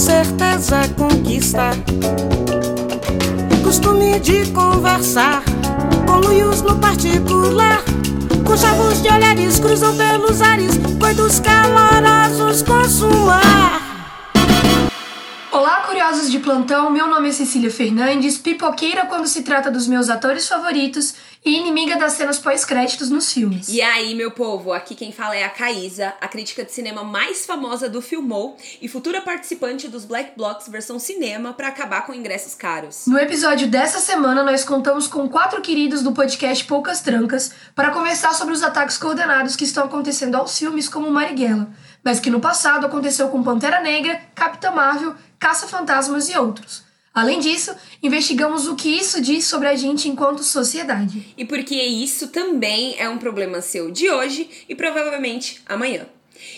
certeza 0.00 0.80
conquista. 0.96 1.72
Costume 3.62 4.18
de 4.18 4.50
conversar 4.50 5.42
com 6.06 6.26
luios 6.26 6.62
no 6.62 6.78
particular. 6.78 7.82
Com 8.46 8.56
chavos 8.56 9.02
de 9.02 9.08
olhares 9.10 9.60
cruzam 9.60 9.94
pelos 9.94 10.40
ares, 10.40 10.80
coitos 10.98 11.38
calorosos 11.40 12.62
consumar. 12.62 13.78
Olá, 15.52 15.82
curiosos 15.86 16.30
de 16.30 16.38
plantão. 16.38 16.90
Meu 16.90 17.06
nome 17.06 17.28
é 17.28 17.32
Cecília 17.32 17.70
Fernandes, 17.70 18.38
pipoqueira 18.38 19.04
quando 19.04 19.26
se 19.26 19.42
trata 19.42 19.70
dos 19.70 19.86
meus 19.86 20.08
atores 20.08 20.48
favoritos 20.48 21.14
e 21.44 21.56
inimiga 21.56 21.96
das 21.96 22.12
cenas 22.12 22.38
pós-créditos 22.38 23.08
nos 23.08 23.32
filmes. 23.32 23.68
E 23.68 23.80
aí, 23.80 24.14
meu 24.14 24.30
povo, 24.30 24.72
aqui 24.72 24.94
quem 24.94 25.10
fala 25.10 25.34
é 25.34 25.44
a 25.44 25.48
Caísa, 25.48 26.12
a 26.20 26.28
crítica 26.28 26.64
de 26.64 26.72
cinema 26.72 27.02
mais 27.02 27.46
famosa 27.46 27.88
do 27.88 28.02
Filmou 28.02 28.56
e 28.80 28.88
futura 28.88 29.22
participante 29.22 29.88
dos 29.88 30.04
Black 30.04 30.32
Blocks 30.36 30.68
versão 30.68 30.98
cinema 30.98 31.52
para 31.52 31.68
acabar 31.68 32.04
com 32.04 32.12
ingressos 32.12 32.54
caros. 32.54 33.06
No 33.06 33.18
episódio 33.18 33.68
dessa 33.68 34.00
semana, 34.00 34.42
nós 34.42 34.64
contamos 34.64 35.06
com 35.08 35.28
quatro 35.28 35.62
queridos 35.62 36.02
do 36.02 36.12
podcast 36.12 36.64
Poucas 36.64 37.00
Trancas 37.00 37.52
para 37.74 37.90
conversar 37.90 38.34
sobre 38.34 38.52
os 38.52 38.62
ataques 38.62 38.98
coordenados 38.98 39.56
que 39.56 39.64
estão 39.64 39.84
acontecendo 39.84 40.34
aos 40.34 40.58
filmes 40.58 40.88
como 40.88 41.10
Marighella, 41.10 41.70
mas 42.04 42.20
que 42.20 42.30
no 42.30 42.40
passado 42.40 42.86
aconteceu 42.86 43.28
com 43.28 43.42
Pantera 43.42 43.80
Negra, 43.80 44.20
Capitã 44.34 44.70
Marvel, 44.70 45.14
Caça-Fantasmas 45.38 46.28
e 46.28 46.36
outros. 46.36 46.89
Além 47.12 47.40
disso, 47.40 47.74
investigamos 48.02 48.68
o 48.68 48.76
que 48.76 48.88
isso 48.88 49.20
diz 49.20 49.44
sobre 49.44 49.66
a 49.66 49.74
gente 49.74 50.08
enquanto 50.08 50.44
sociedade. 50.44 51.34
E 51.36 51.44
porque 51.44 51.74
isso 51.74 52.28
também 52.28 52.94
é 52.98 53.08
um 53.08 53.18
problema 53.18 53.60
seu 53.60 53.90
de 53.90 54.08
hoje 54.08 54.48
e 54.68 54.74
provavelmente 54.74 55.60
amanhã. 55.66 56.06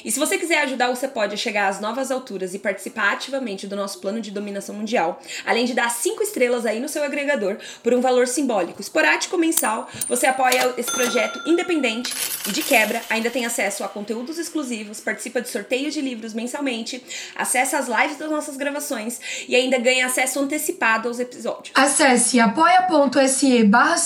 E 0.05 0.11
se 0.11 0.19
você 0.19 0.38
quiser 0.38 0.62
ajudar 0.62 0.91
o 0.91 0.97
Você 0.97 1.08
Pode 1.08 1.34
a 1.34 1.36
chegar 1.36 1.69
às 1.69 1.80
novas 1.80 2.11
alturas 2.11 2.55
e 2.55 2.58
participar 2.58 3.12
ativamente 3.12 3.66
do 3.66 3.77
nosso 3.77 3.98
plano 3.98 4.20
de 4.20 4.30
dominação 4.30 4.75
mundial, 4.75 5.20
além 5.44 5.64
de 5.64 5.75
dar 5.75 5.91
cinco 5.91 6.22
estrelas 6.22 6.66
aí 6.66 6.80
no 6.80 6.88
seu 6.88 7.02
agregador 7.02 7.56
por 7.83 7.94
um 7.94 8.00
valor 8.00 8.27
simbólico, 8.27 8.80
esporádico 8.80 9.36
mensal, 9.38 9.88
você 10.08 10.27
apoia 10.27 10.75
esse 10.77 10.91
projeto 10.91 11.41
independente 11.47 12.12
e 12.48 12.53
de 12.53 12.62
quebra 12.62 13.03
ainda 13.08 13.30
tem 13.30 13.44
acesso 13.44 13.84
a 13.84 13.88
conteúdos 13.88 14.38
exclusivos, 14.38 15.00
participa 15.00 15.41
de 15.41 15.48
sorteios 15.48 15.94
de 15.94 16.00
livros 16.00 16.34
mensalmente, 16.34 17.03
acessa 17.36 17.78
as 17.78 17.88
lives 17.88 18.19
das 18.19 18.30
nossas 18.30 18.56
gravações 18.56 19.20
e 19.48 19.55
ainda 19.55 19.78
ganha 19.78 20.06
acesso 20.06 20.41
antecipado 20.41 21.08
aos 21.08 21.19
episódios. 21.19 21.72
Acesse 21.75 22.41
apoia.se 22.41 23.64
barra 23.64 23.97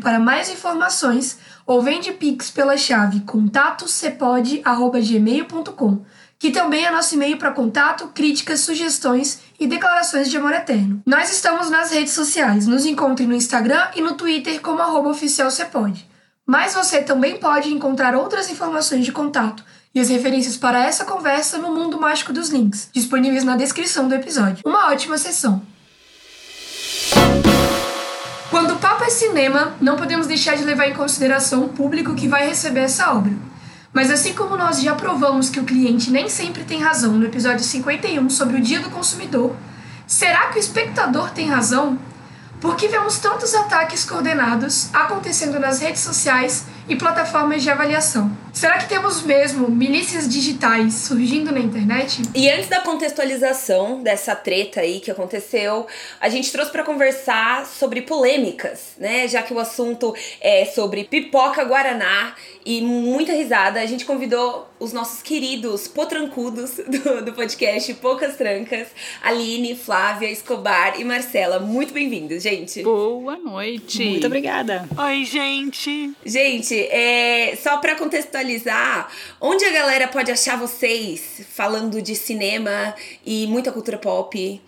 para 0.00 0.18
mais 0.18 0.48
informações 0.50 1.38
ou 1.66 1.82
vende 1.82 2.12
Pix 2.12 2.50
pela 2.50 2.76
chave 2.76 3.20
contatocepode.gmail.com, 3.20 6.04
que 6.38 6.50
também 6.50 6.84
é 6.84 6.90
nosso 6.90 7.14
e-mail 7.14 7.38
para 7.38 7.50
contato, 7.50 8.08
críticas, 8.14 8.60
sugestões 8.60 9.40
e 9.58 9.66
declarações 9.66 10.30
de 10.30 10.36
amor 10.36 10.52
eterno. 10.52 11.02
Nós 11.04 11.32
estamos 11.32 11.68
nas 11.70 11.90
redes 11.90 12.12
sociais, 12.12 12.66
nos 12.66 12.84
encontre 12.86 13.26
no 13.26 13.34
Instagram 13.34 13.88
e 13.96 14.00
no 14.00 14.14
Twitter 14.14 14.60
como 14.60 14.82
arroba 14.82 15.08
oficialcepode. 15.08 16.08
Mas 16.46 16.74
você 16.74 17.02
também 17.02 17.38
pode 17.38 17.72
encontrar 17.72 18.14
outras 18.14 18.48
informações 18.48 19.04
de 19.04 19.10
contato 19.10 19.64
e 19.92 19.98
as 19.98 20.08
referências 20.08 20.56
para 20.56 20.84
essa 20.84 21.04
conversa 21.04 21.58
no 21.58 21.74
Mundo 21.74 21.98
Mágico 21.98 22.32
dos 22.32 22.50
Links, 22.50 22.88
disponíveis 22.92 23.42
na 23.42 23.56
descrição 23.56 24.06
do 24.06 24.14
episódio. 24.14 24.62
Uma 24.64 24.90
ótima 24.90 25.18
sessão! 25.18 25.60
Quando 29.06 29.10
o 29.10 29.10
papo 29.10 29.10
é 29.10 29.10
cinema, 29.10 29.76
não 29.80 29.96
podemos 29.96 30.26
deixar 30.26 30.56
de 30.56 30.64
levar 30.64 30.88
em 30.88 30.94
consideração 30.94 31.64
o 31.64 31.68
público 31.68 32.14
que 32.14 32.26
vai 32.26 32.48
receber 32.48 32.80
essa 32.80 33.12
obra. 33.12 33.32
Mas 33.92 34.10
assim 34.10 34.34
como 34.34 34.56
nós 34.56 34.82
já 34.82 34.96
provamos 34.96 35.48
que 35.48 35.60
o 35.60 35.64
cliente 35.64 36.10
nem 36.10 36.28
sempre 36.28 36.64
tem 36.64 36.82
razão 36.82 37.12
no 37.12 37.24
episódio 37.24 37.64
51 37.64 38.28
sobre 38.28 38.56
o 38.56 38.60
Dia 38.60 38.80
do 38.80 38.90
Consumidor, 38.90 39.54
será 40.06 40.48
que 40.48 40.58
o 40.58 40.60
espectador 40.60 41.30
tem 41.30 41.48
razão? 41.48 41.96
Por 42.60 42.74
que 42.74 42.88
vemos 42.88 43.18
tantos 43.18 43.54
ataques 43.54 44.04
coordenados 44.04 44.88
acontecendo 44.92 45.60
nas 45.60 45.80
redes 45.80 46.00
sociais 46.00 46.64
e 46.88 46.96
plataformas 46.96 47.62
de 47.62 47.70
avaliação? 47.70 48.30
Será 48.56 48.78
que 48.78 48.88
temos 48.88 49.22
mesmo 49.22 49.70
milícias 49.70 50.26
digitais 50.26 50.94
surgindo 50.94 51.52
na 51.52 51.60
internet? 51.60 52.22
E 52.34 52.48
antes 52.48 52.70
da 52.70 52.80
contextualização 52.80 54.02
dessa 54.02 54.34
treta 54.34 54.80
aí 54.80 54.98
que 54.98 55.10
aconteceu, 55.10 55.86
a 56.18 56.30
gente 56.30 56.50
trouxe 56.50 56.72
para 56.72 56.82
conversar 56.82 57.66
sobre 57.66 58.00
polêmicas, 58.00 58.94
né? 58.96 59.28
Já 59.28 59.42
que 59.42 59.52
o 59.52 59.58
assunto 59.58 60.14
é 60.40 60.64
sobre 60.64 61.04
pipoca 61.04 61.62
guaraná 61.64 62.34
e 62.64 62.80
muita 62.80 63.34
risada, 63.34 63.78
a 63.78 63.84
gente 63.84 64.06
convidou 64.06 64.66
os 64.80 64.90
nossos 64.90 65.20
queridos 65.20 65.86
potrancudos 65.86 66.76
do, 66.88 67.26
do 67.26 67.34
podcast 67.34 67.92
Poucas 67.94 68.36
Trancas, 68.36 68.88
Aline, 69.22 69.76
Flávia, 69.76 70.30
Escobar 70.30 70.98
e 70.98 71.04
Marcela. 71.04 71.60
Muito 71.60 71.92
bem-vindos, 71.92 72.42
gente. 72.42 72.82
Boa 72.82 73.36
noite. 73.36 74.02
Muito 74.02 74.26
obrigada. 74.26 74.88
Oi, 74.96 75.26
gente. 75.26 76.10
Gente, 76.24 76.74
é, 76.74 77.54
só 77.62 77.76
para 77.76 77.94
contextualizar 77.96 78.45
contextualizar, 78.46 79.10
onde 79.40 79.64
a 79.64 79.72
galera 79.72 80.08
pode 80.08 80.30
achar 80.30 80.56
vocês 80.56 81.42
falando 81.50 82.00
de 82.00 82.14
cinema 82.14 82.94
e 83.24 83.46
muita 83.46 83.72
cultura 83.72 83.98
pop? 83.98 84.62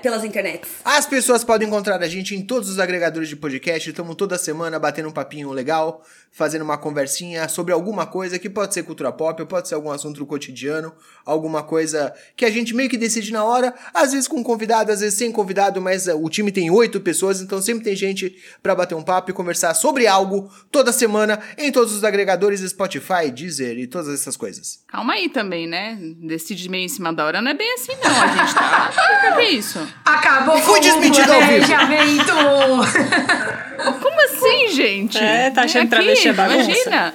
Pelas 0.00 0.22
internets. 0.22 0.70
As 0.84 1.04
pessoas 1.04 1.42
podem 1.42 1.66
encontrar 1.66 2.00
a 2.00 2.06
gente 2.06 2.32
em 2.32 2.42
todos 2.42 2.70
os 2.70 2.78
agregadores 2.78 3.28
de 3.28 3.34
podcast. 3.34 3.90
Estamos 3.90 4.14
toda 4.14 4.38
semana 4.38 4.78
batendo 4.78 5.08
um 5.08 5.12
papinho 5.12 5.50
legal, 5.50 6.06
fazendo 6.34 6.62
uma 6.62 6.76
conversinha 6.76 7.48
sobre 7.48 7.72
alguma 7.72 8.06
coisa 8.06 8.40
que 8.40 8.50
pode 8.50 8.74
ser 8.74 8.82
cultura 8.82 9.12
pop, 9.12 9.42
pode 9.46 9.68
ser 9.68 9.76
algum 9.76 9.92
assunto 9.92 10.18
do 10.18 10.26
cotidiano, 10.26 10.92
alguma 11.24 11.62
coisa 11.62 12.12
que 12.36 12.44
a 12.44 12.50
gente 12.50 12.74
meio 12.74 12.90
que 12.90 12.98
decide 12.98 13.32
na 13.32 13.44
hora, 13.44 13.72
às 13.94 14.10
vezes 14.10 14.26
com 14.26 14.42
convidado, 14.42 14.90
às 14.90 14.98
vezes 14.98 15.16
sem 15.16 15.30
convidado, 15.30 15.80
mas 15.80 16.08
uh, 16.08 16.20
o 16.20 16.28
time 16.28 16.50
tem 16.50 16.68
oito 16.72 17.00
pessoas, 17.00 17.40
então 17.40 17.62
sempre 17.62 17.84
tem 17.84 17.94
gente 17.94 18.36
para 18.60 18.74
bater 18.74 18.96
um 18.96 19.02
papo 19.02 19.30
e 19.30 19.32
conversar 19.34 19.72
sobre 19.74 20.08
algo 20.08 20.50
toda 20.72 20.92
semana 20.92 21.38
em 21.56 21.70
todos 21.70 21.94
os 21.94 22.02
agregadores 22.02 22.60
Spotify, 22.68 23.30
Deezer 23.32 23.78
e 23.78 23.86
todas 23.86 24.12
essas 24.12 24.36
coisas. 24.36 24.82
Calma 24.88 25.12
aí 25.12 25.28
também, 25.28 25.68
né? 25.68 25.96
Decide 26.26 26.68
meio 26.68 26.84
em 26.84 26.88
cima 26.88 27.12
da 27.12 27.24
hora 27.24 27.40
não 27.40 27.52
é 27.52 27.54
bem 27.54 27.72
assim 27.74 27.92
não, 28.02 28.22
a 28.22 28.26
gente 28.26 28.54
tá... 28.54 28.90
o 28.90 29.20
que 29.20 29.42
é 29.42 29.50
isso? 29.50 29.78
Acabou 30.04 30.58
Fui 30.58 30.74
com 30.74 30.80
o 30.80 30.80
desmentido 30.80 31.32
ao 31.32 31.40
vivo. 31.42 31.64
planejamento! 31.64 32.32
Assim, 34.48 34.68
gente? 34.68 35.18
É, 35.18 35.50
tá 35.50 35.62
achando 35.62 35.84
que 35.84 35.88
travesti 35.88 36.28
é 36.28 36.32
bagunça? 36.32 36.70
Imagina. 36.70 37.12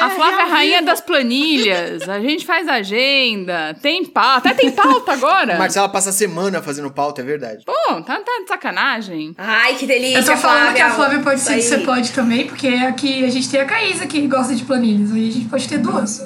A 0.00 0.10
Flávia 0.10 0.38
é 0.38 0.42
a 0.42 0.46
rainha 0.46 0.82
das 0.82 1.00
planilhas, 1.00 2.08
a 2.08 2.20
gente 2.20 2.46
faz 2.46 2.68
agenda, 2.68 3.74
tem 3.82 4.04
pauta. 4.04 4.50
Até 4.50 4.62
tem 4.62 4.70
pauta 4.70 5.12
agora. 5.12 5.58
Marcela 5.58 5.88
passa 5.88 6.10
a 6.10 6.12
semana 6.12 6.62
fazendo 6.62 6.90
pauta, 6.90 7.22
é 7.22 7.24
verdade. 7.24 7.64
Pô, 7.64 7.72
tá, 8.02 8.20
tá 8.20 8.40
de 8.42 8.48
sacanagem. 8.48 9.34
Ai, 9.36 9.74
que 9.74 9.86
delícia, 9.86 10.18
Eu 10.18 10.24
tô 10.24 10.36
falando 10.36 10.74
que 10.74 10.80
a 10.80 10.90
Flávia. 10.90 10.94
Flávia 10.94 11.20
pode 11.20 11.40
ser 11.40 11.56
que 11.56 11.62
você 11.62 11.78
pode 11.78 12.12
também, 12.12 12.46
porque 12.46 12.68
aqui 12.68 13.24
a 13.24 13.30
gente 13.30 13.50
tem 13.50 13.60
a 13.60 13.64
Caísa 13.64 14.06
que 14.06 14.26
gosta 14.26 14.54
de 14.54 14.64
planilhas, 14.64 15.12
aí 15.12 15.28
a 15.28 15.32
gente 15.32 15.48
pode 15.48 15.68
ter 15.68 15.78
duas. 15.78 16.24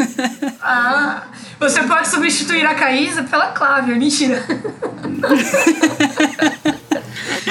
ah, 0.60 1.28
você 1.58 1.82
pode 1.84 2.08
substituir 2.08 2.66
a 2.66 2.74
Caísa 2.74 3.22
pela 3.22 3.48
Clávia, 3.48 3.94
mentira. 3.94 4.44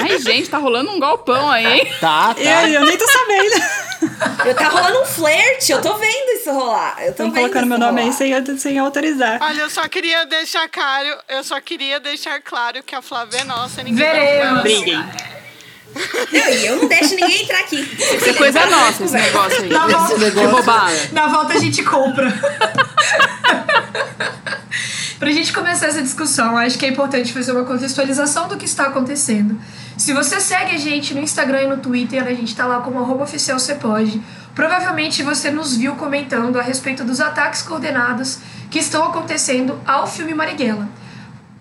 Ai, 0.02 0.20
gente, 0.20 0.50
tá 0.50 0.58
rolando 0.58 0.92
um 0.92 1.00
galpão 1.00 1.50
aí, 1.50 1.66
hein? 1.66 1.94
Tá, 2.00 2.36
E 2.38 2.48
aí, 2.48 2.74
eu 2.74 2.86
nem 2.86 2.98
tô 2.98 3.08
sabendo. 3.08 3.64
Eu 4.46 4.56
tá 4.56 4.70
rolando 4.70 5.02
um 5.02 5.06
flerte, 5.06 5.72
eu 5.72 5.82
tô 5.82 5.96
vendo 5.98 6.30
isso 6.36 6.52
rolar. 6.52 6.96
Eu 7.00 7.06
tô 7.08 7.10
Estão 7.12 7.26
vendo 7.32 7.36
colocando 7.42 7.64
isso 7.64 7.70
meu 7.70 7.78
nome 7.80 8.02
aí 8.02 8.06
rolar. 8.08 8.18
sem, 8.46 8.58
sem 8.58 8.80
autorizar. 8.80 9.40
Olha, 9.42 9.62
eu 9.62 9.70
só 9.70 9.88
queria 9.88 10.26
deixar 10.26 10.68
claro, 10.70 11.18
eu 11.28 11.44
só 11.44 11.60
queria 11.60 12.00
deixar 12.00 12.42
claro 12.42 12.82
que 12.84 12.96
a 12.96 13.02
Flávia 13.02 13.40
é 13.40 13.44
nossa, 13.44 13.84
ninguém 13.84 14.06
Veremos. 14.06 14.62
Briguem. 14.62 15.06
Não, 15.96 16.50
e 16.50 16.66
eu 16.66 16.76
não 16.78 16.88
deixo 16.88 17.16
ninguém 17.16 17.44
entrar 17.44 17.60
aqui. 17.60 17.82
Isso 17.82 18.30
é 18.30 18.34
coisa 18.34 18.66
nossa, 18.68 19.04
esse 19.04 19.14
negócio 19.14 19.64
aí. 19.64 19.70
Na 19.70 19.88
volta, 19.88 20.32
De 20.32 20.46
roubar. 20.46 20.92
na 21.12 21.28
volta 21.28 21.54
a 21.54 21.60
gente 21.60 21.84
compra. 21.84 22.32
Pra 25.20 25.32
gente 25.32 25.52
começar 25.52 25.88
essa 25.88 26.02
discussão, 26.02 26.58
acho 26.58 26.78
que 26.78 26.86
é 26.86 26.90
importante 26.90 27.34
fazer 27.34 27.52
uma 27.52 27.66
contextualização 27.66 28.48
do 28.48 28.56
que 28.56 28.64
está 28.64 28.86
acontecendo. 28.86 29.60
Se 29.98 30.14
você 30.14 30.40
segue 30.40 30.74
a 30.76 30.78
gente 30.78 31.14
no 31.14 31.20
Instagram 31.20 31.64
e 31.64 31.68
no 31.68 31.78
Twitter, 31.78 32.26
a 32.26 32.34
gente 32.34 32.56
tá 32.56 32.66
lá 32.66 32.80
como 32.80 33.00
arroba 33.00 33.26
oficial. 33.26 33.58
Provavelmente 34.56 35.22
você 35.22 35.52
nos 35.52 35.76
viu 35.76 35.96
comentando 35.96 36.58
a 36.58 36.62
respeito 36.62 37.04
dos 37.04 37.20
ataques 37.20 37.62
coordenados 37.62 38.40
que 38.72 38.80
estão 38.80 39.04
acontecendo 39.04 39.78
ao 39.86 40.08
filme 40.08 40.34
Marighella. 40.34 40.88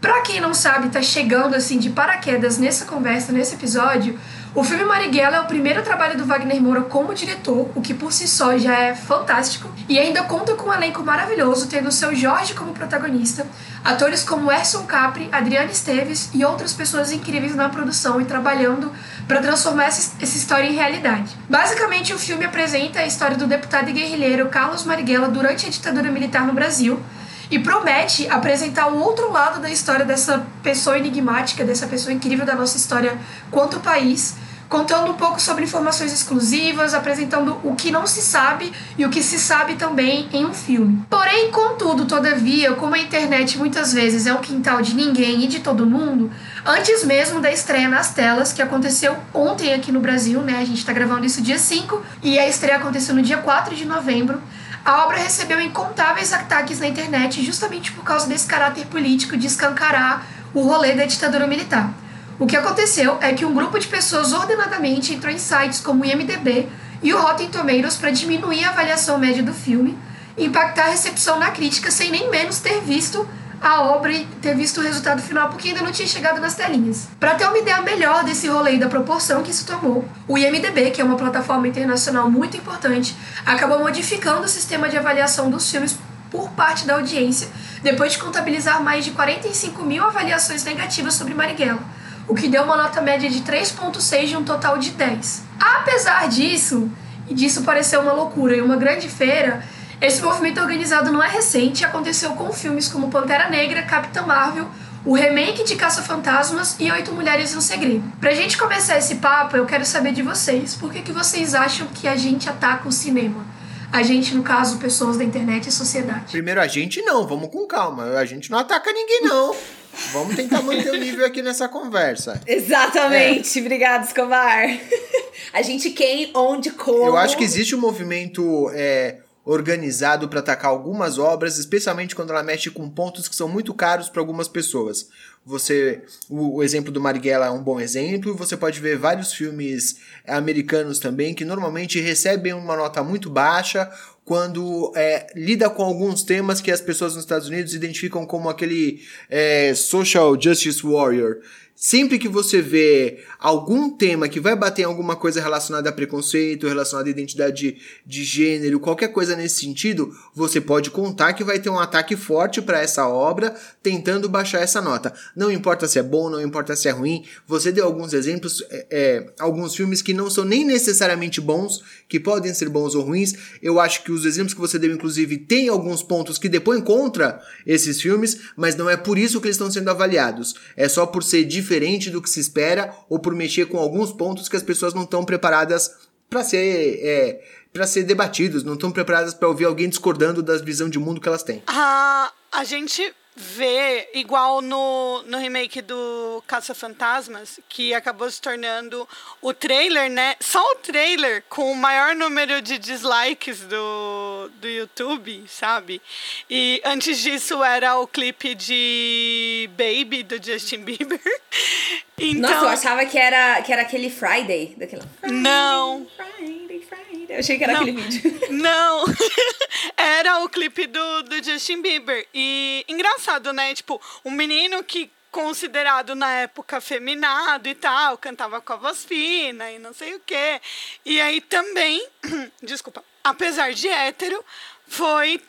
Pra 0.01 0.21
quem 0.21 0.41
não 0.41 0.55
sabe, 0.55 0.91
tá 0.91 1.03
chegando 1.03 1.57
assim 1.57 1.77
de 1.77 1.91
paraquedas 1.91 2.57
nessa 2.57 2.85
conversa, 2.85 3.33
nesse 3.33 3.57
episódio, 3.57 4.19
o 4.55 4.63
filme 4.63 4.85
Marighella 4.85 5.39
é 5.39 5.41
o 5.41 5.47
primeiro 5.47 5.83
trabalho 5.83 6.17
do 6.17 6.25
Wagner 6.25 6.63
Moura 6.63 6.83
como 6.83 7.13
diretor, 7.13 7.69
o 7.75 7.81
que 7.81 7.93
por 7.93 8.13
si 8.13 8.29
só 8.29 8.57
já 8.57 8.79
é 8.79 8.95
fantástico, 8.95 9.69
e 9.89 9.99
ainda 9.99 10.23
conta 10.23 10.55
com 10.55 10.71
um 10.71 10.73
elenco 10.73 11.03
maravilhoso, 11.03 11.69
tendo 11.69 11.89
o 11.89 11.93
seu 11.93 12.15
Jorge 12.15 12.55
como 12.55 12.73
protagonista, 12.73 13.45
atores 13.85 14.23
como 14.23 14.53
Erson 14.53 14.85
Capri, 14.85 15.29
Adriana 15.33 15.71
Esteves 15.71 16.31
e 16.33 16.45
outras 16.45 16.73
pessoas 16.73 17.11
incríveis 17.11 17.57
na 17.57 17.69
produção 17.69 18.21
e 18.21 18.25
trabalhando 18.25 18.93
para 19.27 19.41
transformar 19.41 19.87
essa, 19.87 20.17
essa 20.21 20.37
história 20.37 20.69
em 20.69 20.75
realidade. 20.75 21.37
Basicamente, 21.49 22.15
o 22.15 22.19
filme 22.19 22.45
apresenta 22.45 23.01
a 23.01 23.07
história 23.07 23.37
do 23.37 23.49
deputado 23.49 23.91
e 23.91 23.93
guerrilheiro 23.93 24.49
Carlos 24.49 24.85
Marighella 24.85 25.29
durante 25.29 25.67
a 25.67 25.71
ditadura 25.71 26.11
militar 26.11 26.47
no 26.47 26.53
Brasil, 26.53 27.01
e 27.51 27.59
promete 27.59 28.29
apresentar 28.29 28.89
um 28.89 29.01
outro 29.01 29.31
lado 29.33 29.61
da 29.61 29.71
história 29.71 30.05
dessa 30.05 30.47
pessoa 30.63 30.99
enigmática, 30.99 31.65
dessa 31.65 31.87
pessoa 31.87 32.13
incrível 32.13 32.45
da 32.45 32.55
nossa 32.55 32.77
história 32.77 33.17
quanto 33.51 33.81
país, 33.81 34.37
contando 34.69 35.11
um 35.11 35.15
pouco 35.15 35.41
sobre 35.41 35.65
informações 35.65 36.13
exclusivas, 36.13 36.93
apresentando 36.93 37.59
o 37.65 37.75
que 37.75 37.91
não 37.91 38.07
se 38.07 38.21
sabe 38.21 38.71
e 38.99 39.05
o 39.05 39.09
que 39.09 39.23
se 39.23 39.39
sabe 39.39 39.77
também 39.77 40.29
em 40.33 40.45
um 40.45 40.53
filme. 40.53 41.03
Porém, 41.09 41.51
contudo, 41.51 42.05
todavia, 42.05 42.75
como 42.75 42.95
a 42.95 42.99
internet 42.99 43.57
muitas 43.57 43.93
vezes 43.93 44.27
é 44.27 44.33
um 44.33 44.41
quintal 44.41 44.83
de 44.83 44.95
ninguém 44.95 45.45
e 45.45 45.47
de 45.47 45.61
todo 45.61 45.87
mundo, 45.87 46.31
antes 46.67 47.03
mesmo 47.05 47.41
da 47.41 47.51
estreia 47.51 47.89
nas 47.89 48.13
telas, 48.13 48.53
que 48.53 48.61
aconteceu 48.61 49.17
ontem 49.33 49.73
aqui 49.73 49.91
no 49.91 50.01
Brasil, 50.01 50.43
né? 50.43 50.59
A 50.59 50.65
gente 50.65 50.85
tá 50.85 50.93
gravando 50.93 51.25
isso 51.25 51.41
dia 51.41 51.59
5 51.59 52.03
e 52.23 52.39
a 52.39 52.47
estreia 52.47 52.77
aconteceu 52.77 53.15
no 53.15 53.23
dia 53.23 53.39
4 53.39 53.75
de 53.75 53.87
novembro. 53.87 54.41
A 54.89 55.05
obra 55.05 55.19
recebeu 55.19 55.61
incontáveis 55.61 56.33
ataques 56.33 56.81
na 56.81 56.89
internet 56.89 57.45
justamente 57.45 57.93
por 57.93 58.03
causa 58.03 58.27
desse 58.27 58.47
caráter 58.47 58.87
político 58.87 59.37
de 59.37 59.47
escancarar 59.47 60.27
o 60.55 60.63
rolê 60.63 60.95
da 60.95 61.05
ditadura 61.05 61.47
militar. 61.47 61.93
O 62.39 62.47
que 62.47 62.57
aconteceu 62.57 63.19
é 63.21 63.35
que 63.35 63.45
um 63.45 63.53
grupo 63.53 63.79
de 63.79 63.87
pessoas 63.87 64.33
ordenadamente 64.33 65.13
entrou 65.13 65.31
em 65.31 65.37
sites 65.37 65.81
como 65.81 66.05
o 66.05 66.07
IMDB 66.07 66.71
e 67.03 67.13
o 67.13 67.21
Rotten 67.21 67.51
Tomatoes 67.51 67.97
para 67.97 68.11
diminuir 68.11 68.65
a 68.65 68.71
avaliação 68.71 69.19
média 69.19 69.43
do 69.43 69.53
filme, 69.53 69.95
impactar 70.39 70.87
a 70.87 70.91
recepção 70.93 71.39
na 71.39 71.51
crítica 71.51 71.91
sem 71.91 72.11
nem 72.11 72.31
menos 72.31 72.59
ter 72.61 72.81
visto 72.81 73.29
a 73.61 73.83
obra 73.83 74.13
e 74.13 74.25
ter 74.41 74.55
visto 74.55 74.79
o 74.79 74.83
resultado 74.83 75.21
final 75.21 75.49
porque 75.49 75.69
ainda 75.69 75.83
não 75.83 75.93
tinha 75.93 76.07
chegado 76.07 76.41
nas 76.41 76.55
telinhas. 76.55 77.09
Para 77.19 77.35
ter 77.35 77.47
uma 77.47 77.59
ideia 77.59 77.81
melhor 77.83 78.25
desse 78.25 78.49
rolê 78.49 78.75
e 78.75 78.79
da 78.79 78.89
proporção 78.89 79.43
que 79.43 79.51
isso 79.51 79.67
tomou, 79.67 80.05
o 80.27 80.39
IMDB, 80.39 80.91
que 80.91 81.01
é 81.01 81.05
uma 81.05 81.17
plataforma 81.17 81.67
internacional 81.67 82.31
muito 82.31 82.57
importante, 82.57 83.17
acabou 83.45 83.79
modificando 83.81 84.43
o 84.43 84.49
sistema 84.49 84.89
de 84.89 84.97
avaliação 84.97 85.51
dos 85.51 85.71
filmes 85.71 85.97
por 86.31 86.51
parte 86.51 86.87
da 86.87 86.95
audiência, 86.95 87.49
depois 87.83 88.13
de 88.13 88.19
contabilizar 88.19 88.83
mais 88.83 89.05
de 89.05 89.13
45 89.13 89.83
mil 89.83 90.05
avaliações 90.05 90.63
negativas 90.65 91.15
sobre 91.15 91.35
Marighella, 91.35 91.81
o 92.27 92.35
que 92.35 92.49
deu 92.49 92.65
uma 92.65 92.77
nota 92.77 93.01
média 93.01 93.31
de 93.31 93.41
3.6 93.41 94.27
de 94.27 94.37
um 94.37 94.45
total 94.45 94.77
de 94.79 94.91
10. 94.91 95.43
Apesar 95.59 96.29
disso, 96.29 96.91
e 97.29 97.35
disso 97.35 97.63
parecer 97.63 97.99
uma 97.99 98.13
loucura 98.13 98.57
e 98.57 98.61
uma 98.61 98.77
grande 98.77 99.09
feira, 99.09 99.63
esse 100.01 100.23
movimento 100.23 100.61
organizado 100.61 101.11
não 101.11 101.23
é 101.23 101.29
recente 101.29 101.83
e 101.83 101.85
aconteceu 101.85 102.31
com 102.31 102.53
filmes 102.53 102.89
como 102.89 103.11
Pantera 103.11 103.51
Negra, 103.51 103.83
Capitã 103.83 104.23
Marvel, 104.23 104.69
o 105.05 105.13
remake 105.13 105.65
de 105.65 105.75
Caça-Fantasmas 105.75 106.77
e 106.79 106.91
Oito 106.91 107.13
Mulheres 107.13 107.53
e 107.53 107.57
um 107.57 107.61
Segredo. 107.61 108.05
Pra 108.21 108.33
gente 108.33 108.57
começar 108.57 108.99
esse 108.99 109.17
papo, 109.17 109.57
eu 109.57 109.67
quero 109.67 109.85
saber 109.85 110.13
de 110.13 110.23
vocês, 110.23 110.75
por 110.75 110.93
que, 110.93 111.03
que 111.03 111.13
vocês 111.13 111.55
acham 111.55 111.87
que 111.89 112.07
a 112.07 112.17
gente 112.17 112.49
ataca 112.49 112.89
o 112.89 112.93
cinema? 112.93 113.45
A 113.91 114.03
gente, 114.03 114.35
no 114.35 114.43
caso, 114.43 114.79
pessoas 114.79 115.17
da 115.17 115.25
internet 115.25 115.69
e 115.69 115.73
sociedade. 115.73 116.31
Primeiro, 116.31 116.61
a 116.61 116.67
gente 116.67 117.01
não, 117.03 117.27
vamos 117.27 117.49
com 117.51 117.67
calma. 117.67 118.19
A 118.19 118.25
gente 118.25 118.51
não 118.51 118.59
ataca 118.59 118.93
ninguém, 118.93 119.23
não. 119.23 119.55
Vamos 120.13 120.37
tentar 120.37 120.63
manter 120.63 120.91
o 120.91 120.97
nível 120.97 121.27
aqui 121.27 121.43
nessa 121.43 121.69
conversa. 121.69 122.41
Exatamente. 122.47 123.59
Obrigada, 123.59 124.05
Escobar. 124.05 124.69
a 125.53 125.63
gente 125.63 125.91
quem, 125.91 126.31
onde, 126.35 126.71
como. 126.71 127.05
Eu 127.05 127.17
acho 127.17 127.37
que 127.37 127.43
existe 127.43 127.75
um 127.75 127.81
movimento 127.81 128.71
é, 128.75 129.17
organizado 129.49 130.29
para 130.29 130.41
atacar 130.41 130.71
algumas 130.71 131.19
obras, 131.19 131.57
especialmente 131.57 132.15
quando 132.15 132.29
ela 132.29 132.43
mexe 132.43 132.69
com 132.69 132.87
pontos 132.91 133.27
que 133.27 133.35
são 133.35 133.49
muito 133.49 133.73
caros 133.73 134.11
para 134.11 134.21
algumas 134.21 134.47
pessoas. 134.47 135.09
Você, 135.43 136.03
o, 136.29 136.57
o, 136.57 136.63
exemplo 136.63 136.93
do 136.93 137.01
Marighella 137.01 137.47
é 137.47 137.51
um 137.51 137.63
bom 137.63 137.81
exemplo. 137.81 138.35
Você 138.35 138.59
pode 138.59 138.79
ver 138.79 138.99
vários 138.99 139.33
filmes 139.33 139.97
americanos 140.27 140.99
também 140.99 141.33
que 141.33 141.47
normalmente 141.47 141.99
recebem 141.99 142.53
uma 142.53 142.77
nota 142.77 143.03
muito 143.03 143.31
baixa 143.31 143.91
quando 144.23 144.93
é, 144.95 145.29
lida 145.35 145.71
com 145.71 145.83
alguns 145.83 146.23
temas 146.23 146.61
que 146.61 146.71
as 146.71 146.83
pessoas 146.83 147.15
nos 147.15 147.25
Estados 147.25 147.49
Unidos 147.49 147.73
identificam 147.73 148.27
como 148.27 148.51
aquele 148.51 149.01
é, 149.31 149.73
social 149.75 150.39
justice 150.39 150.87
warrior. 150.87 151.39
Sempre 151.81 152.19
que 152.19 152.29
você 152.29 152.61
vê 152.61 153.21
algum 153.39 153.89
tema 153.89 154.29
que 154.29 154.41
vai 154.41 154.57
bater 154.57 154.83
em 154.83 154.85
alguma 154.85 155.15
coisa 155.15 155.41
relacionada 155.41 155.89
a 155.89 155.93
preconceito, 155.93 156.67
relacionada 156.67 157.09
à 157.09 157.13
identidade 157.13 157.55
de, 157.55 157.79
de 158.05 158.25
gênero, 158.25 158.81
qualquer 158.81 159.13
coisa 159.13 159.37
nesse 159.37 159.61
sentido, 159.61 160.13
você 160.35 160.61
pode 160.61 160.91
contar 160.91 161.35
que 161.35 161.45
vai 161.45 161.61
ter 161.61 161.71
um 161.71 161.79
ataque 161.79 162.17
forte 162.17 162.61
para 162.61 162.83
essa 162.83 163.07
obra, 163.07 163.55
tentando 163.81 164.29
baixar 164.29 164.61
essa 164.61 164.83
nota. 164.83 165.15
Não 165.37 165.53
importa 165.53 165.87
se 165.87 166.01
é 166.01 166.03
bom, 166.03 166.29
não 166.29 166.43
importa 166.43 166.75
se 166.75 166.89
é 166.89 166.91
ruim. 166.91 167.25
Você 167.47 167.71
deu 167.71 167.85
alguns 167.85 168.13
exemplos, 168.13 168.61
é, 168.71 168.87
é, 168.91 169.33
alguns 169.39 169.77
filmes 169.77 170.03
que 170.03 170.13
não 170.13 170.29
são 170.29 170.45
nem 170.45 170.65
necessariamente 170.65 171.41
bons, 171.41 171.85
que 172.09 172.19
podem 172.19 172.53
ser 172.53 172.69
bons 172.71 172.97
ou 172.97 173.05
ruins. 173.05 173.35
Eu 173.63 173.79
acho 173.79 174.03
que 174.03 174.11
os 174.11 174.25
exemplos 174.25 174.53
que 174.53 174.61
você 174.61 174.81
deu, 174.81 174.93
inclusive, 174.93 175.39
tem 175.39 175.69
alguns 175.69 176.03
pontos 176.03 176.39
que 176.39 176.49
depõem 176.49 176.81
contra 176.81 177.41
esses 177.65 178.03
filmes, 178.03 178.37
mas 178.57 178.75
não 178.75 178.91
é 178.91 178.97
por 178.97 179.17
isso 179.17 179.41
que 179.41 179.47
eles 179.47 179.55
estão 179.55 179.71
sendo 179.71 179.91
avaliados. 179.91 180.57
É 180.77 180.89
só 180.89 181.07
por 181.07 181.23
ser 181.23 181.45
diferente 181.45 181.68
diferente 181.69 182.09
do 182.11 182.23
que 182.23 182.31
se 182.31 182.41
espera 182.41 182.95
ou 183.11 183.19
por 183.19 183.35
mexer 183.35 183.67
com 183.67 183.77
alguns 183.79 184.11
pontos 184.11 184.49
que 184.49 184.57
as 184.57 184.63
pessoas 184.63 184.95
não 184.95 185.03
estão 185.03 185.23
preparadas 185.25 185.91
para 186.31 186.43
ser 186.43 186.99
é, 187.03 187.45
para 187.73 187.87
ser 187.87 188.05
debatidos, 188.05 188.65
não 188.65 188.75
estão 188.75 188.91
preparadas 188.91 189.35
para 189.35 189.47
ouvir 189.47 189.67
alguém 189.67 189.89
discordando 189.89 190.43
da 190.43 190.57
visão 190.57 190.89
de 190.89 190.99
mundo 190.99 191.21
que 191.21 191.29
elas 191.29 191.43
têm. 191.43 191.63
Ah, 191.67 192.33
a 192.51 192.65
gente 192.65 193.15
vê, 193.39 194.11
igual 194.15 194.61
no, 194.61 195.23
no 195.27 195.39
remake 195.39 195.81
do 195.81 196.43
Caça-Fantasmas, 196.47 197.61
que 197.69 197.95
acabou 197.95 198.29
se 198.31 198.41
tornando 198.41 199.09
o 199.41 199.55
trailer, 199.55 200.11
né? 200.11 200.35
Só 200.41 200.63
o 200.73 200.77
trailer 200.77 201.45
com 201.49 201.71
o 201.71 201.77
maior 201.77 202.15
número 202.15 202.61
de 202.61 202.79
dislikes 202.79 203.61
do, 203.61 204.51
do 204.55 204.69
YouTube, 204.69 205.45
sabe? 205.49 206.03
E 206.51 206.83
antes 206.85 207.19
disso 207.19 207.63
era 207.63 207.99
o 207.99 208.07
clipe 208.07 208.55
de 208.55 209.71
Baby 209.73 210.25
do 210.25 210.43
Justin 210.45 210.79
Bieber. 210.79 211.21
Então, 212.19 212.51
Nossa, 212.51 212.65
eu 212.65 212.69
achava 212.69 213.07
que 213.07 213.17
era, 213.17 213.63
que 213.63 213.73
era 213.73 213.83
aquele 213.83 214.11
Friday. 214.11 214.75
Daquela 214.77 215.05
Friday, 215.21 215.39
não. 215.41 216.07
Friday, 216.17 216.81
Friday. 216.81 217.27
Eu 217.29 217.39
achei 217.39 217.59
que 217.59 217.65
era 217.65 217.73
não, 217.75 217.83
aquele 217.83 218.01
vídeo. 218.01 218.41
Não. 218.51 219.05
era 219.97 220.39
o 220.43 220.49
clipe 220.49 220.87
do, 220.87 221.23
do 221.25 221.45
Justin 221.45 221.83
Bieber. 221.83 222.27
E 222.35 222.85
engraçado, 222.89 223.53
né? 223.53 223.75
Tipo, 223.75 224.01
um 224.25 224.31
menino 224.31 224.83
que 224.83 225.11
considerado 225.31 226.15
na 226.15 226.33
época 226.33 226.81
feminado 226.81 227.69
e 227.69 227.75
tal, 227.75 228.17
cantava 228.17 228.61
com 228.61 228.73
a 228.73 228.77
voz 228.77 229.05
fina 229.05 229.71
e 229.71 229.79
não 229.79 229.93
sei 229.93 230.15
o 230.15 230.21
quê. 230.21 230.61
E 231.05 231.21
aí 231.21 231.41
também, 231.41 232.05
desculpa, 232.63 233.05
apesar 233.23 233.73
de 233.73 233.89
hétero, 233.89 234.43
foi 234.87 235.41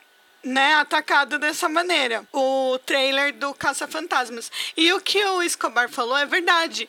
né, 0.42 0.74
atacado 0.74 1.38
dessa 1.38 1.68
maneira. 1.68 2.26
O 2.32 2.78
trailer 2.84 3.32
do 3.34 3.54
Caça-Fantasmas. 3.54 4.50
E 4.76 4.92
o 4.92 5.00
que 5.00 5.22
o 5.24 5.42
Escobar 5.42 5.88
falou 5.88 6.16
é 6.16 6.26
verdade. 6.26 6.88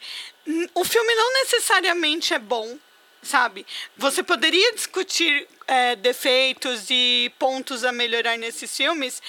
O 0.74 0.84
filme 0.84 1.16
não 1.16 1.34
necessariamente 1.34 2.34
é 2.34 2.40
bom, 2.40 2.78
sabe? 3.22 3.66
Você 3.98 4.24
poderia 4.24 4.74
discutir 4.74 5.48
é, 5.68 5.96
defeitos 5.96 6.88
e 6.90 7.32
pontos 7.38 7.84
a 7.84 7.92
melhorar 7.92 8.38
nesses 8.38 8.76
filmes 8.76 9.22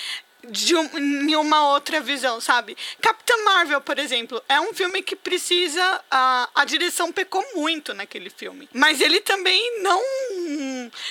de 0.49 0.75
um, 0.75 0.89
em 0.99 1.37
uma 1.37 1.73
outra 1.73 2.01
visão, 2.01 2.41
sabe? 2.41 2.77
Capitã 3.01 3.35
Marvel, 3.45 3.81
por 3.81 3.99
exemplo, 3.99 4.43
é 4.49 4.61
um 4.61 4.75
filme 4.75 5.03
que 5.03 5.15
precisa. 5.15 6.01
A, 6.11 6.49
a 6.55 6.65
direção 6.65 7.13
pecou 7.13 7.45
muito 7.55 7.95
naquele 7.95 8.31
filme. 8.31 8.69
Mas 8.73 9.01
ele 9.01 9.21
também 9.21 9.83
não. 9.83 10.03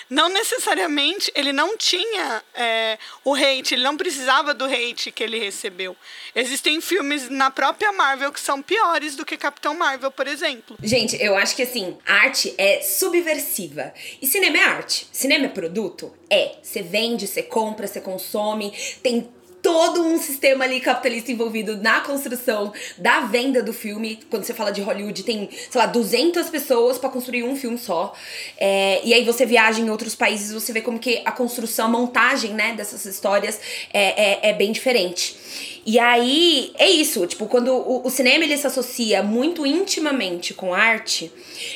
Não 0.09 0.29
necessariamente. 0.29 1.31
Ele 1.33 1.53
não 1.53 1.77
tinha 1.77 2.43
é, 2.53 2.97
o 3.23 3.33
hate, 3.33 3.73
ele 3.73 3.83
não 3.83 3.95
precisava 3.95 4.53
do 4.53 4.65
hate 4.65 5.11
que 5.11 5.23
ele 5.23 5.39
recebeu. 5.39 5.95
Existem 6.35 6.81
filmes 6.81 7.29
na 7.29 7.50
própria 7.50 7.91
Marvel 7.91 8.31
que 8.31 8.39
são 8.39 8.61
piores 8.61 9.15
do 9.15 9.25
que 9.25 9.38
Capitão 9.38 9.73
Marvel, 9.73 10.11
por 10.11 10.27
exemplo. 10.27 10.77
Gente, 10.83 11.21
eu 11.21 11.35
acho 11.35 11.55
que 11.55 11.63
assim, 11.63 11.97
arte 12.05 12.53
é 12.57 12.81
subversiva. 12.81 13.93
E 14.21 14.27
cinema 14.27 14.57
é 14.57 14.63
arte. 14.63 15.07
Cinema 15.11 15.45
é 15.45 15.50
produto? 15.50 16.21
É. 16.31 16.53
Você 16.63 16.81
vende, 16.81 17.27
você 17.27 17.43
compra, 17.43 17.85
você 17.85 18.00
consome. 18.00 18.73
Tem 19.03 19.29
todo 19.61 20.01
um 20.01 20.17
sistema 20.17 20.63
ali 20.63 20.79
capitalista 20.79 21.31
envolvido 21.31 21.77
na 21.77 22.00
construção 22.01 22.73
da 22.97 23.21
venda 23.21 23.61
do 23.61 23.73
filme. 23.73 24.19
Quando 24.29 24.43
você 24.43 24.53
fala 24.53 24.71
de 24.71 24.81
Hollywood, 24.81 25.23
tem, 25.23 25.50
sei 25.51 25.79
lá, 25.79 25.85
200 25.85 26.50
pessoas 26.50 26.97
para 26.97 27.09
construir 27.09 27.43
um 27.43 27.55
filme 27.55 27.77
só. 27.77 28.13
É, 28.57 29.01
e 29.03 29.13
aí 29.13 29.23
você 29.23 29.45
viaja 29.45 29.81
em 29.81 29.89
outros 29.89 30.15
países, 30.15 30.51
você 30.51 30.73
vê 30.73 30.81
como 30.81 30.97
que 30.97 31.21
a 31.25 31.31
construção, 31.31 31.85
a 31.88 31.89
montagem, 31.89 32.53
né, 32.53 32.73
dessas 32.73 33.05
histórias 33.05 33.59
é, 33.93 34.47
é, 34.47 34.50
é 34.50 34.53
bem 34.53 34.71
diferente. 34.71 35.35
E 35.83 35.97
aí, 35.97 36.71
é 36.77 36.88
isso, 36.88 37.25
tipo, 37.25 37.47
quando 37.47 37.73
o, 37.73 38.05
o, 38.05 38.09
cinema 38.09 38.43
ele 38.43 38.55
se 38.55 38.67
associa 38.67 39.23
muito 39.23 39.65
intimamente 39.65 40.53
com 40.53 40.75
arte, 40.75 41.31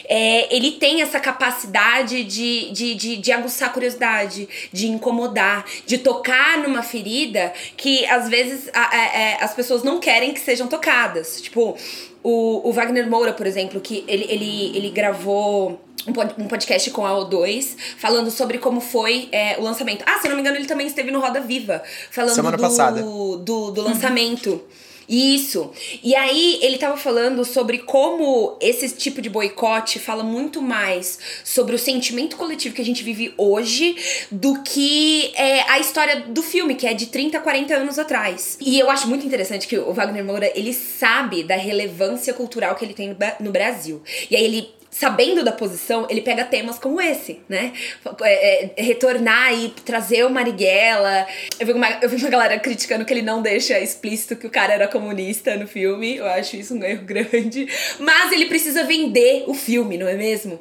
é, 0.07 0.55
ele 0.55 0.73
tem 0.73 1.01
essa 1.01 1.19
capacidade 1.19 2.23
de, 2.23 2.71
de, 2.71 2.93
de, 2.93 3.17
de 3.17 3.31
aguçar 3.31 3.69
a 3.69 3.71
curiosidade, 3.73 4.47
de 4.71 4.87
incomodar, 4.87 5.65
de 5.87 5.97
tocar 5.97 6.59
numa 6.59 6.83
ferida 6.83 7.51
que 7.75 8.05
às 8.05 8.29
vezes 8.29 8.69
a, 8.73 8.81
a, 8.81 8.89
a, 8.89 9.19
é, 9.19 9.37
as 9.43 9.55
pessoas 9.55 9.81
não 9.81 9.99
querem 9.99 10.33
que 10.33 10.39
sejam 10.39 10.67
tocadas. 10.67 11.41
Tipo, 11.41 11.75
o, 12.21 12.69
o 12.69 12.71
Wagner 12.71 13.09
Moura, 13.09 13.33
por 13.33 13.47
exemplo, 13.47 13.81
que 13.81 14.03
ele, 14.07 14.25
ele, 14.29 14.77
ele 14.77 14.89
gravou 14.91 15.81
um 16.07 16.13
pod- 16.13 16.33
podcast 16.47 16.89
com 16.91 17.05
a 17.05 17.11
O2 17.11 17.75
falando 17.97 18.29
sobre 18.31 18.57
como 18.57 18.79
foi 18.79 19.29
é, 19.31 19.57
o 19.57 19.63
lançamento. 19.63 20.03
Ah, 20.07 20.19
se 20.19 20.27
eu 20.27 20.29
não 20.29 20.35
me 20.35 20.41
engano, 20.41 20.57
ele 20.57 20.67
também 20.67 20.87
esteve 20.87 21.11
no 21.11 21.19
Roda 21.19 21.41
Viva 21.41 21.81
falando 22.11 22.35
Semana 22.35 22.57
do, 22.57 22.61
passada. 22.61 23.01
do, 23.01 23.71
do 23.71 23.81
lançamento. 23.81 24.61
Isso. 25.07 25.71
E 26.03 26.15
aí 26.15 26.59
ele 26.61 26.77
tava 26.77 26.97
falando 26.97 27.45
sobre 27.45 27.79
como 27.79 28.57
esse 28.59 28.89
tipo 28.95 29.21
de 29.21 29.29
boicote 29.29 29.99
fala 29.99 30.23
muito 30.23 30.61
mais 30.61 31.19
sobre 31.43 31.75
o 31.75 31.79
sentimento 31.79 32.35
coletivo 32.35 32.73
que 32.73 32.81
a 32.81 32.85
gente 32.85 33.03
vive 33.03 33.33
hoje 33.37 33.95
do 34.31 34.63
que 34.63 35.31
é, 35.35 35.61
a 35.69 35.79
história 35.79 36.21
do 36.21 36.41
filme, 36.41 36.75
que 36.75 36.87
é 36.87 36.93
de 36.93 37.05
30, 37.07 37.39
40 37.39 37.75
anos 37.75 37.99
atrás. 37.99 38.57
E 38.59 38.79
eu 38.79 38.89
acho 38.89 39.07
muito 39.07 39.25
interessante 39.25 39.67
que 39.67 39.77
o 39.77 39.93
Wagner 39.93 40.25
Moura, 40.25 40.51
ele 40.55 40.73
sabe 40.73 41.43
da 41.43 41.55
relevância 41.55 42.33
cultural 42.33 42.75
que 42.75 42.83
ele 42.83 42.93
tem 42.93 43.15
no 43.39 43.51
Brasil. 43.51 44.01
E 44.29 44.35
aí 44.35 44.43
ele 44.43 44.69
sabendo 44.97 45.43
da 45.43 45.51
posição, 45.51 46.07
ele 46.09 46.21
pega 46.21 46.45
temas 46.45 46.79
como 46.79 47.01
esse, 47.01 47.41
né? 47.49 47.73
É, 48.21 48.71
é, 48.77 48.81
retornar 48.81 49.53
e 49.53 49.67
trazer 49.83 50.25
o 50.25 50.29
Marighella. 50.29 51.27
Eu 51.59 51.65
vi, 51.65 51.73
uma, 51.73 51.99
eu 52.01 52.07
vi 52.07 52.15
uma 52.15 52.29
galera 52.29 52.57
criticando 52.57 53.03
que 53.03 53.11
ele 53.11 53.21
não 53.21 53.41
deixa 53.41 53.77
explícito 53.77 54.37
que 54.37 54.47
o 54.47 54.49
cara 54.49 54.73
era 54.73 54.87
comunista 54.87 55.57
no 55.57 55.67
filme. 55.67 56.15
Eu 56.15 56.25
acho 56.25 56.55
isso 56.55 56.75
um 56.75 56.81
erro 56.81 57.03
grande. 57.03 57.67
Mas 57.99 58.31
ele 58.31 58.45
precisa 58.45 58.85
vender 58.85 59.43
o 59.47 59.53
filme, 59.53 59.97
não 59.97 60.07
é 60.07 60.13
mesmo? 60.13 60.57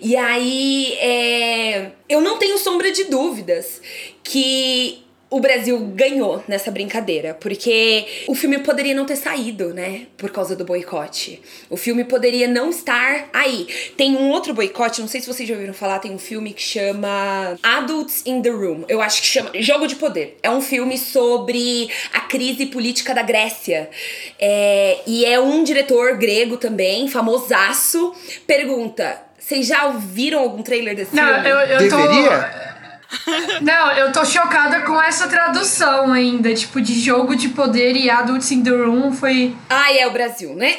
E 0.00 0.16
aí, 0.16 0.94
é, 0.94 1.92
eu 2.08 2.20
não 2.20 2.38
tenho 2.38 2.58
sombra 2.58 2.90
de 2.90 3.04
dúvidas 3.04 3.80
que 4.24 5.05
o 5.36 5.40
Brasil 5.40 5.78
ganhou 5.94 6.42
nessa 6.48 6.70
brincadeira, 6.70 7.34
porque 7.34 8.06
o 8.26 8.34
filme 8.34 8.58
poderia 8.58 8.94
não 8.94 9.04
ter 9.04 9.16
saído, 9.16 9.74
né, 9.74 10.06
por 10.16 10.30
causa 10.30 10.56
do 10.56 10.64
boicote. 10.64 11.40
O 11.68 11.76
filme 11.76 12.04
poderia 12.04 12.48
não 12.48 12.70
estar 12.70 13.28
aí. 13.32 13.66
Tem 13.96 14.16
um 14.16 14.30
outro 14.30 14.54
boicote, 14.54 15.00
não 15.00 15.08
sei 15.08 15.20
se 15.20 15.26
vocês 15.26 15.48
já 15.48 15.54
ouviram 15.54 15.74
falar, 15.74 15.98
tem 15.98 16.10
um 16.12 16.18
filme 16.18 16.52
que 16.52 16.62
chama 16.62 17.56
Adults 17.62 18.22
in 18.24 18.40
the 18.40 18.50
Room. 18.50 18.84
Eu 18.88 19.02
acho 19.02 19.20
que 19.20 19.26
chama 19.26 19.50
Jogo 19.60 19.86
de 19.86 19.96
Poder. 19.96 20.38
É 20.42 20.50
um 20.50 20.60
filme 20.60 20.96
sobre 20.96 21.88
a 22.12 22.20
crise 22.20 22.66
política 22.66 23.14
da 23.14 23.22
Grécia. 23.22 23.90
É, 24.38 25.00
e 25.06 25.24
é 25.24 25.38
um 25.38 25.62
diretor 25.62 26.16
grego 26.16 26.56
também, 26.56 27.08
famosaço. 27.08 28.14
Pergunta: 28.46 29.20
vocês 29.38 29.66
já 29.66 29.86
ouviram 29.86 30.40
algum 30.40 30.62
trailer 30.62 30.96
desse 30.96 31.14
Não, 31.14 31.34
filme? 31.34 31.48
eu, 31.48 31.56
eu 31.56 31.88
tô. 31.88 31.96
Deveria? 31.96 32.65
Não, 33.60 33.92
eu 33.92 34.12
tô 34.12 34.24
chocada 34.24 34.80
com 34.80 35.00
essa 35.00 35.28
tradução 35.28 36.12
ainda. 36.12 36.52
Tipo, 36.54 36.80
de 36.80 36.98
jogo 37.00 37.36
de 37.36 37.48
poder 37.50 37.96
e 37.96 38.10
Adults 38.10 38.50
in 38.50 38.62
the 38.62 38.70
Room 38.70 39.12
foi. 39.12 39.54
Ai, 39.68 39.98
é 39.98 40.06
o 40.06 40.10
Brasil, 40.10 40.54
né? 40.54 40.76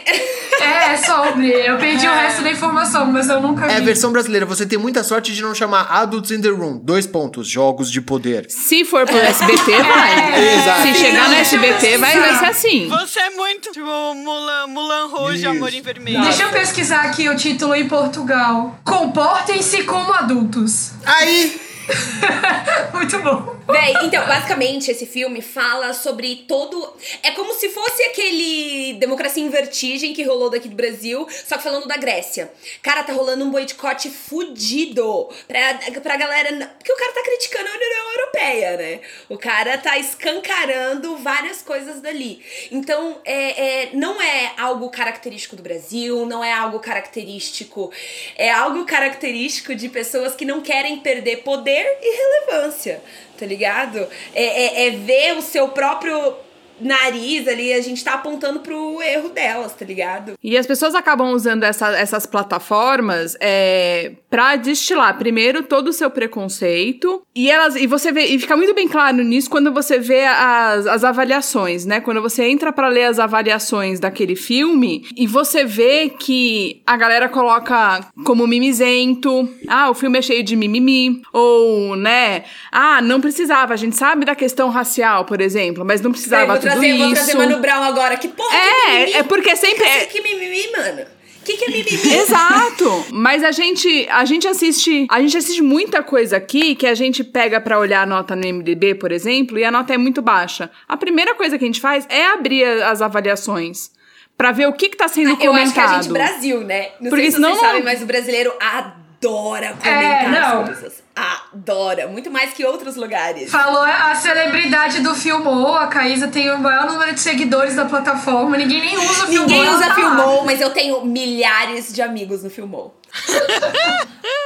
É, 0.60 0.94
é 0.94 0.98
sobre. 0.98 1.50
Eu 1.50 1.78
perdi 1.78 2.08
o 2.08 2.12
resto 2.12 2.42
da 2.42 2.52
informação, 2.52 3.06
mas 3.08 3.30
eu 3.30 3.42
nunca 3.42 3.68
vi. 3.68 3.74
É 3.74 3.78
a 3.78 3.82
versão 3.82 4.12
brasileira. 4.12 4.46
Você 4.46 4.66
tem 4.66 4.78
muita 4.78 5.04
sorte 5.04 5.34
de 5.34 5.42
não 5.42 5.54
chamar 5.54 5.88
Adults 5.90 6.32
in 6.32 6.42
the 6.42 6.50
Room. 6.50 6.80
Dois 6.84 7.06
pontos. 7.06 7.48
Jogos 7.48 7.92
de 7.92 8.02
poder. 8.02 8.46
Se 8.50 8.84
for 8.84 9.06
pro 9.06 9.18
SBT, 9.18 9.72
vai. 9.84 10.38
Exato. 10.58 10.82
Se 10.82 10.96
chegar 10.96 11.30
no 11.30 11.36
SBT, 11.36 11.98
vai, 11.98 12.20
vai 12.20 12.36
ser 12.40 12.46
assim. 12.46 12.88
Você 12.90 13.20
é 13.20 13.30
muito 13.32 13.72
tipo 13.72 14.14
Mulan, 14.16 14.68
Mulan 14.68 15.08
Rouge, 15.08 15.38
Isso. 15.38 15.50
Amor 15.50 15.74
em 15.74 15.82
Vermelho. 15.82 16.22
Deixa 16.22 16.44
eu 16.44 16.50
pesquisar 16.50 17.02
aqui 17.02 17.30
o 17.30 17.36
título 17.36 17.76
em 17.76 17.88
Portugal. 17.88 18.80
Comportem-se 18.84 19.84
como 19.84 20.12
adultos. 20.14 20.92
Aí, 21.06 21.67
Muito 22.94 23.20
bom. 23.20 23.58
Véi, 23.68 23.94
então, 24.04 24.26
basicamente, 24.26 24.92
esse 24.92 25.06
filme 25.06 25.42
fala 25.42 25.94
sobre 25.94 26.46
todo. 26.48 26.94
É 27.24 27.32
como 27.32 27.54
se 27.54 27.70
fosse 27.70 28.04
aquele 28.04 28.94
Democracia 28.94 29.44
em 29.44 29.50
Vertigem 29.50 30.14
que 30.14 30.24
rolou 30.24 30.50
daqui 30.50 30.68
do 30.68 30.76
Brasil, 30.76 31.28
só 31.46 31.58
que 31.58 31.64
falando 31.64 31.88
da 31.88 31.98
Grécia. 31.98 32.52
Cara, 32.82 33.04
tá 33.04 33.14
rolando 33.14 33.44
um 33.46 33.52
boicote 33.52 34.10
fudido 34.10 35.30
pra, 35.48 35.76
pra 36.02 36.18
galera. 36.18 36.50
Porque 36.78 36.92
o 36.92 36.98
cara 36.98 37.14
tá 37.14 37.24
criticando 37.24 37.70
a 37.70 37.74
União 37.74 38.12
Europeia, 38.12 38.78
né? 38.78 39.00
O 39.30 39.38
cara 39.38 39.78
tá 39.78 39.98
escancarando 39.98 41.18
várias 41.18 41.62
coisas 41.62 42.02
dali. 42.02 42.42
Então, 42.72 43.20
é, 43.26 43.84
é, 43.84 43.90
não 43.94 44.22
é 44.22 44.54
algo 44.58 44.90
característico 44.90 45.56
do 45.56 45.64
Brasil, 45.64 46.26
não 46.26 46.44
é 46.44 46.54
algo 46.54 46.80
característico. 46.80 47.92
É 48.38 48.52
algo 48.52 48.86
característico 48.86 49.76
de 49.76 49.90
pessoas 49.90 50.36
que 50.36 50.46
não 50.46 50.62
querem 50.62 51.00
perder 51.00 51.38
poder 51.38 51.77
e 51.80 52.50
relevância 52.50 53.02
tá 53.38 53.46
ligado? 53.46 54.08
É, 54.34 54.44
é, 54.44 54.88
é 54.88 54.92
ver 54.92 55.38
o 55.38 55.42
seu 55.42 55.70
próprio 55.70 56.36
nariz 56.80 57.48
ali, 57.48 57.74
a 57.74 57.82
gente 57.82 58.04
tá 58.04 58.14
apontando 58.14 58.60
pro 58.60 59.02
erro 59.02 59.30
delas, 59.30 59.74
tá 59.74 59.86
ligado? 59.86 60.34
E 60.44 60.58
as 60.58 60.66
pessoas 60.66 60.94
acabam 60.96 61.32
usando 61.32 61.64
essa- 61.64 61.96
essas 61.98 62.26
plataformas 62.26 63.36
é, 63.40 64.14
para 64.30 64.56
destilar 64.56 65.18
primeiro 65.18 65.64
todo 65.64 65.88
o 65.90 65.94
seu 65.94 66.10
preconceito 66.10 67.22
e 67.36 67.50
elas 67.50 67.76
e 67.76 67.88
você 67.88 68.12
vê 68.12 68.26
e 68.26 68.40
fica 68.40 68.56
muito 68.56 68.74
bem 68.74 68.88
claro 68.88 69.18
nisso 69.24 69.50
quando 69.50 69.72
você 69.74 70.00
vê 70.00 70.26
as, 70.26 70.86
as 70.88 71.04
avaliações, 71.04 71.86
né? 71.86 72.00
Quando 72.02 72.22
você 72.22 72.44
entra 72.44 72.72
para 72.72 72.88
ler 72.88 73.06
as 73.06 73.20
avaliações 73.20 74.00
daquele 74.00 74.36
filme 74.36 75.06
e 75.16 75.28
você 75.28 75.64
vê 75.66 76.10
que 76.10 76.82
a 76.86 76.96
galera 76.98 77.30
coloca 77.30 78.06
como 78.26 78.46
mimizento, 78.48 79.50
ah, 79.68 79.90
o 79.90 79.94
filme 79.94 80.20
é 80.20 80.22
cheio 80.22 80.44
de 80.44 80.56
mimimi 80.56 81.22
ou, 81.34 81.96
né? 81.96 82.44
Ah, 82.72 83.02
não 83.02 83.20
precisava, 83.22 83.74
a 83.74 83.78
gente 83.78 83.96
sabe 83.96 84.26
da 84.26 84.36
questão 84.36 84.70
racial, 84.70 85.26
por 85.26 85.42
exemplo, 85.42 85.84
mas 85.86 86.02
não 86.02 86.12
precisava 86.12 86.54
É, 86.58 86.60
trazer, 86.72 86.88
isso. 86.88 87.04
vou 87.06 87.14
trazer 87.14 87.36
Mano 87.36 87.60
Brown 87.60 87.84
agora. 87.84 88.18
Que 88.18 88.28
porra 88.28 88.50
que 88.50 88.90
É, 88.92 89.18
é 89.18 89.24
porque 89.24 89.56
sempre 89.56 89.84
é- 89.86 90.06
Que 90.06 90.22
mimimi, 90.22 90.72
mano? 90.76 91.06
Que 91.46 91.56
que 91.56 91.64
é 91.66 91.68
mimimi? 91.70 92.14
Exato. 92.20 93.06
Mas 93.12 93.42
a 93.44 93.52
gente, 93.52 94.06
a 94.10 94.26
gente 94.26 94.46
assiste, 94.48 95.08
a 95.10 95.22
gente 95.22 95.38
assiste 95.38 95.62
muita 95.62 96.04
coisa 96.04 96.36
aqui 96.38 96.76
que 96.76 96.86
a 96.86 96.94
gente 96.94 97.24
pega 97.24 97.62
pra 97.62 97.80
olhar 97.80 98.02
a 98.02 98.06
nota 98.06 98.36
no 98.36 98.42
MDB, 98.46 98.96
por 98.96 99.12
exemplo, 99.14 99.58
e 99.58 99.64
a 99.64 99.72
nota 99.72 99.94
é 99.94 99.98
muito 99.98 100.22
baixa. 100.22 100.70
A 100.88 100.98
primeira 100.98 101.36
coisa 101.36 101.58
que 101.58 101.64
a 101.64 101.68
gente 101.68 101.80
faz 101.80 102.06
é 102.10 102.28
abrir 102.28 102.66
as 102.84 103.02
avaliações 103.02 103.92
pra 104.38 104.52
ver 104.52 104.68
o 104.68 104.74
que 104.74 104.90
que 104.90 104.98
tá 104.98 105.08
sendo 105.08 105.30
Eu 105.30 105.54
acho 105.54 105.74
que 105.74 105.80
a 105.80 105.84
comentado. 105.84 106.04
gente, 106.04 106.12
Brasil, 106.14 106.60
né? 106.62 106.90
Não 107.00 107.10
Porque 107.10 107.24
sei 107.24 107.32
se 107.32 107.38
vocês 107.40 107.42
não- 107.42 107.56
sabem, 107.60 107.82
mas 107.84 108.02
o 108.02 108.06
brasileiro 108.06 108.54
adora 108.60 109.70
comentar 109.82 110.26
É, 110.26 110.28
não. 110.30 110.62
as 110.64 110.66
coisas. 110.80 111.04
Adora. 111.18 112.08
Muito 112.08 112.30
mais 112.30 112.54
que 112.54 112.64
outros 112.64 112.96
lugares. 112.96 113.50
Falou 113.50 113.82
a 113.82 114.14
celebridade 114.14 115.02
do 115.02 115.16
Filmou, 115.16 115.74
a 115.76 115.88
Caísa 115.88 116.28
tem 116.28 116.52
o 116.52 116.60
maior 116.60 116.86
número 116.86 117.12
de 117.12 117.20
seguidores 117.20 117.76
da 117.76 117.86
plataforma. 117.86 118.56
Ninguém 118.56 118.82
nem 118.82 118.96
usa 118.96 119.24
o 119.24 119.28
Filmou. 119.28 119.48
Ninguém 119.48 119.70
usa 119.70 119.88
tá. 119.88 119.96
Filmou, 119.96 120.46
mas 120.46 120.62
eu 120.62 120.70
tenho 120.70 121.04
milhares 121.04 121.92
de 121.92 122.04
amigos 122.04 122.44
no 122.44 122.52
Filmou. 122.52 123.02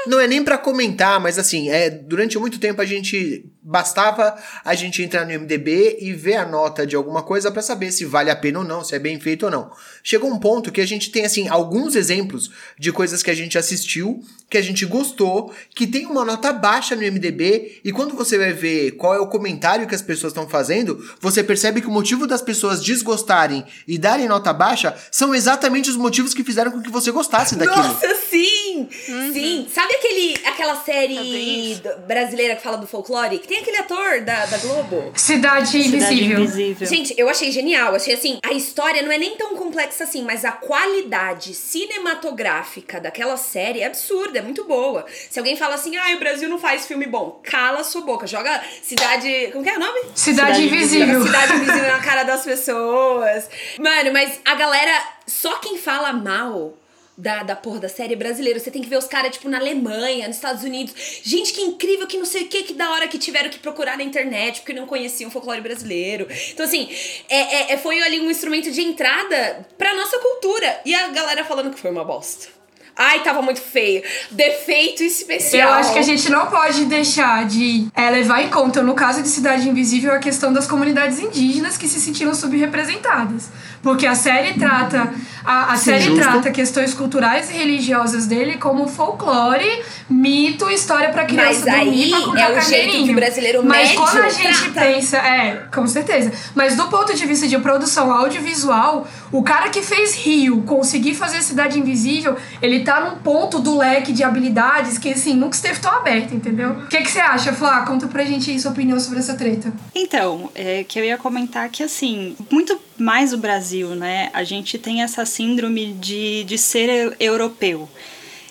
Não 0.07 0.19
é 0.19 0.27
nem 0.27 0.43
pra 0.43 0.57
comentar, 0.57 1.19
mas 1.19 1.37
assim, 1.37 1.69
é, 1.69 1.89
durante 1.89 2.37
muito 2.39 2.59
tempo 2.59 2.81
a 2.81 2.85
gente 2.85 3.45
bastava 3.61 4.35
a 4.65 4.73
gente 4.73 5.03
entrar 5.03 5.25
no 5.25 5.39
MDB 5.39 5.97
e 6.01 6.13
ver 6.13 6.35
a 6.35 6.45
nota 6.45 6.87
de 6.87 6.95
alguma 6.95 7.21
coisa 7.21 7.51
pra 7.51 7.61
saber 7.61 7.91
se 7.91 8.05
vale 8.05 8.31
a 8.31 8.35
pena 8.35 8.59
ou 8.59 8.65
não, 8.65 8.83
se 8.83 8.95
é 8.95 8.99
bem 8.99 9.19
feito 9.19 9.45
ou 9.45 9.51
não. 9.51 9.71
Chegou 10.03 10.31
um 10.31 10.39
ponto 10.39 10.71
que 10.71 10.81
a 10.81 10.87
gente 10.87 11.11
tem 11.11 11.25
assim 11.25 11.47
alguns 11.47 11.95
exemplos 11.95 12.49
de 12.79 12.91
coisas 12.91 13.21
que 13.21 13.29
a 13.29 13.35
gente 13.35 13.57
assistiu, 13.57 14.23
que 14.49 14.57
a 14.57 14.61
gente 14.61 14.85
gostou, 14.85 15.53
que 15.75 15.85
tem 15.85 16.07
uma 16.07 16.25
nota 16.25 16.51
baixa 16.61 16.95
no 16.95 17.01
MDB 17.01 17.81
e 17.83 17.91
quando 17.91 18.15
você 18.15 18.37
vai 18.37 18.53
ver 18.53 18.91
qual 18.91 19.15
é 19.15 19.19
o 19.19 19.27
comentário 19.27 19.87
que 19.87 19.95
as 19.95 20.01
pessoas 20.01 20.31
estão 20.31 20.47
fazendo, 20.47 21.03
você 21.19 21.43
percebe 21.43 21.81
que 21.81 21.87
o 21.87 21.91
motivo 21.91 22.27
das 22.27 22.41
pessoas 22.41 22.81
desgostarem 22.81 23.65
e 23.87 23.97
darem 23.97 24.27
nota 24.27 24.53
baixa 24.53 24.95
são 25.11 25.33
exatamente 25.33 25.89
os 25.89 25.97
motivos 25.97 26.33
que 26.33 26.43
fizeram 26.43 26.71
com 26.71 26.81
que 26.81 26.91
você 26.91 27.11
gostasse 27.11 27.55
daquilo. 27.55 27.87
Nossa, 27.87 28.15
sim! 28.29 28.70
Sim. 28.89 29.67
Sabe 29.71 29.93
aquele, 29.95 30.35
aquela 30.45 30.75
série 30.83 31.71
isso. 31.71 31.81
do- 31.83 31.97
brasileira 32.07 32.55
que 32.55 32.61
fala 32.63 32.77
do 32.77 32.87
folclore? 32.87 33.39
Que 33.39 33.47
tem 33.47 33.59
aquele 33.59 33.77
ator 33.77 34.21
da, 34.21 34.45
da 34.45 34.57
Globo? 34.57 35.11
Cidade 35.15 35.69
Cidade 35.83 35.87
Invisível. 36.15 36.39
Invisível. 36.39 36.87
Gente, 36.87 37.13
eu 37.17 37.29
achei 37.29 37.51
genial. 37.51 37.95
Achei 37.95 38.13
assim, 38.13 38.39
a 38.43 38.53
história 38.53 39.01
não 39.01 39.11
é 39.11 39.17
nem 39.17 39.35
tão 39.35 39.55
complexa 39.55 40.03
assim, 40.03 40.23
mas 40.23 40.43
a 40.45 40.51
qualidade 40.51 41.53
cinematográfica 41.53 42.99
daquela 42.99 43.37
série 43.37 43.81
é 43.81 43.85
absurda, 43.85 44.39
é 44.39 44.41
muito 44.41 44.63
boa. 44.65 45.05
Se 45.29 45.39
alguém 45.39 45.55
fala 45.55 45.75
assim, 45.75 45.95
ah, 45.97 46.13
o 46.15 46.19
Brasil 46.19 46.49
não 46.49 46.59
faz 46.59 46.85
filme 46.85 47.05
bom, 47.05 47.39
cala 47.43 47.83
sua 47.83 48.01
boca, 48.01 48.25
joga 48.27 48.61
Cidade. 48.81 49.49
Como 49.51 49.63
que 49.63 49.69
é 49.69 49.75
o 49.75 49.79
nome? 49.79 49.99
Cidade, 50.15 50.55
Cidade 50.55 50.63
Invisível. 50.67 51.19
Joga 51.23 51.25
Cidade 51.25 51.53
Invisível 51.55 51.87
na 51.91 51.99
cara 52.01 52.23
das 52.23 52.43
pessoas. 52.43 53.49
Mano, 53.79 54.11
mas 54.13 54.39
a 54.45 54.55
galera, 54.55 54.91
só 55.25 55.57
quem 55.57 55.77
fala 55.77 56.13
mal. 56.13 56.73
Da, 57.17 57.43
da 57.43 57.55
porra 57.55 57.79
da 57.79 57.89
série 57.89 58.15
brasileira. 58.15 58.57
Você 58.59 58.71
tem 58.71 58.81
que 58.81 58.89
ver 58.89 58.97
os 58.97 59.05
caras, 59.05 59.31
tipo, 59.31 59.47
na 59.49 59.59
Alemanha, 59.59 60.27
nos 60.27 60.37
Estados 60.37 60.63
Unidos. 60.63 60.93
Gente, 61.23 61.53
que 61.53 61.61
incrível, 61.61 62.07
que 62.07 62.17
não 62.17 62.25
sei 62.25 62.43
o 62.43 62.47
que, 62.47 62.63
que 62.63 62.73
da 62.73 62.89
hora 62.91 63.07
que 63.07 63.19
tiveram 63.19 63.49
que 63.49 63.59
procurar 63.59 63.97
na 63.97 64.03
internet, 64.03 64.61
porque 64.61 64.73
não 64.73 64.87
conheciam 64.87 65.27
o 65.27 65.31
folclore 65.31 65.61
brasileiro. 65.61 66.25
Então, 66.51 66.65
assim, 66.65 66.89
é, 67.29 67.39
é- 67.71 67.73
é- 67.73 67.77
foi 67.77 68.01
ali 68.01 68.19
um 68.21 68.31
instrumento 68.31 68.71
de 68.71 68.81
entrada 68.81 69.67
pra 69.77 69.93
nossa 69.93 70.17
cultura. 70.19 70.79
E 70.85 70.95
a 70.95 71.09
galera 71.09 71.43
falando 71.43 71.71
que 71.71 71.79
foi 71.79 71.91
uma 71.91 72.03
bosta. 72.03 72.47
Ai, 72.95 73.23
tava 73.23 73.41
muito 73.41 73.61
feio. 73.61 74.03
Defeito 74.31 75.01
especial. 75.01 75.69
Eu 75.69 75.75
acho 75.75 75.93
que 75.93 75.99
a 75.99 76.03
gente 76.03 76.29
não 76.29 76.47
pode 76.47 76.85
deixar 76.85 77.45
de 77.45 77.87
é, 77.95 78.09
levar 78.09 78.41
em 78.43 78.49
conta, 78.49 78.83
no 78.83 78.93
caso 78.93 79.21
de 79.21 79.29
Cidade 79.29 79.67
Invisível, 79.67 80.13
a 80.13 80.19
questão 80.19 80.51
das 80.51 80.67
comunidades 80.67 81.17
indígenas 81.19 81.77
que 81.77 81.87
se 81.87 81.99
sentiram 82.01 82.35
subrepresentadas. 82.35 83.49
Porque 83.81 84.05
a 84.05 84.13
série 84.13 84.59
trata 84.59 85.11
a, 85.43 85.73
a 85.73 85.77
série 85.77 86.03
justo. 86.03 86.21
trata 86.21 86.51
questões 86.51 86.93
culturais 86.93 87.49
e 87.49 87.53
religiosas 87.53 88.27
dele 88.27 88.57
como 88.57 88.87
folclore, 88.87 89.83
mito, 90.09 90.69
história 90.69 91.09
pra 91.09 91.25
criança 91.25 91.65
Mas 91.65 91.75
dormir 91.75 92.03
aí 92.03 92.09
pra 92.09 92.21
contar 92.21 92.41
é 92.41 92.57
o 92.57 92.61
jeito 92.61 93.03
que 93.05 93.11
o 93.11 93.15
brasileiro 93.15 93.65
Mas 93.65 93.89
médio 93.89 94.01
quando 94.01 94.17
a 94.23 94.29
gente 94.29 94.71
trata. 94.71 94.87
pensa, 94.87 95.17
é, 95.17 95.63
com 95.73 95.87
certeza. 95.87 96.31
Mas 96.55 96.75
do 96.75 96.87
ponto 96.87 97.13
de 97.13 97.25
vista 97.25 97.47
de 97.47 97.57
produção 97.59 98.11
audiovisual, 98.11 99.07
o 99.31 99.43
cara 99.43 99.69
que 99.69 99.81
fez 99.81 100.15
Rio 100.15 100.61
conseguir 100.63 101.15
fazer 101.15 101.41
Cidade 101.41 101.79
Invisível, 101.79 102.35
ele 102.61 102.81
tá 102.83 103.01
num 103.01 103.17
ponto 103.17 103.59
do 103.59 103.77
leque 103.77 104.11
de 104.11 104.23
habilidades 104.23 104.97
que 104.97 105.09
assim 105.09 105.33
nunca 105.33 105.55
esteve 105.55 105.79
tão 105.79 105.91
aberto, 105.91 106.33
entendeu? 106.33 106.71
O 106.71 106.87
que 106.87 106.97
que 107.01 107.11
você 107.11 107.19
acha, 107.19 107.53
Flá? 107.53 107.81
Conta 107.81 108.07
pra 108.07 108.23
gente 108.23 108.49
aí 108.51 108.59
sua 108.59 108.71
opinião 108.71 108.99
sobre 108.99 109.19
essa 109.19 109.33
treta. 109.33 109.71
Então, 109.95 110.49
é, 110.55 110.83
que 110.83 110.99
eu 110.99 111.03
ia 111.03 111.17
comentar 111.17 111.69
que, 111.69 111.83
assim, 111.83 112.35
muito 112.51 112.79
mais 112.97 113.33
o 113.33 113.37
Brasil, 113.37 113.89
né? 113.95 114.29
A 114.33 114.43
gente 114.43 114.77
tem 114.77 115.01
essa 115.01 115.25
síndrome 115.25 115.93
de, 115.93 116.43
de 116.43 116.57
ser 116.57 116.89
eu- 116.89 117.15
europeu. 117.19 117.89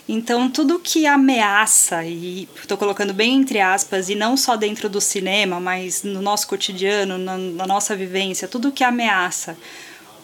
Então, 0.09 0.51
tudo 0.51 0.81
que 0.81 1.07
ameaça, 1.07 2.05
e 2.05 2.49
estou 2.57 2.77
colocando 2.77 3.15
bem 3.15 3.37
entre 3.37 3.61
aspas, 3.61 4.09
e 4.09 4.17
não 4.17 4.37
só 4.37 4.57
dentro 4.57 4.89
do 4.89 5.01
cinema, 5.01 5.61
mas 5.61 6.03
no 6.03 6.21
nosso 6.21 6.49
cotidiano, 6.49 7.17
na, 7.17 7.39
na 7.39 7.67
nossa 7.67 7.95
vivência, 7.95 8.49
tudo 8.49 8.73
que 8.73 8.83
ameaça 8.83 9.57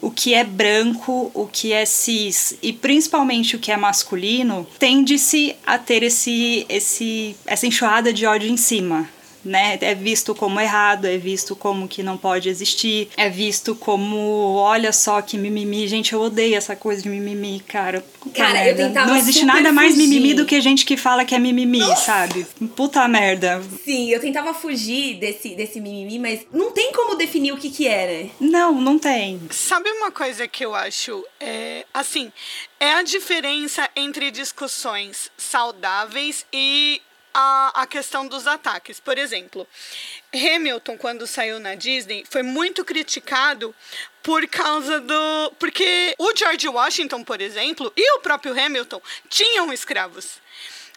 o 0.01 0.11
que 0.11 0.35
é 0.35 0.45
branco, 0.45 1.31
o 1.35 1.47
que 1.47 1.73
é 1.73 1.85
cis 1.85 2.57
e 2.63 2.73
principalmente 2.73 3.57
o 3.57 3.59
que 3.59 3.73
é 3.73 3.77
masculino, 3.77 4.67
tende-se 4.79 5.57
a 5.67 5.79
ter 5.79 6.03
esse, 6.03 6.67
esse, 6.69 7.35
essa 7.47 7.67
enxurrada 7.67 8.13
de 8.13 8.27
ódio 8.27 8.49
em 8.49 8.57
cima. 8.57 9.09
Né? 9.47 9.79
É 9.81 9.95
visto 9.95 10.35
como 10.35 10.61
errado, 10.61 11.05
é 11.07 11.17
visto 11.17 11.55
como 11.55 11.87
que 11.87 12.03
não 12.03 12.17
pode 12.19 12.49
existir, 12.49 13.09
é 13.17 13.31
visto 13.31 13.77
como 13.77 14.55
olha 14.57 14.93
só 14.93 15.23
que 15.23 15.39
mimimi. 15.39 15.87
Gente, 15.87 16.13
eu 16.13 16.21
odeio 16.21 16.57
essa 16.57 16.75
coisa 16.75 17.01
de 17.03 17.09
mimimi, 17.09 17.61
cara. 17.61 18.05
Puta 18.21 18.37
Cara, 18.43 18.59
eu 18.59 18.65
merda. 18.75 18.87
tentava 18.89 19.07
Não 19.07 19.17
existe 19.17 19.41
super 19.41 19.55
nada 19.55 19.71
mais 19.73 19.95
fugir. 19.95 20.09
mimimi 20.09 20.35
do 20.35 20.45
que 20.45 20.61
gente 20.61 20.85
que 20.85 20.97
fala 20.97 21.25
que 21.25 21.33
é 21.35 21.39
mimimi, 21.39 21.81
sabe? 21.97 22.45
Puta 22.75 23.07
merda. 23.07 23.63
Sim, 23.85 24.11
eu 24.11 24.21
tentava 24.21 24.53
fugir 24.53 25.15
desse, 25.21 25.55
desse 25.55 25.81
mimimi, 25.81 26.19
mas 26.19 26.41
não 26.53 26.73
tem 26.73 26.91
como 26.93 27.15
definir 27.15 27.53
o 27.53 27.57
que 27.57 27.71
que 27.71 27.87
é, 27.87 28.25
né? 28.25 28.31
Não, 28.41 28.81
não 28.81 28.99
tem. 28.99 29.41
Sabe 29.51 29.89
uma 29.91 30.11
coisa 30.11 30.49
que 30.49 30.65
eu 30.65 30.75
acho? 30.75 31.25
É, 31.39 31.85
assim, 31.95 32.33
é 32.81 32.95
a 32.95 33.03
diferença 33.05 33.89
entre 33.95 34.31
discussões 34.33 35.31
saudáveis 35.37 36.45
e 36.53 37.01
a, 37.37 37.83
a 37.83 37.87
questão 37.87 38.27
dos 38.27 38.47
ataques. 38.47 38.99
Por 38.99 39.19
exemplo, 39.19 39.69
Hamilton, 40.33 40.97
quando 40.97 41.27
saiu 41.27 41.61
na 41.61 41.75
Disney, 41.75 42.25
foi 42.31 42.43
muito 42.43 42.83
criticado 42.83 43.75
por 44.23 44.47
causa 44.49 44.99
do. 45.01 45.53
Porque 45.59 46.15
o 46.19 46.35
George 46.35 46.67
Washington, 46.67 47.23
por 47.23 47.43
exemplo, 47.43 47.93
e 47.95 48.13
o 48.17 48.21
próprio 48.21 48.59
Hamilton 48.59 49.03
tinham 49.29 49.71
escravos. 49.71 50.41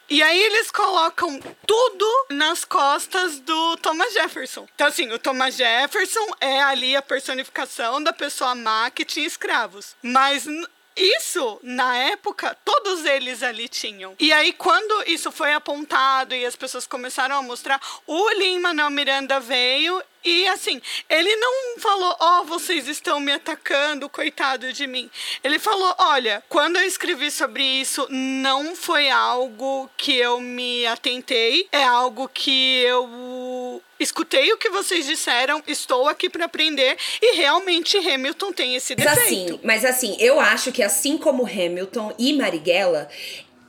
E 0.09 0.23
aí 0.23 0.41
eles 0.41 0.71
colocam 0.71 1.39
tudo 1.67 2.25
nas 2.31 2.65
costas 2.65 3.39
do 3.39 3.77
Thomas 3.77 4.11
Jefferson. 4.13 4.67
Então, 4.73 4.87
assim, 4.87 5.11
o 5.11 5.19
Thomas 5.19 5.55
Jefferson 5.55 6.25
é 6.39 6.63
ali 6.63 6.95
a 6.95 7.01
personificação 7.01 8.01
da 8.01 8.11
pessoa 8.11 8.55
má 8.55 8.89
que 8.89 9.05
tinha 9.05 9.27
escravos. 9.27 9.95
Mas 10.01 10.47
isso, 10.95 11.59
na 11.63 11.95
época, 11.95 12.55
todos 12.65 13.05
eles 13.05 13.41
ali 13.41 13.69
tinham. 13.69 14.15
E 14.19 14.33
aí, 14.33 14.51
quando 14.53 15.03
isso 15.07 15.31
foi 15.31 15.53
apontado 15.53 16.35
e 16.35 16.45
as 16.45 16.55
pessoas 16.55 16.85
começaram 16.85 17.35
a 17.35 17.41
mostrar, 17.41 17.81
o 18.05 18.29
Lin-Manuel 18.31 18.89
Miranda 18.89 19.39
veio 19.39 20.01
e, 20.23 20.47
assim, 20.47 20.81
ele 21.09 21.33
não 21.37 21.79
falou, 21.79 22.15
ó, 22.19 22.43
vocês 22.43 22.87
estão 22.87 23.19
me 23.19 23.31
atacando, 23.31 24.09
coitado 24.09 24.71
de 24.73 24.85
mim. 24.85 25.09
Ele 25.43 25.57
falou, 25.59 25.95
olha, 25.97 26.43
quando 26.49 26.77
eu 26.77 26.85
escrevi 26.85 27.31
sobre 27.31 27.63
isso, 27.63 28.05
não 28.09 28.75
foi 28.75 29.09
algo 29.09 29.89
que 29.95 30.15
eu 30.17 30.39
me 30.41 30.85
atentei, 30.85 31.67
é 31.71 31.83
algo 31.83 32.27
que 32.27 32.81
eu 32.81 33.81
escutei 33.99 34.51
o 34.53 34.57
que 34.57 34.69
vocês 34.69 35.05
disseram, 35.05 35.61
estou 35.67 36.07
aqui 36.07 36.29
para 36.29 36.45
aprender 36.45 36.97
e 37.21 37.35
realmente 37.35 37.97
Hamilton 37.97 38.53
tem 38.53 38.75
esse 38.75 38.95
Mas 38.95 39.05
defeito. 39.05 39.53
assim, 39.53 39.59
mas 39.63 39.85
assim, 39.85 40.17
eu 40.19 40.39
acho 40.39 40.71
que 40.71 40.81
assim 40.81 41.17
como 41.17 41.45
Hamilton 41.45 42.15
e 42.17 42.33
Marighella 42.33 43.09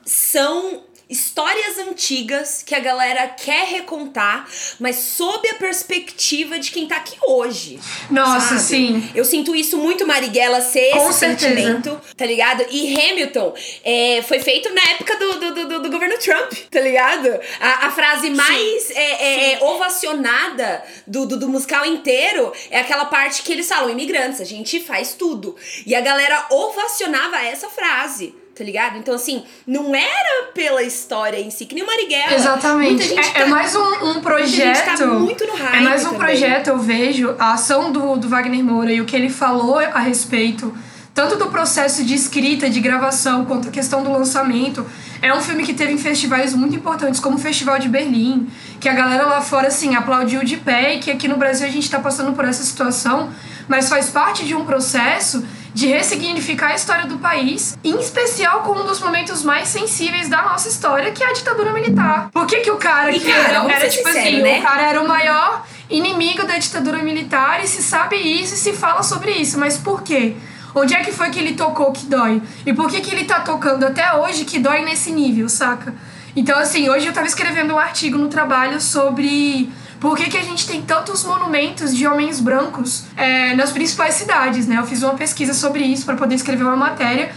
são 0.05 0.85
histórias 1.11 1.77
antigas 1.77 2.63
que 2.65 2.73
a 2.73 2.79
galera 2.79 3.27
quer 3.27 3.67
recontar, 3.67 4.47
mas 4.79 4.95
sob 4.95 5.47
a 5.49 5.55
perspectiva 5.55 6.57
de 6.57 6.71
quem 6.71 6.87
tá 6.87 6.95
aqui 6.95 7.17
hoje. 7.21 7.79
Nossa, 8.09 8.47
sabe? 8.57 8.61
sim. 8.61 9.11
Eu 9.13 9.25
sinto 9.25 9.53
isso 9.55 9.77
muito 9.77 10.07
Marighella 10.07 10.61
ser 10.61 10.91
Com 10.91 11.09
esse 11.09 11.19
certeza. 11.19 11.55
sentimento, 11.55 12.01
tá 12.15 12.25
ligado? 12.25 12.65
E 12.71 12.95
Hamilton 12.99 13.53
é, 13.83 14.21
foi 14.27 14.39
feito 14.39 14.73
na 14.73 14.81
época 14.91 15.15
do, 15.17 15.33
do, 15.39 15.53
do- 15.67 15.81
do, 15.81 15.91
governo 15.91 16.17
Trump, 16.17 16.51
tá 16.71 16.79
ligado? 16.79 17.27
A, 17.59 17.87
a 17.87 17.91
frase 17.91 18.29
mais 18.29 18.91
é, 18.91 19.01
é, 19.01 19.53
é, 19.53 19.63
ovacionada 19.63 20.83
do, 21.05 21.25
do, 21.25 21.37
do 21.37 21.49
musical 21.49 21.85
inteiro 21.85 22.53
é 22.69 22.79
aquela 22.79 23.05
parte 23.05 23.43
que 23.43 23.51
eles 23.51 23.67
falam, 23.67 23.89
imigrantes, 23.89 24.39
a 24.39 24.45
gente 24.45 24.79
faz 24.79 25.13
tudo. 25.13 25.55
E 25.85 25.93
a 25.93 25.99
galera 26.01 26.47
ovacionava 26.49 27.37
essa 27.43 27.69
frase. 27.69 28.33
Tá 28.61 28.65
ligado? 28.65 28.95
Então, 28.99 29.15
assim, 29.15 29.43
não 29.65 29.95
era 29.95 30.51
pela 30.53 30.83
história 30.83 31.39
em 31.39 31.49
si, 31.49 31.65
que 31.65 31.73
nem 31.73 31.83
o 31.83 31.87
Marighella. 31.87 32.35
Exatamente. 32.35 33.11
É, 33.11 33.19
é 33.19 33.43
tá- 33.43 33.47
mais 33.47 33.75
um, 33.75 33.79
um 33.79 34.13
gente 34.13 34.21
projeto. 34.21 34.97
tá 34.99 35.07
muito 35.07 35.47
no 35.47 35.55
hype 35.55 35.77
é 35.77 35.81
mais 35.81 36.01
um 36.03 36.11
também. 36.11 36.19
projeto, 36.19 36.67
eu 36.67 36.77
vejo, 36.77 37.35
a 37.39 37.53
ação 37.53 37.91
do, 37.91 38.17
do 38.17 38.29
Wagner 38.29 38.63
Moura 38.63 38.93
e 38.93 39.01
o 39.01 39.05
que 39.05 39.15
ele 39.15 39.31
falou 39.31 39.79
a 39.79 39.97
respeito, 39.97 40.71
tanto 41.11 41.37
do 41.37 41.47
processo 41.47 42.03
de 42.03 42.13
escrita, 42.13 42.69
de 42.69 42.79
gravação, 42.79 43.45
quanto 43.45 43.69
a 43.69 43.71
questão 43.71 44.03
do 44.03 44.11
lançamento. 44.11 44.85
É 45.23 45.33
um 45.33 45.41
filme 45.41 45.63
que 45.63 45.73
teve 45.73 45.93
em 45.93 45.97
festivais 45.97 46.53
muito 46.53 46.75
importantes, 46.75 47.19
como 47.19 47.37
o 47.37 47.39
Festival 47.39 47.79
de 47.79 47.89
Berlim, 47.89 48.47
que 48.79 48.87
a 48.87 48.93
galera 48.93 49.25
lá 49.25 49.41
fora, 49.41 49.69
assim, 49.69 49.95
aplaudiu 49.95 50.43
de 50.43 50.57
pé 50.57 50.93
e 50.93 50.99
que 50.99 51.09
aqui 51.09 51.27
no 51.27 51.37
Brasil 51.37 51.65
a 51.65 51.71
gente 51.71 51.89
tá 51.89 51.97
passando 51.99 52.33
por 52.33 52.45
essa 52.45 52.61
situação, 52.63 53.31
mas 53.67 53.89
faz 53.89 54.09
parte 54.09 54.45
de 54.45 54.55
um 54.55 54.65
processo 54.65 55.45
de 55.73 55.87
ressignificar 55.87 56.71
a 56.71 56.75
história 56.75 57.05
do 57.05 57.17
país, 57.17 57.77
em 57.83 57.97
especial 57.99 58.61
com 58.61 58.73
um 58.73 58.85
dos 58.85 58.99
momentos 58.99 59.43
mais 59.43 59.69
sensíveis 59.69 60.27
da 60.27 60.41
nossa 60.41 60.67
história, 60.67 61.11
que 61.11 61.23
é 61.23 61.29
a 61.29 61.33
ditadura 61.33 61.71
militar. 61.71 62.29
Por 62.31 62.45
que, 62.45 62.57
que 62.57 62.71
o 62.71 62.77
cara 62.77 63.11
E, 63.11 63.19
que 63.19 63.31
cara, 63.31 63.47
era, 63.47 63.73
era 63.73 63.89
tipo 63.89 64.07
sincero, 64.07 64.27
assim, 64.27 64.41
né? 64.41 64.59
o 64.59 64.61
cara 64.61 64.81
era 64.81 65.01
o 65.01 65.07
maior 65.07 65.65
inimigo 65.89 66.45
da 66.45 66.57
ditadura 66.57 66.99
militar 66.99 67.63
e 67.63 67.67
se 67.67 67.81
sabe 67.81 68.17
isso 68.17 68.53
e 68.53 68.57
se 68.57 68.73
fala 68.73 69.03
sobre 69.03 69.31
isso, 69.31 69.57
mas 69.57 69.77
por 69.77 70.01
quê? 70.03 70.35
Onde 70.73 70.93
é 70.93 71.03
que 71.03 71.11
foi 71.11 71.29
que 71.29 71.39
ele 71.39 71.53
tocou 71.53 71.91
que 71.91 72.05
dói? 72.05 72.41
E 72.65 72.73
por 72.73 72.89
que, 72.89 73.01
que 73.01 73.13
ele 73.13 73.25
tá 73.25 73.41
tocando 73.41 73.85
até 73.85 74.13
hoje 74.13 74.45
que 74.45 74.57
dói 74.57 74.83
nesse 74.83 75.11
nível, 75.11 75.49
saca? 75.49 75.93
Então, 76.33 76.57
assim, 76.57 76.89
hoje 76.89 77.07
eu 77.07 77.13
tava 77.13 77.27
escrevendo 77.27 77.73
um 77.73 77.79
artigo 77.79 78.17
no 78.17 78.29
trabalho 78.29 78.79
sobre 78.79 79.69
por 80.01 80.17
que, 80.17 80.31
que 80.31 80.37
a 80.37 80.41
gente 80.41 80.65
tem 80.65 80.81
tantos 80.81 81.23
monumentos 81.23 81.95
de 81.95 82.07
homens 82.07 82.39
brancos 82.39 83.03
é, 83.15 83.55
nas 83.55 83.71
principais 83.71 84.15
cidades, 84.15 84.65
né? 84.65 84.79
Eu 84.79 84.85
fiz 84.87 85.03
uma 85.03 85.13
pesquisa 85.13 85.53
sobre 85.53 85.83
isso 85.83 86.05
para 86.05 86.15
poder 86.15 86.33
escrever 86.33 86.63
uma 86.63 86.75
matéria. 86.75 87.31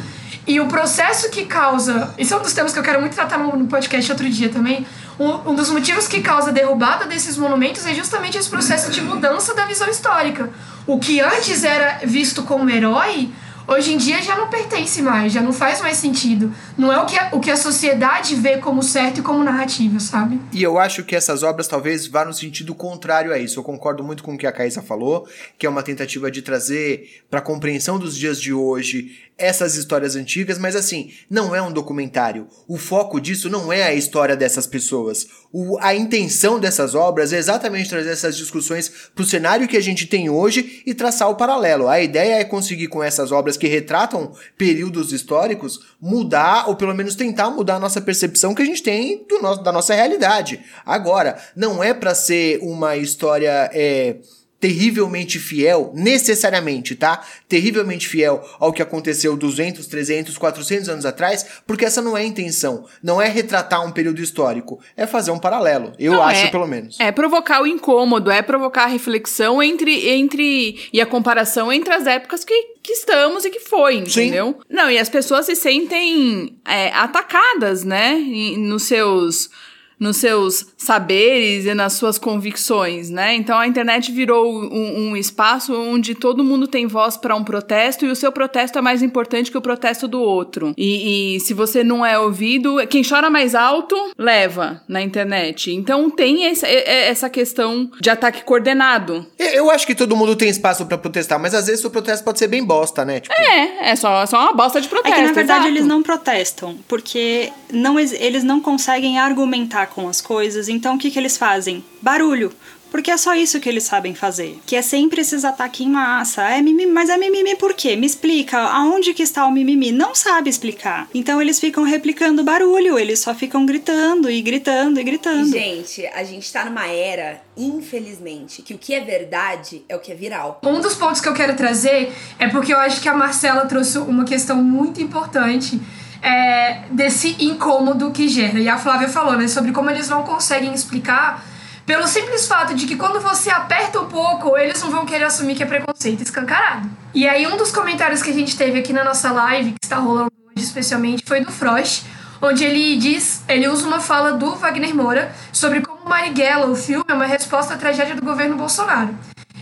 E 0.47 0.59
o 0.61 0.67
processo 0.67 1.29
que 1.29 1.45
causa. 1.45 2.15
Isso 2.17 2.33
é 2.33 2.37
um 2.39 2.41
dos 2.41 2.55
temas 2.55 2.73
que 2.73 2.79
eu 2.79 2.83
quero 2.83 3.01
muito 3.01 3.15
tratar 3.15 3.37
no, 3.37 3.67
podcast 3.67 4.11
outro 4.11 4.29
dia 4.31 4.49
também. 4.49 4.87
Um, 5.21 5.51
um 5.51 5.55
dos 5.55 5.69
motivos 5.69 6.09
que 6.09 6.23
causa 6.23 6.49
a 6.49 6.53
derrubada 6.53 7.05
desses 7.05 7.37
monumentos 7.37 7.85
é 7.85 7.95
justamente 7.95 8.39
esse 8.39 8.49
processo 8.49 8.91
de 8.91 9.03
mudança 9.03 9.55
da 9.55 9.67
visão 9.67 9.89
histórica. 9.89 10.51
O 10.87 10.99
que 10.99 11.21
antes 11.21 11.65
era 11.65 12.01
visto 12.05 12.45
como 12.45 12.71
herói, 12.71 13.31
hoje 13.67 13.93
em 13.93 13.97
dia 13.97 14.23
já 14.23 14.37
não 14.37 14.49
pertence 14.49 15.01
mais, 15.03 15.33
já 15.33 15.41
não 15.41 15.53
faz 15.53 15.81
mais 15.81 15.97
sentido. 15.97 16.53
Não 16.77 16.93
é 16.93 17.01
o 17.01 17.07
que 17.07 17.19
a, 17.19 17.31
o 17.33 17.41
que 17.41 17.51
a 17.51 17.57
sociedade 17.57 18.35
vê 18.35 18.59
como 18.59 18.83
certo 18.83 19.21
e 19.21 19.23
como 19.23 19.43
narrativa, 19.43 19.99
sabe? 20.01 20.41
E 20.53 20.63
eu 20.63 20.79
acho 20.79 21.05
que 21.05 21.17
essas 21.17 21.43
obras 21.43 21.69
talvez 21.69 22.07
vá 22.07 22.25
no 22.25 22.33
sentido 22.33 22.75
contrário 22.75 23.33
a 23.33 23.39
isso. 23.39 23.59
Eu 23.59 23.65
concordo 23.65 24.03
muito 24.03 24.23
com 24.23 24.35
o 24.35 24.39
que 24.39 24.47
a 24.47 24.53
Caísa 24.53 24.83
falou, 24.83 25.27
que 25.59 25.67
é 25.67 25.69
uma 25.69 25.83
tentativa 25.83 26.31
de 26.31 26.43
trazer 26.43 27.23
para 27.31 27.41
a 27.41 27.43
compreensão 27.43 27.99
dos 27.99 28.17
dias 28.17 28.41
de 28.41 28.53
hoje 28.53 29.25
essas 29.37 29.75
histórias 29.75 30.15
antigas, 30.15 30.59
mas 30.59 30.77
assim, 30.77 31.13
não 31.29 31.55
é 31.55 31.61
um 31.61 31.73
documentário. 31.73 32.47
O 32.69 32.79
foco 32.79 33.21
disso 33.21 33.51
não 33.51 33.73
é 33.73 33.83
a 33.83 33.95
história 33.95 34.37
dessas 34.37 34.67
pessoas. 34.67 35.27
O, 35.53 35.77
a 35.81 35.95
intenção 35.95 36.61
dessas 36.61 36.95
obras 36.95 37.33
é 37.33 37.39
exatamente 37.39 37.89
trazer 37.89 38.11
essas 38.11 38.37
discussões 38.37 38.89
para 39.15 39.23
o 39.23 39.27
cenário 39.27 39.67
que 39.67 39.77
a 39.77 39.81
gente 39.81 40.07
tem 40.07 40.31
hoje 40.31 40.83
e 40.87 40.95
traçar 40.95 41.29
o 41.29 41.35
paralelo. 41.35 41.89
A 41.89 42.01
ideia 42.01 42.37
é 42.37 42.45
conseguir, 42.45 42.87
com 42.87 43.03
essas 43.03 43.33
obras 43.33 43.57
que 43.57 43.67
retratam 43.67 44.33
períodos 44.57 45.13
históricos, 45.13 45.81
mudar, 46.01 46.69
ou 46.69 46.77
pelo 46.77 46.95
menos 46.95 47.17
tentar 47.17 47.51
mudar 47.51 47.77
a 47.77 47.81
nossa 47.81 48.01
percepção 48.01 48.55
que 48.55 48.63
a 48.63 48.67
gente 48.67 48.83
tem 48.83 49.27
do 49.29 49.43
nosso, 49.43 49.63
da 49.63 49.73
nossa 49.73 49.95
realidade. 49.95 50.61
Agora, 50.87 51.43
não 51.57 51.83
é 51.83 51.93
para 51.93 52.15
ser 52.15 52.61
uma 52.63 52.97
história. 52.97 53.69
É, 53.73 54.17
terrivelmente 54.65 55.39
fiel, 55.39 55.93
necessariamente, 55.95 56.95
tá? 56.95 57.23
Terrivelmente 57.47 58.09
fiel 58.09 58.43
ao 58.59 58.73
que 58.73 58.81
aconteceu 58.81 59.37
200, 59.37 59.87
300, 59.87 60.39
400 60.39 60.89
anos 60.89 61.05
atrás, 61.05 61.45
porque 61.67 61.85
essa 61.85 62.01
não 62.01 62.17
é 62.17 62.23
a 62.23 62.25
intenção. 62.25 62.87
Não 63.03 63.21
é 63.21 63.29
retratar 63.29 63.87
um 63.87 63.93
período 63.93 64.23
histórico, 64.23 64.81
é 64.97 65.07
fazer 65.07 65.33
um 65.33 65.39
paralelo. 65.39 65.93
Eu 65.99 66.13
Não, 66.13 66.23
acho, 66.23 66.47
é- 66.47 66.51
pelo 66.51 66.67
menos. 66.67 66.99
É 66.99 67.13
provocar 67.13 67.61
o 67.61 67.67
incômodo, 67.67 68.31
é 68.31 68.41
provocar 68.41 68.85
a 68.85 68.87
reflexão 68.87 69.63
entre, 69.63 70.09
entre 70.09 70.89
e 70.91 70.99
a 70.99 71.05
comparação 71.05 71.71
entre 71.71 71.93
as 71.93 72.07
épocas 72.07 72.43
que, 72.43 72.59
que 72.83 72.93
estamos 72.93 73.45
e 73.45 73.51
que 73.51 73.61
foi, 73.61 73.97
entendeu? 73.97 74.59
Não, 74.71 74.91
e 74.91 74.99
as 74.99 75.11
pessoas 75.11 75.45
se 75.45 75.55
sentem 75.55 76.57
é, 76.65 76.89
atacadas, 76.95 77.85
né? 77.85 78.15
nos 78.57 78.85
seus 78.85 79.51
nos 79.99 80.17
seus 80.17 80.67
saberes 80.77 81.65
e 81.67 81.75
nas 81.75 81.95
suas 81.95 82.19
convicções, 82.19 83.11
né? 83.11 83.35
Então 83.35 83.59
a 83.59 83.67
internet 83.67 84.11
virou 84.13 84.53
um, 84.53 85.11
um 85.11 85.17
espaço 85.17 85.75
onde 85.75 86.15
todo 86.15 86.45
mundo 86.45 86.67
tem 86.67 86.87
voz 86.87 87.17
para 87.17 87.35
um 87.35 87.45
protesto 87.45 88.05
e 88.05 88.11
o 88.11 88.17
seu 88.17 88.31
protesto 88.33 88.79
é 88.79 88.83
mais 88.83 89.03
importante 89.03 89.51
que 89.51 89.59
o 89.59 89.63
protesto 89.63 90.07
do 90.09 90.21
outro. 90.21 90.73
E, 90.77 91.37
e 91.37 91.41
se 91.41 91.55
você 91.55 91.83
não 91.85 92.05
é 92.05 92.19
ouvido, 92.19 92.77
quem 92.89 93.03
chora 93.03 93.31
mais 93.31 93.55
alto 93.55 93.95
leva 94.19 94.83
na 94.89 95.01
internet. 95.03 95.71
Então 95.73 96.11
tem 96.11 96.45
esse- 96.47 96.67
e- 96.67 96.69
e- 96.69 97.05
essa 97.09 97.31
questão 97.31 97.91
de 98.01 98.11
ataque 98.11 98.43
coordenado. 98.45 99.27
Eu 99.39 99.71
acho 99.71 99.87
que 99.87 99.95
todo 99.95 100.17
mundo 100.17 100.37
tem 100.37 100.49
espaço 100.49 100.85
pra 100.87 100.99
protestar, 100.99 101.39
mas 101.39 101.55
às 101.55 101.67
vezes 101.67 101.85
o 101.85 101.91
protesto 101.91 102.25
pode 102.25 102.39
ser 102.39 102.49
bem 102.49 102.65
bosta, 102.65 103.05
né? 103.05 103.21
Tipo, 103.21 103.35
É, 103.35 103.91
é 103.91 103.97
só, 103.97 104.23
é 104.23 104.27
só 104.27 104.39
uma 104.41 104.53
bosta 104.53 104.81
de 104.81 104.87
É 104.87 104.91
protesto. 104.91 105.17
que 105.19 105.23
na 105.27 105.33
verdade 105.33 105.61
exato. 105.65 105.75
eles 105.77 105.87
não 105.87 106.03
protestam, 106.03 106.77
porque 106.89 107.51
não, 107.73 107.99
eles 107.99 108.43
não 108.45 108.61
conseguem 108.61 109.19
argumentar 109.19 109.84
com 109.87 110.09
as 110.09 110.21
coisas, 110.21 110.69
então 110.69 110.97
o 110.97 110.99
que, 110.99 111.11
que 111.11 111.19
eles 111.19 111.37
fazem? 111.37 111.85
Barulho. 112.01 112.53
Porque 112.95 113.11
é 113.11 113.17
só 113.17 113.35
isso 113.35 113.59
que 113.59 113.69
eles 113.69 113.83
sabem 113.83 114.15
fazer. 114.15 114.57
Que 114.65 114.77
é 114.77 114.81
sempre 114.81 115.21
esses 115.21 115.45
ataques 115.45 115.81
em 115.81 115.91
massa. 115.91 116.49
É 116.49 116.63
mimimi, 116.63 116.93
mas 116.93 117.11
é 117.11 117.17
mimimi 117.17 117.57
por 117.57 117.75
quê? 117.75 117.97
Me 117.97 118.07
explica. 118.07 118.57
Aonde 118.57 119.13
que 119.13 119.25
está 119.25 119.45
o 119.47 119.51
mimimi? 119.51 119.91
Não 119.91 120.15
sabe 120.15 120.49
explicar. 120.49 121.09
Então 121.13 121.43
eles 121.43 121.59
ficam 121.59 121.83
replicando 121.83 122.45
barulho. 122.45 122.97
Eles 122.97 123.19
só 123.19 123.35
ficam 123.35 123.67
gritando 123.67 124.31
e 124.31 124.41
gritando 124.41 125.01
e 125.01 125.03
gritando. 125.03 125.51
Gente, 125.51 126.07
a 126.07 126.23
gente 126.23 126.53
tá 126.53 126.65
numa 126.65 126.87
era, 126.87 127.43
infelizmente, 127.57 128.63
que 128.63 128.75
o 128.75 128.79
que 128.79 128.95
é 128.95 129.01
verdade 129.01 129.83
é 129.89 129.97
o 129.97 129.99
que 129.99 130.13
é 130.13 130.15
viral. 130.15 130.61
Um 130.63 130.81
dos 130.81 130.95
pontos 130.95 131.21
que 131.21 131.29
eu 131.29 131.35
quero 131.35 131.57
trazer 131.57 132.13
é 132.39 132.47
porque 132.47 132.73
eu 132.73 132.79
acho 132.79 133.01
que 133.01 133.09
a 133.09 133.15
Marcela 133.15 133.67
trouxe 133.67 133.99
uma 133.99 134.25
questão 134.25 134.63
muito 134.63 135.03
importante 135.03 135.81
é, 136.25 136.81
desse 136.91 137.37
incômodo 137.39 138.11
que 138.11 138.29
gera. 138.29 138.59
E 138.59 138.67
a 138.67 138.79
Flávia 138.79 139.09
falou, 139.09 139.37
né, 139.37 139.47
sobre 139.47 139.73
como 139.73 139.91
eles 139.91 140.09
não 140.09 140.23
conseguem 140.23 140.73
explicar 140.73 141.45
pelo 141.85 142.07
simples 142.07 142.47
fato 142.47 142.75
de 142.75 142.87
que 142.87 142.97
quando 142.97 143.21
você 143.21 143.51
aperta 143.51 144.01
um 144.01 144.07
pouco, 144.07 144.57
eles 144.57 144.83
não 144.83 144.91
vão 144.91 145.05
querer 145.05 145.25
assumir 145.25 145.55
que 145.55 145.63
é 145.63 145.67
preconceito 145.67 146.23
escancarado. 146.23 146.89
E 147.13 147.29
aí 147.29 147.47
um 147.47 147.59
dos 147.59 147.71
comentários 147.71 148.23
que 148.23 148.31
a 148.31 148.33
gente 148.33 148.57
teve 148.57 148.79
aqui 148.79 148.91
na 148.91 149.05
nossa 149.05 149.31
live, 149.33 149.73
que 149.73 149.85
está 149.85 149.97
rolando 149.97 150.33
hoje 150.47 150.65
especialmente, 150.65 151.23
foi 151.27 151.45
do 151.45 151.53
Frost, 151.53 152.07
onde 152.41 152.65
ele 152.65 152.97
diz, 152.97 153.43
ele 153.47 153.69
usa 153.69 153.87
uma 153.87 154.01
fala 154.01 154.33
do 154.33 154.55
Wagner 154.55 154.95
Moura 154.95 155.31
sobre 155.53 155.83
como 155.83 156.09
Marighella, 156.09 156.67
o 156.67 156.75
filme, 156.75 157.05
é 157.07 157.13
uma 157.13 157.27
resposta 157.27 157.75
à 157.75 157.77
tragédia 157.77 158.15
do 158.15 158.25
governo 158.25 158.57
Bolsonaro. 158.57 159.15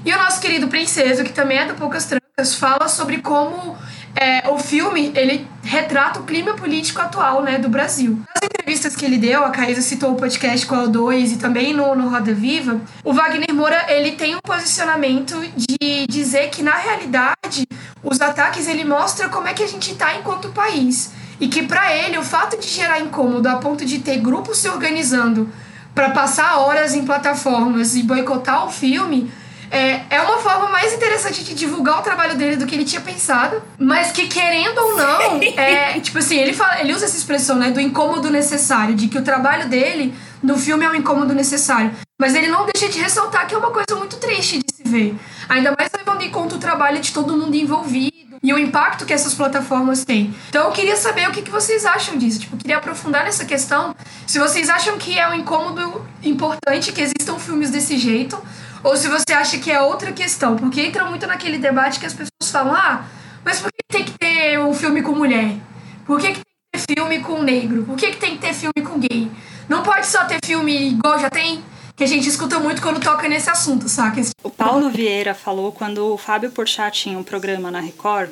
E 0.04 0.12
o 0.12 0.16
nosso 0.16 0.40
querido 0.40 0.68
Princeso, 0.68 1.24
que 1.24 1.32
também 1.32 1.58
é 1.58 1.66
do 1.66 1.74
Poucas 1.74 2.06
Trancas, 2.06 2.54
fala 2.54 2.86
sobre 2.88 3.18
como 3.18 3.76
é, 4.14 4.48
o 4.50 4.58
filme 4.58 5.12
ele 5.14 5.46
retrata 5.62 6.20
o 6.20 6.24
clima 6.24 6.54
político 6.54 7.00
atual 7.00 7.42
né, 7.42 7.58
do 7.58 7.68
Brasil. 7.68 8.20
Nas 8.34 8.44
entrevistas 8.44 8.94
que 8.94 9.04
ele 9.04 9.16
deu, 9.16 9.44
a 9.44 9.50
Caísa 9.50 9.80
citou 9.80 10.12
o 10.12 10.16
podcast 10.16 10.66
a 10.66 10.76
O2 10.84 11.32
e 11.32 11.36
também 11.36 11.72
no, 11.72 11.94
no 11.94 12.08
Roda 12.08 12.34
Viva, 12.34 12.80
o 13.04 13.12
Wagner 13.12 13.54
Moura 13.54 13.86
ele 13.88 14.12
tem 14.12 14.34
um 14.34 14.40
posicionamento 14.40 15.34
de 15.56 16.06
dizer 16.06 16.50
que, 16.50 16.62
na 16.62 16.74
realidade, 16.74 17.66
os 18.02 18.20
ataques 18.20 18.68
ele 18.68 18.84
mostra 18.84 19.28
como 19.28 19.48
é 19.48 19.54
que 19.54 19.62
a 19.62 19.68
gente 19.68 19.92
está 19.92 20.14
enquanto 20.16 20.50
país. 20.50 21.12
E 21.40 21.48
que, 21.48 21.62
para 21.62 21.94
ele, 21.94 22.18
o 22.18 22.22
fato 22.22 22.58
de 22.58 22.68
gerar 22.68 23.00
incômodo 23.00 23.48
a 23.48 23.56
ponto 23.56 23.84
de 23.84 23.98
ter 23.98 24.18
grupos 24.18 24.58
se 24.58 24.68
organizando 24.68 25.48
para 25.94 26.10
passar 26.10 26.58
horas 26.58 26.94
em 26.94 27.04
plataformas 27.04 27.96
e 27.96 28.02
boicotar 28.02 28.66
o 28.66 28.70
filme 28.70 29.30
é, 29.72 30.02
é 30.10 30.20
uma 30.20 30.36
forma 30.36 30.68
mais 30.68 30.92
interessante 30.92 31.42
de 31.42 31.54
divulgar 31.54 31.98
o 31.98 32.02
trabalho 32.02 32.36
dele 32.36 32.56
do 32.56 32.66
que 32.66 32.74
ele 32.74 32.84
tinha 32.84 33.00
pensado, 33.00 33.62
mas 33.78 34.12
que 34.12 34.28
querendo 34.28 34.76
ou 34.76 34.96
não, 34.96 35.40
é, 35.56 35.98
tipo 35.98 36.18
assim, 36.18 36.36
ele 36.36 36.52
fala, 36.52 36.78
ele 36.80 36.92
usa 36.92 37.06
essa 37.06 37.16
expressão, 37.16 37.56
né, 37.56 37.70
do 37.70 37.80
incômodo 37.80 38.30
necessário, 38.30 38.94
de 38.94 39.08
que 39.08 39.16
o 39.16 39.22
trabalho 39.22 39.70
dele 39.70 40.14
no 40.42 40.58
filme 40.58 40.84
é 40.84 40.90
um 40.90 40.94
incômodo 40.94 41.32
necessário, 41.32 41.90
mas 42.20 42.34
ele 42.34 42.48
não 42.48 42.66
deixa 42.66 42.86
de 42.90 43.00
ressaltar 43.00 43.46
que 43.48 43.54
é 43.54 43.58
uma 43.58 43.70
coisa 43.70 43.96
muito 43.96 44.18
triste 44.18 44.58
de 44.58 44.76
se 44.76 44.82
ver, 44.82 45.16
ainda 45.48 45.74
mais 45.78 45.90
levando 45.96 46.20
em 46.20 46.30
conta 46.30 46.56
o 46.56 46.58
trabalho 46.58 47.00
de 47.00 47.10
todo 47.10 47.34
mundo 47.34 47.56
envolvido 47.56 48.12
e 48.42 48.52
o 48.52 48.58
impacto 48.58 49.06
que 49.06 49.12
essas 49.14 49.32
plataformas 49.32 50.04
têm. 50.04 50.34
Então 50.50 50.66
eu 50.66 50.72
queria 50.72 50.96
saber 50.96 51.28
o 51.30 51.32
que, 51.32 51.40
que 51.40 51.50
vocês 51.50 51.86
acham 51.86 52.18
disso, 52.18 52.40
tipo, 52.40 52.56
eu 52.56 52.58
queria 52.58 52.76
aprofundar 52.76 53.24
nessa 53.24 53.46
questão, 53.46 53.96
se 54.26 54.38
vocês 54.38 54.68
acham 54.68 54.98
que 54.98 55.18
é 55.18 55.26
um 55.30 55.34
incômodo 55.34 56.04
importante 56.22 56.92
que 56.92 57.00
existam 57.00 57.38
filmes 57.38 57.70
desse 57.70 57.96
jeito, 57.96 58.36
ou 58.82 58.96
se 58.96 59.08
você 59.08 59.32
acha 59.32 59.58
que 59.58 59.70
é 59.70 59.80
outra 59.80 60.12
questão, 60.12 60.56
porque 60.56 60.80
entra 60.80 61.04
muito 61.04 61.26
naquele 61.26 61.58
debate 61.58 62.00
que 62.00 62.06
as 62.06 62.12
pessoas 62.12 62.50
falam: 62.50 62.74
ah, 62.74 63.04
mas 63.44 63.60
por 63.60 63.70
que 63.72 63.82
tem 63.88 64.04
que 64.04 64.12
ter 64.18 64.58
um 64.58 64.74
filme 64.74 65.02
com 65.02 65.12
mulher? 65.12 65.56
Por 66.04 66.20
que, 66.20 66.28
que 66.28 66.34
tem 66.34 66.44
que 66.44 66.78
ter 66.86 66.94
filme 66.94 67.20
com 67.20 67.42
negro? 67.42 67.84
Por 67.84 67.96
que, 67.96 68.10
que 68.10 68.16
tem 68.16 68.36
que 68.36 68.38
ter 68.38 68.54
filme 68.54 68.82
com 68.84 68.98
gay? 68.98 69.30
Não 69.68 69.82
pode 69.82 70.06
só 70.06 70.24
ter 70.24 70.38
filme 70.44 70.90
igual 70.90 71.18
já 71.18 71.30
tem? 71.30 71.62
Que 71.94 72.04
a 72.04 72.06
gente 72.06 72.28
escuta 72.28 72.58
muito 72.58 72.82
quando 72.82 73.00
toca 73.00 73.28
nesse 73.28 73.48
assunto, 73.48 73.88
saca? 73.88 74.20
O 74.42 74.50
Paulo 74.50 74.90
Vieira 74.90 75.34
falou 75.34 75.72
quando 75.72 76.12
o 76.12 76.18
Fábio 76.18 76.50
Porchat 76.50 77.02
tinha 77.02 77.18
um 77.18 77.22
programa 77.22 77.70
na 77.70 77.80
Record, 77.80 78.30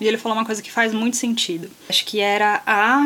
e 0.00 0.06
ele 0.06 0.18
falou 0.18 0.36
uma 0.36 0.44
coisa 0.44 0.60
que 0.60 0.70
faz 0.70 0.92
muito 0.92 1.16
sentido. 1.16 1.70
Acho 1.88 2.04
que 2.04 2.20
era 2.20 2.62
a... 2.66 3.00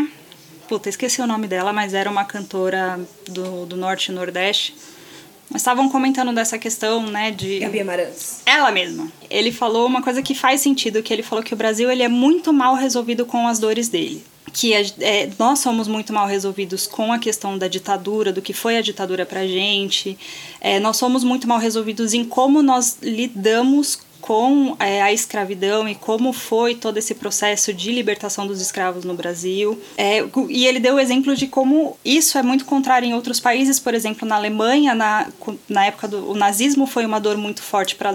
Puta, 0.68 0.88
esqueci 0.88 1.20
o 1.20 1.26
nome 1.26 1.46
dela, 1.46 1.72
mas 1.72 1.94
era 1.94 2.10
uma 2.10 2.24
cantora 2.24 2.98
do, 3.28 3.66
do 3.66 3.76
Norte 3.76 4.10
e 4.10 4.14
Nordeste. 4.14 4.74
Mas 5.50 5.62
Estavam 5.62 5.88
comentando 5.88 6.32
dessa 6.32 6.58
questão, 6.58 7.04
né, 7.06 7.32
de... 7.32 7.58
Gabi 7.58 7.80
Amarantos. 7.80 8.38
Ela 8.46 8.70
mesma. 8.70 9.10
Ele 9.28 9.50
falou 9.50 9.86
uma 9.86 10.00
coisa 10.00 10.22
que 10.22 10.34
faz 10.34 10.60
sentido, 10.60 11.02
que 11.02 11.12
ele 11.12 11.24
falou 11.24 11.44
que 11.44 11.52
o 11.52 11.56
Brasil 11.56 11.90
ele 11.90 12.04
é 12.04 12.08
muito 12.08 12.52
mal 12.52 12.76
resolvido 12.76 13.26
com 13.26 13.48
as 13.48 13.58
dores 13.58 13.88
dele. 13.88 14.24
Que 14.52 14.72
é, 14.72 14.86
é, 15.00 15.30
nós 15.38 15.58
somos 15.58 15.88
muito 15.88 16.12
mal 16.12 16.26
resolvidos 16.26 16.86
com 16.86 17.12
a 17.12 17.18
questão 17.18 17.58
da 17.58 17.66
ditadura, 17.66 18.32
do 18.32 18.40
que 18.40 18.52
foi 18.52 18.76
a 18.76 18.80
ditadura 18.80 19.26
pra 19.26 19.46
gente. 19.46 20.16
É, 20.60 20.78
nós 20.78 20.96
somos 20.96 21.24
muito 21.24 21.48
mal 21.48 21.58
resolvidos 21.58 22.14
em 22.14 22.24
como 22.24 22.62
nós 22.62 22.98
lidamos 23.02 23.98
com 24.20 24.76
é, 24.78 25.02
a 25.02 25.12
escravidão 25.12 25.88
e 25.88 25.94
como 25.94 26.32
foi 26.32 26.74
todo 26.74 26.96
esse 26.96 27.14
processo 27.14 27.72
de 27.72 27.92
libertação 27.92 28.46
dos 28.46 28.60
escravos 28.60 29.04
no 29.04 29.14
Brasil. 29.14 29.80
É, 29.96 30.24
e 30.48 30.66
ele 30.66 30.78
deu 30.78 30.96
o 30.96 31.00
exemplo 31.00 31.34
de 31.34 31.46
como 31.46 31.96
isso 32.04 32.38
é 32.38 32.42
muito 32.42 32.64
contrário 32.64 33.06
em 33.06 33.14
outros 33.14 33.40
países, 33.40 33.78
por 33.78 33.94
exemplo, 33.94 34.26
na 34.26 34.36
Alemanha, 34.36 34.94
na, 34.94 35.28
na 35.68 35.86
época 35.86 36.08
do 36.08 36.34
nazismo 36.34 36.86
foi 36.86 37.04
uma 37.04 37.20
dor 37.20 37.36
muito 37.36 37.62
forte 37.62 37.94
para 37.94 38.12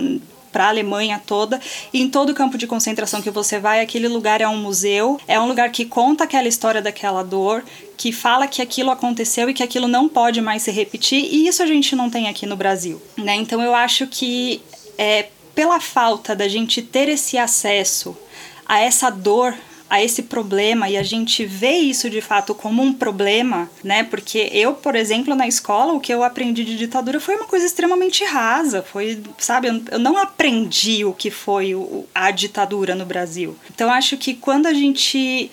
para 0.55 0.67
a 0.67 0.69
Alemanha 0.69 1.21
toda. 1.25 1.59
E 1.91 2.01
em 2.01 2.09
todo 2.09 2.33
campo 2.33 2.57
de 2.57 2.65
concentração 2.65 3.21
que 3.21 3.29
você 3.29 3.59
vai, 3.59 3.81
aquele 3.81 4.07
lugar 4.07 4.39
é 4.39 4.47
um 4.47 4.55
museu, 4.55 5.19
é 5.27 5.37
um 5.37 5.49
lugar 5.49 5.69
que 5.69 5.83
conta 5.83 6.23
aquela 6.23 6.47
história 6.47 6.81
daquela 6.81 7.23
dor, 7.23 7.61
que 7.97 8.13
fala 8.13 8.47
que 8.47 8.61
aquilo 8.61 8.89
aconteceu 8.89 9.49
e 9.49 9.53
que 9.53 9.61
aquilo 9.61 9.85
não 9.85 10.07
pode 10.07 10.39
mais 10.39 10.61
se 10.61 10.71
repetir. 10.71 11.25
E 11.25 11.45
isso 11.45 11.61
a 11.61 11.65
gente 11.65 11.93
não 11.93 12.09
tem 12.09 12.29
aqui 12.29 12.45
no 12.45 12.55
Brasil, 12.55 13.01
né? 13.17 13.35
Então 13.35 13.61
eu 13.61 13.75
acho 13.75 14.07
que 14.07 14.61
é 14.97 15.25
pela 15.55 15.79
falta 15.79 16.35
da 16.35 16.47
gente 16.47 16.81
ter 16.81 17.07
esse 17.09 17.37
acesso 17.37 18.15
a 18.67 18.79
essa 18.79 19.09
dor 19.09 19.55
a 19.87 20.03
esse 20.03 20.23
problema 20.23 20.89
e 20.89 20.97
a 20.97 21.03
gente 21.03 21.45
vê 21.45 21.73
isso 21.73 22.09
de 22.09 22.19
fato 22.19 22.55
como 22.55 22.81
um 22.81 22.91
problema, 22.91 23.69
né? 23.83 24.03
Porque 24.03 24.49
eu, 24.51 24.73
por 24.73 24.95
exemplo, 24.95 25.35
na 25.35 25.47
escola, 25.47 25.93
o 25.93 25.99
que 25.99 26.11
eu 26.11 26.23
aprendi 26.23 26.65
de 26.65 26.75
ditadura 26.75 27.19
foi 27.19 27.35
uma 27.35 27.45
coisa 27.45 27.67
extremamente 27.67 28.23
rasa, 28.25 28.81
foi, 28.81 29.21
sabe, 29.37 29.67
eu- 29.67 29.99
não 29.99 30.17
aprendi 30.17 31.05
o 31.05 31.13
que 31.13 31.29
foi 31.29 31.75
a 32.15 32.31
ditadura 32.31 32.95
no 32.95 33.05
Brasil. 33.05 33.55
Então 33.73 33.91
acho 33.91 34.17
que 34.17 34.33
quando 34.33 34.65
a 34.65 34.73
gente 34.73 35.51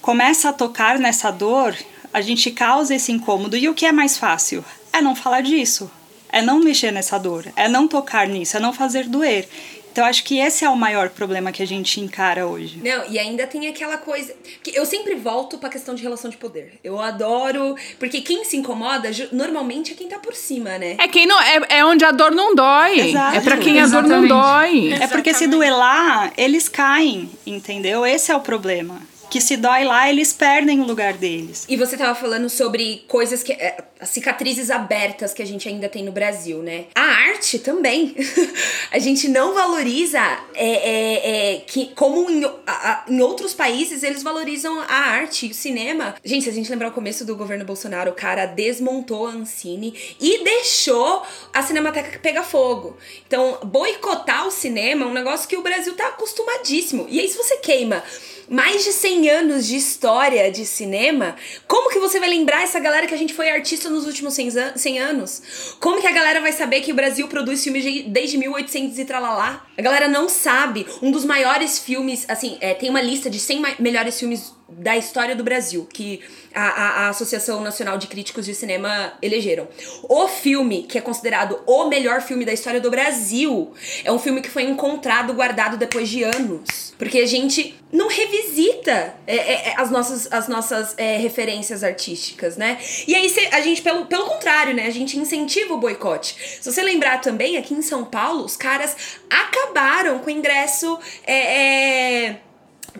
começa 0.00 0.48
a 0.48 0.52
tocar 0.52 0.98
nessa 0.98 1.30
dor, 1.30 1.76
a 2.10 2.22
gente 2.22 2.50
causa 2.50 2.94
esse 2.94 3.12
incômodo 3.12 3.54
e 3.54 3.68
o 3.68 3.74
que 3.74 3.84
é 3.84 3.92
mais 3.92 4.16
fácil? 4.16 4.64
É 4.94 5.02
não 5.02 5.14
falar 5.14 5.42
disso. 5.42 5.90
É 6.34 6.42
não 6.42 6.58
mexer 6.58 6.90
nessa 6.90 7.16
dor, 7.16 7.46
é 7.54 7.68
não 7.68 7.86
tocar 7.86 8.26
nisso, 8.26 8.56
é 8.56 8.60
não 8.60 8.72
fazer 8.72 9.04
doer. 9.04 9.46
Então 9.92 10.04
acho 10.04 10.24
que 10.24 10.40
esse 10.40 10.64
é 10.64 10.68
o 10.68 10.74
maior 10.76 11.10
problema 11.10 11.52
que 11.52 11.62
a 11.62 11.66
gente 11.66 12.00
encara 12.00 12.44
hoje. 12.44 12.80
Não, 12.82 13.08
e 13.08 13.16
ainda 13.16 13.46
tem 13.46 13.68
aquela 13.68 13.96
coisa. 13.96 14.34
que 14.60 14.74
eu 14.74 14.84
sempre 14.84 15.14
volto 15.14 15.56
pra 15.58 15.68
questão 15.68 15.94
de 15.94 16.02
relação 16.02 16.28
de 16.28 16.36
poder. 16.36 16.72
Eu 16.82 17.00
adoro. 17.00 17.76
Porque 18.00 18.20
quem 18.20 18.44
se 18.44 18.56
incomoda, 18.56 19.08
normalmente 19.30 19.92
é 19.92 19.94
quem 19.94 20.08
tá 20.08 20.18
por 20.18 20.34
cima, 20.34 20.76
né? 20.76 20.96
É 20.98 21.06
quem 21.06 21.24
não 21.24 21.40
é, 21.40 21.60
é 21.68 21.84
onde 21.84 22.04
a 22.04 22.10
dor 22.10 22.32
não 22.32 22.56
dói. 22.56 23.10
Exato. 23.10 23.36
É 23.36 23.40
pra 23.40 23.56
quem 23.56 23.80
a 23.80 23.86
dor 23.86 24.02
não 24.02 24.24
Exatamente. 24.24 24.90
dói. 24.90 25.04
É 25.04 25.06
porque 25.06 25.32
se 25.32 25.46
duelar, 25.46 26.32
eles 26.36 26.68
caem, 26.68 27.30
entendeu? 27.46 28.04
Esse 28.04 28.32
é 28.32 28.36
o 28.36 28.40
problema. 28.40 29.00
Que 29.34 29.40
se 29.40 29.56
dói 29.56 29.82
lá, 29.82 30.08
eles 30.08 30.32
perdem 30.32 30.80
o 30.80 30.84
lugar 30.84 31.14
deles. 31.14 31.64
E 31.68 31.76
você 31.76 31.96
tava 31.96 32.14
falando 32.14 32.48
sobre 32.48 33.04
coisas 33.08 33.42
que. 33.42 33.52
É, 33.52 33.82
cicatrizes 34.04 34.70
abertas 34.70 35.32
que 35.32 35.42
a 35.42 35.46
gente 35.46 35.68
ainda 35.68 35.88
tem 35.88 36.04
no 36.04 36.12
Brasil, 36.12 36.58
né? 36.62 36.84
A 36.94 37.00
arte 37.00 37.58
também. 37.58 38.14
a 38.92 38.98
gente 39.00 39.26
não 39.26 39.52
valoriza 39.52 40.20
é, 40.54 40.68
é, 40.68 41.54
é, 41.54 41.60
que, 41.66 41.86
como 41.96 42.30
em, 42.30 42.44
a, 42.64 43.04
em 43.08 43.20
outros 43.20 43.54
países 43.54 44.04
eles 44.04 44.22
valorizam 44.22 44.78
a 44.80 44.94
arte, 44.94 45.48
o 45.48 45.54
cinema. 45.54 46.14
Gente, 46.24 46.44
se 46.44 46.50
a 46.50 46.52
gente 46.52 46.70
lembrar 46.70 46.90
o 46.90 46.92
começo 46.92 47.24
do 47.24 47.34
governo 47.34 47.64
Bolsonaro, 47.64 48.12
o 48.12 48.14
cara 48.14 48.46
desmontou 48.46 49.26
a 49.26 49.30
Ancine 49.30 49.94
e 50.20 50.44
deixou 50.44 51.24
a 51.52 51.60
Cinemateca 51.60 52.20
pegar 52.20 52.44
fogo. 52.44 52.96
Então, 53.26 53.58
boicotar 53.64 54.46
o 54.46 54.50
cinema 54.52 55.04
é 55.04 55.08
um 55.08 55.12
negócio 55.12 55.48
que 55.48 55.56
o 55.56 55.62
Brasil 55.62 55.94
tá 55.94 56.08
acostumadíssimo. 56.08 57.06
E 57.08 57.18
aí, 57.18 57.28
se 57.28 57.36
você 57.36 57.56
queima 57.56 58.04
mais 58.48 58.84
de 58.84 58.92
100 58.92 59.30
anos 59.30 59.66
de 59.66 59.76
história 59.76 60.50
de 60.50 60.64
cinema, 60.64 61.36
como 61.66 61.90
que 61.90 61.98
você 61.98 62.20
vai 62.20 62.28
lembrar 62.28 62.62
essa 62.62 62.78
galera 62.78 63.06
que 63.06 63.14
a 63.14 63.18
gente 63.18 63.34
foi 63.34 63.50
artista 63.50 63.88
nos 63.88 64.06
últimos 64.06 64.34
100 64.34 64.98
anos? 64.98 65.76
Como 65.80 66.00
que 66.00 66.06
a 66.06 66.12
galera 66.12 66.40
vai 66.40 66.52
saber 66.52 66.80
que 66.80 66.92
o 66.92 66.94
Brasil 66.94 67.26
produz 67.28 67.62
filmes 67.62 68.04
desde 68.06 68.36
1800 68.38 68.98
e 68.98 69.04
tralalá? 69.04 69.66
A 69.76 69.82
galera 69.82 70.08
não 70.08 70.28
sabe. 70.28 70.86
Um 71.02 71.10
dos 71.10 71.24
maiores 71.24 71.78
filmes, 71.78 72.24
assim, 72.28 72.58
é, 72.60 72.74
tem 72.74 72.90
uma 72.90 73.00
lista 73.00 73.28
de 73.28 73.38
100 73.38 73.76
melhores 73.78 74.18
filmes 74.18 74.52
da 74.68 74.96
história 74.96 75.36
do 75.36 75.44
Brasil, 75.44 75.86
que 75.92 76.20
a, 76.54 76.62
a, 76.62 76.88
a, 77.04 77.08
Associação 77.10 77.60
Nacional 77.60 77.98
de 77.98 78.06
Críticos 78.06 78.46
de 78.46 78.54
Cinema 78.54 79.12
elegeram. 79.20 79.68
O 80.08 80.26
filme, 80.26 80.84
que 80.84 80.96
é 80.96 81.00
considerado 81.00 81.60
o 81.66 81.86
melhor 81.86 82.22
filme 82.22 82.44
da 82.44 82.52
história 82.52 82.80
do 82.80 82.90
Brasil, 82.90 83.72
é 84.04 84.10
um 84.10 84.18
filme 84.18 84.40
que 84.40 84.48
foi 84.48 84.62
encontrado, 84.62 85.34
guardado 85.34 85.76
depois 85.76 86.08
de 86.08 86.22
anos. 86.22 86.94
Porque 86.98 87.18
a 87.18 87.26
gente 87.26 87.78
não 87.92 88.08
revisita 88.08 89.14
é, 89.26 89.36
é, 89.36 89.68
é 89.68 89.74
as 89.76 89.90
nossas, 89.90 90.32
as 90.32 90.48
nossas 90.48 90.94
é, 90.96 91.18
referências 91.18 91.84
artísticas, 91.84 92.56
né? 92.56 92.78
E 93.06 93.14
aí 93.14 93.32
a 93.52 93.60
gente, 93.60 93.82
pelo, 93.82 94.06
pelo 94.06 94.24
contrário, 94.26 94.74
né? 94.74 94.86
A 94.86 94.90
gente 94.90 95.18
incentiva 95.18 95.74
o 95.74 95.78
boicote. 95.78 96.36
Se 96.60 96.72
você 96.72 96.82
lembrar 96.82 97.20
também, 97.20 97.58
aqui 97.58 97.74
em 97.74 97.82
São 97.82 98.04
Paulo, 98.04 98.44
os 98.44 98.56
caras 98.56 98.96
acabaram 99.28 100.20
com 100.20 100.28
o 100.28 100.32
ingresso. 100.32 100.98
é, 101.26 102.28
é 102.28 102.40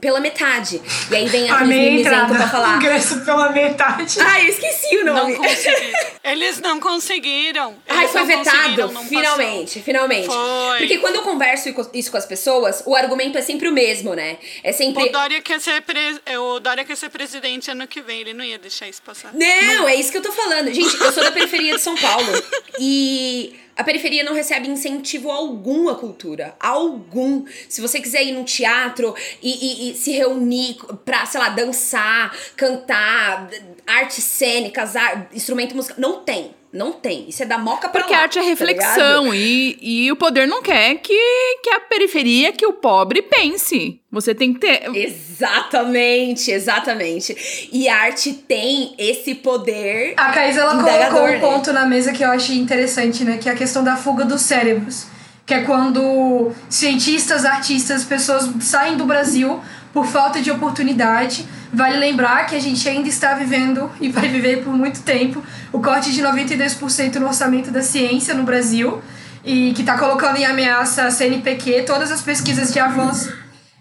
pela 0.01 0.21
metade. 0.21 0.81
E 1.11 1.15
aí 1.15 1.27
vem 1.29 1.51
aqueles 1.51 1.77
mimizentos 1.77 2.37
pra 2.37 2.49
falar. 2.49 2.77
Ingresso 2.83 3.21
pela 3.25 3.51
metade. 3.51 4.19
Ah, 4.21 4.43
eu 4.43 4.49
esqueci 4.49 4.97
o 4.99 5.05
nome. 5.05 5.35
Não 5.35 5.45
Eles 6.25 6.61
não 6.61 6.81
conseguiram. 6.81 7.77
Eles 7.87 8.01
Ai, 8.01 8.09
foi 8.09 8.25
vetado. 8.25 8.89
Finalmente, 9.09 9.67
passou. 9.67 9.83
finalmente. 9.83 10.27
Foi. 10.27 10.79
Porque 10.79 10.99
quando 10.99 11.17
eu 11.17 11.23
converso 11.23 11.75
isso 11.93 12.11
com 12.11 12.17
as 12.17 12.27
pessoas, 12.27 12.83
o 12.87 12.95
argumento 12.95 13.37
é 13.39 13.43
sempre 13.43 13.69
o 13.69 13.73
mesmo, 13.73 14.15
né? 14.15 14.39
É 14.63 14.73
sempre. 14.73 15.05
O 15.05 15.13
Dória 15.13 15.41
quer 15.41 15.61
ser, 15.61 15.83
pre... 15.83 16.21
o 16.39 16.61
Dória 16.61 16.85
quer 16.85 16.97
ser 16.97 17.11
presidente 17.11 17.71
ano 17.71 17.87
que 17.87 18.01
vem. 18.01 18.21
Ele 18.21 18.35
não 18.35 18.45
ia 18.45 18.59
deixar 18.59 18.89
isso 18.89 19.03
passar. 19.03 19.33
Não, 19.35 19.75
não. 19.75 19.89
é 19.89 19.95
isso 19.95 20.11
que 20.11 20.19
eu 20.19 20.23
tô 20.23 20.33
falando. 20.33 20.73
Gente, 20.73 20.95
eu 21.01 21.13
sou 21.13 21.23
da 21.23 21.33
periferia 21.33 21.75
de 21.75 21.81
São 21.81 21.97
Paulo. 21.97 22.27
E 22.79 23.55
a 23.77 23.83
periferia 23.83 24.23
não 24.23 24.35
recebe 24.35 24.69
incentivo 24.69 25.31
algum 25.31 25.89
à 25.89 25.95
cultura. 25.97 26.55
Algum. 26.61 27.45
Se 27.69 27.81
você 27.81 28.01
quiser 28.01 28.25
ir 28.25 28.33
no 28.33 28.45
teatro 28.45 29.15
e, 29.43 29.89
e, 29.89 29.91
e 29.91 29.95
se 29.95 30.13
reunir 30.13 30.77
pra, 31.05 31.27
sei 31.27 31.41
lá, 31.41 31.49
dançar, 31.49 32.37
cantar, 32.57 33.49
artes 33.87 34.23
cênicas, 34.23 34.95
instrumento 35.33 35.75
musical. 35.75 36.01
Não 36.01 36.23
tem. 36.23 36.55
Não 36.75 36.91
tem. 36.91 37.29
Isso 37.29 37.41
é 37.41 37.47
da 37.47 37.57
moca 37.57 37.89
pra 37.89 38.01
Porque 38.01 38.13
lá, 38.13 38.23
arte 38.23 38.37
é 38.37 38.43
tá 38.43 38.49
reflexão 38.49 39.33
e, 39.33 39.79
e 39.81 40.11
o 40.11 40.17
poder 40.17 40.49
não 40.49 40.61
quer 40.61 40.97
que, 40.97 41.17
que 41.63 41.71
a 41.71 41.79
periferia, 41.79 42.53
que 42.53 42.67
o 42.67 42.73
pobre 42.73 43.23
pense. 43.23 44.01
Você 44.11 44.35
tem 44.35 44.53
que 44.53 44.59
ter. 44.59 44.91
Exatamente, 44.93 46.51
exatamente. 46.51 47.69
E 47.73 47.89
a 47.89 47.97
arte 47.97 48.33
tem 48.33 48.93
esse 48.99 49.37
poder. 49.37 50.15
A 50.17 50.33
Caís, 50.33 50.57
ela 50.57 50.77
colocou 50.83 51.23
um 51.23 51.27
né? 51.29 51.39
ponto 51.39 51.73
na 51.73 51.87
mesa 51.87 52.13
que 52.13 52.25
eu 52.25 52.31
achei 52.31 52.57
interessante, 52.57 53.23
né? 53.23 53.39
Que 53.39 53.49
é 53.49 53.53
a 53.53 53.57
questão 53.57 53.85
da 53.85 53.97
fuga 53.97 54.25
dos 54.25 54.43
cérebros. 54.43 55.07
Que 55.47 55.55
é 55.55 55.61
quando 55.61 56.51
cientistas, 56.69 57.45
artistas, 57.45 58.03
pessoas 58.03 58.49
saem 58.61 58.97
do 58.97 59.05
Brasil 59.05 59.61
por 59.95 60.05
falta 60.05 60.43
de 60.43 60.51
oportunidade. 60.51 61.47
Vale 61.73 61.97
lembrar 61.97 62.47
que 62.47 62.57
a 62.57 62.61
gente 62.61 62.87
ainda 62.89 63.09
está 63.09 63.33
vivendo 63.35 63.89
e 64.01 64.09
vai 64.09 64.29
viver 64.29 64.65
por 64.65 64.75
muito 64.75 65.03
tempo 65.03 65.41
o 65.73 65.81
corte 65.81 66.13
de 66.13 66.21
92% 66.21 67.15
no 67.15 67.27
orçamento 67.27 67.71
da 67.71 67.81
ciência 67.81 68.35
no 68.35 68.43
Brasil 68.43 69.01
e 69.45 69.73
que 69.73 69.83
está 69.83 69.97
colocando 69.97 70.37
em 70.37 70.45
ameaça 70.45 71.05
a 71.05 71.11
CNPq, 71.11 71.85
todas 71.87 72.11
as 72.11 72.21
pesquisas 72.21 72.73
de 72.73 72.81
avanço 72.81 73.33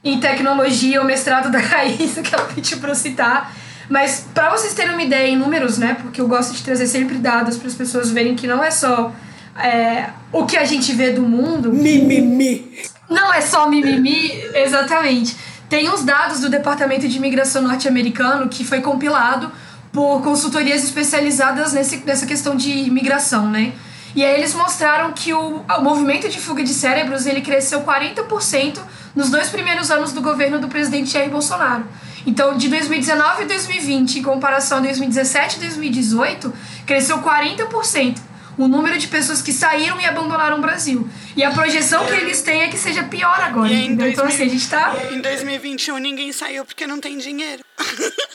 em 0.03 0.19
tecnologia, 0.19 1.01
o 1.01 1.05
mestrado 1.05 1.49
da 1.49 1.57
Raíssa, 1.59 2.21
que 2.21 2.33
ela 2.35 2.45
pediu 2.45 2.77
para 2.77 2.91
eu 2.91 2.95
citar. 2.95 3.51
Mas 3.89 4.27
para 4.33 4.51
vocês 4.51 4.73
terem 4.73 4.93
uma 4.93 5.01
ideia 5.01 5.27
em 5.27 5.37
números, 5.37 5.77
né? 5.77 5.97
Porque 5.99 6.21
eu 6.21 6.27
gosto 6.27 6.53
de 6.53 6.61
trazer 6.63 6.87
sempre 6.87 7.17
dados 7.17 7.57
para 7.57 7.67
as 7.67 7.73
pessoas 7.73 8.11
verem 8.11 8.35
que 8.35 8.45
não 8.45 8.63
é 8.63 8.69
só 8.69 9.11
é, 9.57 10.09
o 10.31 10.45
que 10.45 10.57
a 10.57 10.65
gente 10.65 10.93
vê 10.93 11.11
do 11.11 11.23
mundo. 11.23 11.73
Mimimi. 11.73 12.71
Não 13.09 13.33
é 13.33 13.41
só 13.41 13.69
mimimi, 13.69 14.31
exatamente. 14.53 15.35
Tem 15.73 15.89
uns 15.89 16.03
dados 16.03 16.39
do 16.39 16.51
Departamento 16.51 17.07
de 17.07 17.17
Imigração 17.17 17.59
norte-americano 17.63 18.47
que 18.47 18.63
foi 18.63 18.79
compilado 18.79 19.51
por 19.91 20.21
consultorias 20.21 20.83
especializadas 20.83 21.73
nesse, 21.73 21.97
nessa 22.05 22.27
questão 22.27 22.55
de 22.55 22.69
imigração, 22.69 23.49
né? 23.49 23.73
E 24.15 24.23
aí 24.23 24.35
eles 24.35 24.53
mostraram 24.53 25.13
que 25.13 25.33
o, 25.33 25.65
o 25.67 25.81
movimento 25.81 26.29
de 26.29 26.39
fuga 26.39 26.63
de 26.63 26.71
cérebros 26.71 27.25
ele 27.25 27.41
cresceu 27.41 27.81
40% 27.81 28.77
nos 29.15 29.31
dois 29.31 29.49
primeiros 29.49 29.89
anos 29.89 30.13
do 30.13 30.21
governo 30.21 30.59
do 30.59 30.67
presidente 30.67 31.09
Jair 31.09 31.31
Bolsonaro. 31.31 31.85
Então, 32.23 32.55
de 32.55 32.69
2019 32.69 33.41
e 33.41 33.45
2020, 33.47 34.19
em 34.19 34.21
comparação 34.21 34.77
a 34.77 34.81
2017 34.81 35.57
e 35.57 35.59
2018, 35.61 36.53
cresceu 36.85 37.17
40% 37.17 38.17
o 38.57 38.67
número 38.67 38.97
de 38.97 39.07
pessoas 39.07 39.41
que 39.41 39.51
saíram 39.51 39.99
e 39.99 40.05
abandonaram 40.05 40.57
o 40.57 40.61
Brasil. 40.61 41.07
E 41.35 41.43
a 41.43 41.51
projeção 41.51 42.05
que 42.05 42.13
eles 42.13 42.41
têm 42.41 42.61
é 42.61 42.67
que 42.67 42.77
seja 42.77 43.03
pior 43.03 43.39
agora. 43.39 43.71
E 43.71 43.85
em 43.87 43.95
2000, 43.95 44.11
então, 44.11 44.25
assim, 44.25 44.43
a 44.43 44.49
gente 44.49 44.69
tá. 44.69 44.95
Em 45.11 45.21
2021 45.21 45.97
ninguém 45.97 46.31
saiu 46.31 46.65
porque 46.65 46.85
não 46.85 46.99
tem 46.99 47.17
dinheiro. 47.17 47.63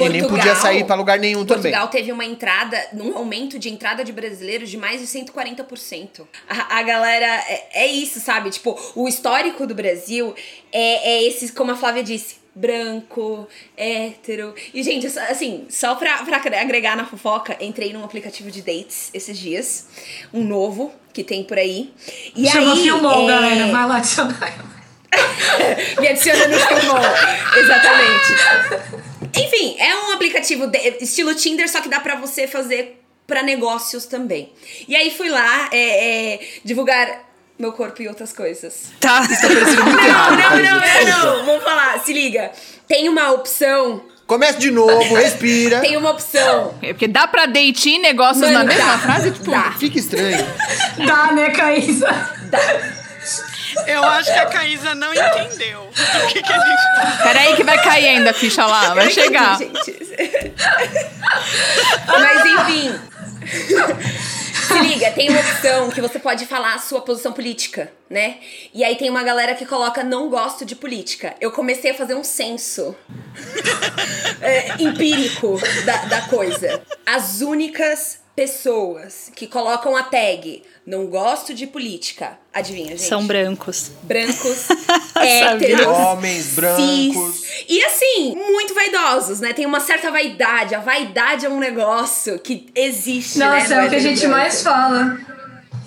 e 0.00 0.08
nem 0.08 0.26
podia 0.26 0.54
sair 0.54 0.84
para 0.84 0.96
lugar 0.96 1.18
nenhum 1.18 1.38
Portugal 1.38 1.56
também. 1.56 1.72
Portugal 1.72 1.88
teve 1.88 2.12
uma 2.12 2.24
entrada, 2.24 2.78
um 2.94 3.16
aumento 3.16 3.58
de 3.58 3.68
entrada 3.68 4.04
de 4.04 4.12
brasileiros 4.12 4.70
de 4.70 4.76
mais 4.76 5.00
de 5.00 5.06
140%. 5.06 6.26
A, 6.48 6.78
a 6.78 6.82
galera, 6.82 7.26
é, 7.26 7.84
é, 7.84 7.86
isso, 7.86 8.20
sabe? 8.20 8.50
Tipo, 8.50 8.78
o 8.94 9.08
histórico 9.08 9.66
do 9.66 9.74
Brasil 9.74 10.34
é, 10.72 11.10
é 11.10 11.22
esse, 11.24 11.52
como 11.52 11.70
a 11.70 11.76
Flávia 11.76 12.02
disse, 12.02 12.39
branco, 12.54 13.48
hétero. 13.76 14.54
E, 14.74 14.82
gente, 14.82 15.06
assim, 15.06 15.66
só 15.68 15.94
pra, 15.94 16.18
pra 16.24 16.38
agregar 16.60 16.96
na 16.96 17.06
fofoca, 17.06 17.56
entrei 17.60 17.92
num 17.92 18.04
aplicativo 18.04 18.50
de 18.50 18.62
dates 18.62 19.10
esses 19.14 19.38
dias. 19.38 19.86
Um 20.32 20.44
novo 20.44 20.92
que 21.12 21.24
tem 21.24 21.44
por 21.44 21.58
aí. 21.58 21.92
E 22.36 22.48
Chama 22.48 22.74
aí, 22.74 22.82
Filmou, 22.82 23.24
é... 23.24 23.32
galera. 23.32 23.66
Vai 23.72 23.86
lá 23.86 23.96
adicionar. 23.96 24.70
Me 26.00 26.08
adiciona 26.08 26.48
no 26.48 26.58
Filmou. 26.58 27.00
Exatamente. 27.58 28.90
Enfim, 29.38 29.76
é 29.78 29.94
um 29.96 30.12
aplicativo 30.12 30.66
de, 30.66 30.78
estilo 31.00 31.34
Tinder, 31.34 31.68
só 31.68 31.80
que 31.80 31.88
dá 31.88 32.00
pra 32.00 32.16
você 32.16 32.46
fazer 32.46 33.00
para 33.26 33.42
negócios 33.42 34.06
também. 34.06 34.52
E 34.88 34.96
aí 34.96 35.10
fui 35.10 35.28
lá 35.28 35.70
é, 35.72 36.34
é, 36.34 36.40
divulgar 36.64 37.29
meu 37.60 37.72
corpo 37.72 38.00
e 38.02 38.08
outras 38.08 38.32
coisas. 38.32 38.84
Tá. 38.98 39.20
Isso 39.30 39.42
tá 39.42 39.48
parecendo 39.48 39.84
muito 39.84 39.96
não, 40.02 40.08
errado. 40.08 40.36
não, 40.36 40.56
não, 40.56 40.80
não, 40.80 41.36
não. 41.36 41.44
Vou 41.44 41.60
falar, 41.60 41.98
se 42.00 42.12
liga. 42.12 42.50
Tem 42.88 43.08
uma 43.08 43.30
opção. 43.32 44.02
Começa 44.26 44.58
de 44.58 44.70
novo, 44.70 45.14
respira. 45.14 45.80
Tem 45.80 45.96
uma 45.96 46.10
opção. 46.10 46.74
É 46.80 46.92
porque 46.92 47.08
dá 47.08 47.26
pra 47.26 47.46
date 47.46 47.98
negócios 47.98 48.40
Mano, 48.40 48.58
na 48.60 48.64
mesma 48.64 48.92
dá. 48.92 48.98
frase? 48.98 49.30
Tipo, 49.32 49.50
Dá. 49.50 49.72
Fica 49.72 49.98
estranho. 49.98 50.46
Dá, 51.04 51.32
né, 51.32 51.50
Caísa? 51.50 52.08
Eu 53.86 54.04
acho 54.04 54.32
que 54.32 54.38
a 54.38 54.46
Caísa 54.46 54.94
não 54.94 55.12
entendeu 55.12 55.80
o 55.82 56.26
que, 56.28 56.42
que 56.42 56.52
a 56.52 56.58
gente 56.58 56.82
tá 56.94 57.20
Peraí 57.22 57.56
que 57.56 57.64
vai 57.64 57.82
cair 57.82 58.08
ainda 58.08 58.30
a 58.30 58.34
ficha 58.34 58.64
lá, 58.66 58.94
vai 58.94 59.10
chegar. 59.10 59.58
Mas 62.06 62.44
enfim. 62.46 63.00
Se 63.46 64.78
liga, 64.80 65.10
tem 65.10 65.30
uma 65.30 65.40
opção 65.40 65.90
que 65.90 66.00
você 66.00 66.18
pode 66.18 66.46
falar 66.46 66.74
a 66.74 66.78
sua 66.78 67.00
posição 67.00 67.32
política, 67.32 67.92
né? 68.08 68.38
E 68.72 68.84
aí 68.84 68.96
tem 68.96 69.10
uma 69.10 69.22
galera 69.22 69.54
que 69.54 69.66
coloca 69.66 70.04
não 70.04 70.28
gosto 70.28 70.64
de 70.64 70.76
política. 70.76 71.34
Eu 71.40 71.50
comecei 71.50 71.90
a 71.90 71.94
fazer 71.94 72.14
um 72.14 72.22
censo 72.22 72.94
é, 74.40 74.80
empírico 74.82 75.58
da, 75.84 75.96
da 76.04 76.20
coisa. 76.22 76.82
As 77.04 77.40
únicas 77.40 78.20
pessoas 78.40 79.30
que 79.36 79.46
colocam 79.46 79.94
a 79.94 80.02
tag 80.02 80.62
não 80.86 81.04
gosto 81.08 81.52
de 81.52 81.66
política, 81.66 82.38
adivinha, 82.54 82.88
gente? 82.96 83.02
São 83.02 83.26
brancos. 83.26 83.90
Brancos, 84.02 84.66
héteros, 85.14 85.86
Homens 85.86 86.54
brancos. 86.54 87.34
cis. 87.34 87.64
E 87.68 87.84
assim, 87.84 88.34
muito 88.34 88.72
vaidosos, 88.72 89.40
né? 89.40 89.52
Tem 89.52 89.66
uma 89.66 89.78
certa 89.78 90.10
vaidade. 90.10 90.74
A 90.74 90.80
vaidade 90.80 91.44
é 91.44 91.50
um 91.50 91.58
negócio 91.58 92.38
que 92.38 92.70
existe, 92.74 93.38
né? 93.38 93.44
Nossa, 93.44 93.74
no 93.74 93.82
é 93.82 93.86
o 93.86 93.90
que 93.90 93.96
a 93.96 93.98
hétero 93.98 94.00
gente 94.00 94.20
branco. 94.20 94.36
mais 94.36 94.62
fala. 94.62 95.20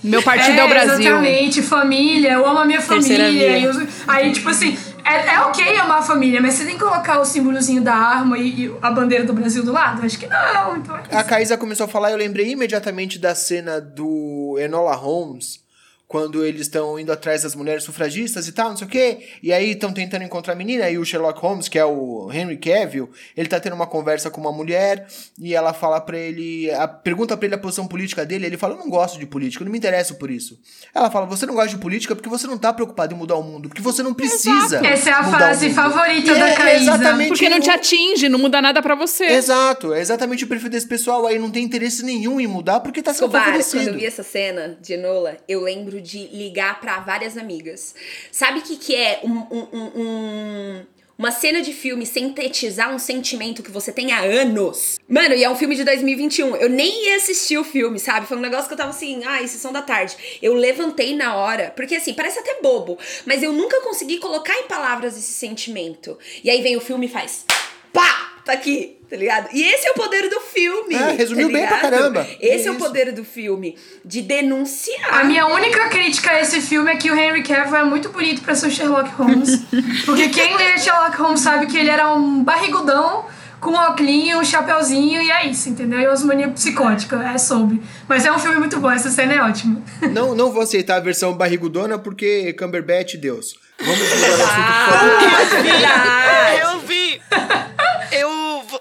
Meu 0.03 0.21
partido 0.21 0.59
é, 0.59 0.63
o 0.63 0.69
Brasil. 0.69 0.99
Exatamente, 0.99 1.61
família, 1.63 2.33
eu 2.33 2.45
amo 2.45 2.59
a 2.59 2.65
minha 2.65 2.83
Terceira 2.83 3.23
família. 3.23 3.57
E 3.57 3.87
aí, 4.05 4.31
tipo 4.31 4.49
assim, 4.49 4.77
É, 5.05 5.35
é 5.35 5.39
ok 5.41 5.77
amar 5.77 5.99
a 5.99 6.01
família, 6.01 6.41
mas 6.41 6.53
você 6.53 6.65
tem 6.65 6.75
que 6.75 6.83
colocar 6.83 7.19
o 7.19 7.25
símbolozinho 7.25 7.81
da 7.81 7.93
arma 7.93 8.37
e, 8.37 8.65
e 8.65 8.77
a 8.81 8.91
bandeira 8.91 9.25
do 9.25 9.33
Brasil 9.33 9.63
do 9.63 9.71
lado? 9.71 10.05
Acho 10.05 10.17
que 10.17 10.27
não. 10.27 10.77
Então 10.77 10.97
é 11.09 11.17
A. 11.17 11.23
Caísa 11.23 11.57
começou 11.57 11.85
a 11.85 11.89
falar 11.89 12.09
e 12.09 12.13
eu 12.13 12.17
lembrei 12.17 12.51
imediatamente 12.51 13.19
da 13.19 13.35
cena 13.35 13.79
do 13.79 14.57
Enola 14.59 14.95
Holmes, 14.95 15.62
quando 16.13 16.45
eles 16.45 16.61
estão 16.61 16.99
indo 16.99 17.11
atrás 17.11 17.41
das 17.41 17.55
mulheres 17.55 17.83
sufragistas 17.83 18.47
e 18.47 18.51
tal, 18.51 18.69
não 18.69 18.77
sei 18.77 18.85
o 18.85 18.89
quê, 18.89 19.29
e 19.41 19.51
aí 19.51 19.71
estão 19.71 19.91
tentando 19.91 20.23
encontrar 20.23 20.53
a 20.53 20.55
menina, 20.55 20.87
e 20.87 20.95
o 20.95 21.03
Sherlock 21.03 21.39
Holmes, 21.39 21.67
que 21.67 21.79
é 21.79 21.83
o 21.83 22.29
Henry 22.31 22.55
Cavill, 22.55 23.09
ele 23.35 23.49
tá 23.49 23.59
tendo 23.59 23.73
uma 23.73 23.87
conversa 23.87 24.29
com 24.29 24.39
uma 24.39 24.51
mulher, 24.51 25.07
e 25.41 25.55
ela 25.55 25.73
fala 25.73 25.99
pra 25.99 26.15
ele, 26.15 26.69
a, 26.69 26.87
pergunta 26.87 27.35
pra 27.35 27.47
ele 27.47 27.55
a 27.55 27.57
posição 27.57 27.87
política 27.87 28.23
dele, 28.23 28.45
ele 28.45 28.57
fala, 28.57 28.75
eu 28.75 28.77
não 28.77 28.91
gosto 28.91 29.17
de 29.17 29.25
política, 29.25 29.63
eu 29.63 29.65
não 29.65 29.71
me 29.71 29.77
interesso 29.79 30.13
por 30.13 30.29
isso. 30.29 30.59
Ela 30.93 31.09
fala, 31.09 31.25
você 31.25 31.47
não 31.47 31.55
gosta 31.55 31.71
de 31.71 31.79
política 31.79 32.15
porque 32.15 32.29
você 32.29 32.45
não 32.45 32.59
tá 32.59 32.71
preocupado 32.71 33.15
em 33.15 33.17
mudar 33.17 33.37
o 33.37 33.41
mundo, 33.41 33.67
porque 33.67 33.81
você 33.81 34.03
não 34.03 34.13
precisa 34.13 34.85
Essa 34.85 35.09
é 35.09 35.13
a 35.13 35.23
frase 35.23 35.71
favorita 35.71 36.31
E 36.31 36.39
da 36.39 36.49
é 36.49 36.55
Caísa. 36.55 36.93
exatamente 36.93 37.29
Porque 37.29 37.49
não 37.49 37.59
te 37.59 37.71
atinge, 37.71 38.29
não 38.29 38.37
muda 38.37 38.61
nada 38.61 38.83
pra 38.83 38.93
você. 38.93 39.25
Exato, 39.25 39.91
é 39.91 39.99
exatamente 39.99 40.43
o 40.43 40.47
perfil 40.47 40.69
desse 40.69 40.87
pessoal 40.87 41.25
aí, 41.25 41.39
não 41.39 41.49
tem 41.49 41.63
interesse 41.63 42.05
nenhum 42.05 42.39
em 42.39 42.45
mudar 42.45 42.81
porque 42.81 43.01
tá 43.01 43.11
sendo 43.11 43.25
Escobar, 43.25 43.45
favorecido. 43.45 43.83
quando 43.85 43.93
eu 43.95 43.99
vi 43.99 44.05
essa 44.05 44.21
cena 44.21 44.77
de 44.79 44.93
Enola, 44.93 45.37
eu 45.47 45.59
lembro 45.59 46.02
de 46.03 46.27
ligar 46.27 46.79
pra 46.81 46.99
várias 46.99 47.37
amigas. 47.37 47.95
Sabe 48.31 48.59
o 48.59 48.61
que, 48.61 48.75
que 48.77 48.95
é 48.95 49.21
um- 49.23 49.47
um- 49.49 49.91
um- 49.95 50.85
uma 51.17 51.31
cena 51.31 51.61
de 51.61 51.71
filme 51.73 52.05
sintetizar 52.05 52.93
um 52.93 52.99
sentimento 52.99 53.63
que 53.63 53.71
você 53.71 53.91
tem 53.91 54.11
há 54.11 54.19
anos? 54.19 54.97
Mano, 55.07 55.33
e 55.35 55.43
é 55.43 55.49
um 55.49 55.55
filme 55.55 55.75
de 55.75 55.83
2021. 55.83 56.55
Eu 56.55 56.67
nem 56.69 57.05
ia 57.07 57.15
assistir 57.15 57.57
o 57.57 57.63
filme, 57.63 57.99
sabe? 57.99 58.25
Foi 58.27 58.35
um 58.35 58.41
negócio 58.41 58.67
que 58.67 58.73
eu 58.73 58.77
tava 58.77 58.89
assim, 58.89 59.23
ah, 59.23 59.39
sessão 59.47 59.71
da 59.71 59.81
tarde. 59.81 60.17
Eu 60.41 60.53
levantei 60.53 61.15
na 61.15 61.35
hora, 61.35 61.71
porque 61.75 61.95
assim, 61.95 62.13
parece 62.13 62.39
até 62.39 62.59
bobo, 62.61 62.97
mas 63.25 63.41
eu 63.41 63.53
nunca 63.53 63.79
consegui 63.81 64.17
colocar 64.17 64.57
em 64.59 64.67
palavras 64.67 65.15
esse 65.17 65.33
sentimento. 65.33 66.17
E 66.43 66.49
aí 66.49 66.61
vem 66.61 66.75
o 66.75 66.81
filme 66.81 67.05
e 67.05 67.09
faz 67.09 67.45
pá! 67.93 68.32
Tá 68.45 68.53
aqui, 68.53 68.97
tá 69.09 69.15
ligado? 69.15 69.47
E 69.53 69.63
esse 69.63 69.87
é 69.87 69.91
o 69.91 69.93
poder 69.93 70.29
do 70.29 70.39
filme. 70.41 70.95
É, 70.95 71.11
resumiu 71.11 71.47
tá 71.47 71.53
bem 71.53 71.67
pra 71.67 71.77
caramba. 71.77 72.27
Esse 72.41 72.67
é, 72.67 72.67
É 72.67 72.71
o 72.71 72.75
poder 72.75 73.11
do 73.13 73.23
filme, 73.23 73.77
de 74.03 74.21
denunciar. 74.21 75.21
A 75.21 75.23
minha 75.23 75.45
única 75.47 75.87
crítica 75.87 76.31
a 76.31 76.41
esse 76.41 76.59
filme 76.59 76.91
é 76.91 76.97
que 76.97 77.09
o 77.09 77.15
Henry 77.15 77.41
Cavill 77.41 77.75
é 77.75 77.83
muito 77.85 78.09
bonito 78.09 78.41
pra 78.41 78.53
ser 78.53 78.67
o 78.67 78.71
Sherlock 78.71 79.09
Holmes. 79.11 79.61
porque 80.05 80.27
quem 80.27 80.57
lê 80.57 80.77
Sherlock 80.77 81.15
Holmes 81.17 81.39
sabe 81.39 81.67
que 81.67 81.77
ele 81.77 81.89
era 81.89 82.13
um 82.13 82.43
barrigudão 82.43 83.25
com 83.61 83.71
um 83.71 83.75
óculos, 83.75 84.35
um 84.35 84.43
chapeuzinho 84.43 85.21
e 85.21 85.31
é 85.31 85.47
isso, 85.47 85.69
entendeu? 85.69 86.01
E 86.01 86.05
umas 86.05 86.21
manias 86.23 86.51
psicóticas, 86.51 87.21
é 87.21 87.37
sobre. 87.37 87.81
Mas 88.09 88.25
é 88.25 88.31
um 88.31 88.37
filme 88.37 88.57
muito 88.57 88.77
bom, 88.79 88.91
essa 88.91 89.09
cena 89.09 89.33
é 89.33 89.41
ótima. 89.41 89.81
Não, 90.11 90.35
não 90.35 90.51
vou 90.51 90.61
aceitar 90.63 90.97
a 90.97 90.99
versão 90.99 91.33
barrigudona 91.33 91.97
porque 91.97 92.51
Cumberbatch, 92.53 93.15
Deus. 93.15 93.55
Vamos 93.79 93.99
mudar 94.13 94.29
o 94.29 94.33
assunto, 94.33 94.49
por 94.49 94.99
favor. 94.99 95.11
Ah, 95.21 95.61
verdade. 95.61 96.61
Eu 96.61 96.79
vi. 96.81 97.21
Eu. 98.11 98.32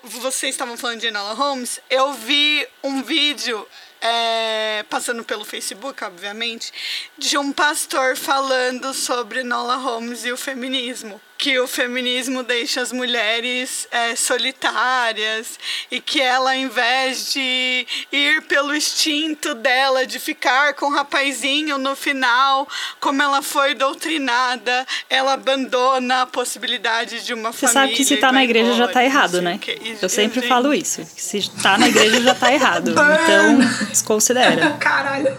Vo- 0.03 0.21
Vocês 0.21 0.55
estavam 0.55 0.77
falando 0.77 1.01
de 1.01 1.07
Enola 1.09 1.35
Holmes. 1.35 1.81
Eu 1.91 2.13
vi 2.15 2.67
um 2.83 3.03
vídeo. 3.03 3.67
é, 4.05 4.85
passando 4.91 5.23
pelo 5.23 5.45
Facebook, 5.45 6.03
obviamente, 6.03 6.73
de 7.17 7.39
um 7.39 7.53
pastor 7.53 8.17
falando 8.17 8.93
sobre 8.93 9.43
Enola 9.43 9.77
Holmes 9.77 10.25
e 10.25 10.33
o 10.33 10.37
feminismo. 10.37 11.21
Que 11.43 11.59
o 11.59 11.67
feminismo 11.67 12.45
deixa 12.45 12.81
as 12.81 12.93
mulheres 12.93 13.89
é, 13.91 14.15
solitárias 14.15 15.59
e 15.91 16.01
que 16.01 16.21
ela, 16.21 16.53
ao 16.53 16.57
invés 16.57 17.33
de 17.33 17.85
ir 18.13 18.43
pelo 18.43 18.73
instinto 18.73 19.53
dela 19.53 20.07
de 20.07 20.21
ficar 20.21 20.75
com 20.75 20.87
o 20.87 20.95
rapazinho 20.95 21.79
no 21.79 21.97
final, 21.97 22.69
como 23.01 23.21
ela 23.21 23.43
foi 23.43 23.75
doutrinada, 23.75 24.87
ela 25.11 25.33
abandona 25.33 26.23
a 26.23 26.27
possibilidade 26.27 27.25
de 27.25 27.35
uma 27.35 27.51
Você 27.51 27.67
família. 27.67 27.83
sabe 27.83 27.95
que 27.97 28.05
se 28.05 28.15
e 28.15 28.17
tá 28.19 28.31
na 28.31 28.45
igreja 28.45 28.69
já 28.69 28.75
embora, 28.85 28.93
tá 28.93 29.01
não 29.01 29.07
errado, 29.07 29.43
né? 29.43 29.59
E, 29.67 29.97
Eu 30.01 30.09
sempre 30.09 30.43
gente, 30.43 30.49
falo 30.49 30.73
isso. 30.73 31.05
que 31.13 31.21
Se 31.21 31.51
tá 31.61 31.77
na 31.77 31.89
igreja 31.89 32.21
já 32.21 32.37
tá 32.37 32.53
errado. 32.53 32.93
Então, 32.93 33.59
desconsidera. 33.91 34.75
Caralho. 34.79 35.37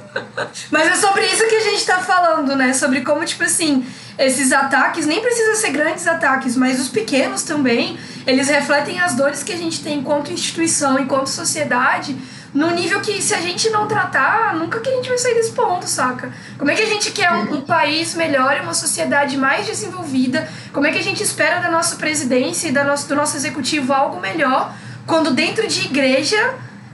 Mas 0.70 0.86
é 0.86 0.96
sobre 0.98 1.26
isso 1.28 1.48
que 1.48 1.56
a 1.56 1.62
gente 1.62 1.86
tá 1.86 2.00
falando, 2.00 2.58
né? 2.58 2.74
Sobre 2.74 3.00
como, 3.06 3.24
tipo 3.24 3.46
assim, 3.46 3.88
esses 4.18 4.52
ataques, 4.52 5.06
nem 5.06 5.22
precisa 5.22 5.56
ser 5.56 5.72
grandes 5.72 6.06
ataques, 6.08 6.56
mas 6.56 6.80
os 6.80 6.88
pequenos 6.88 7.44
também, 7.44 7.98
eles 8.28 8.48
refletem 8.48 9.00
as 9.00 9.16
dores 9.16 9.44
que 9.44 9.52
a 9.52 9.58
gente 9.58 9.84
tem 9.84 10.00
enquanto 10.00 10.32
instituição, 10.32 11.00
enquanto 11.00 11.28
sociedade, 11.28 12.16
num 12.54 12.70
nível 12.70 13.02
que 13.02 13.20
se 13.20 13.34
a 13.34 13.42
gente 13.42 13.70
não 13.72 13.88
tratar, 13.88 14.54
nunca 14.54 14.80
que 14.80 14.90
a 14.90 14.96
gente 14.96 15.10
vai 15.10 15.18
sair 15.18 15.34
desse 15.34 15.52
ponto, 15.54 15.88
saca? 15.88 16.32
Como 16.60 16.70
é 16.70 16.76
que 16.76 16.84
a 16.84 16.86
gente 16.86 17.12
quer 17.12 17.32
um, 17.32 17.56
um 17.56 17.62
país 17.62 18.14
melhor 18.14 18.60
uma 18.62 18.76
sociedade 18.76 19.36
mais 19.36 19.66
desenvolvida? 19.66 20.48
Como 20.72 20.86
é 20.86 20.92
que 20.92 21.00
a 21.00 21.04
gente 21.04 21.24
espera 21.24 21.60
da 21.60 21.72
nossa 21.72 21.96
presidência 21.96 22.68
e 22.68 22.72
da 22.72 22.84
nosso, 22.84 23.08
do 23.08 23.16
nosso 23.16 23.36
executivo 23.36 23.92
algo 23.92 24.20
melhor 24.20 24.72
quando 25.08 25.32
dentro 25.32 25.68
de 25.68 25.86
igreja 25.86 26.54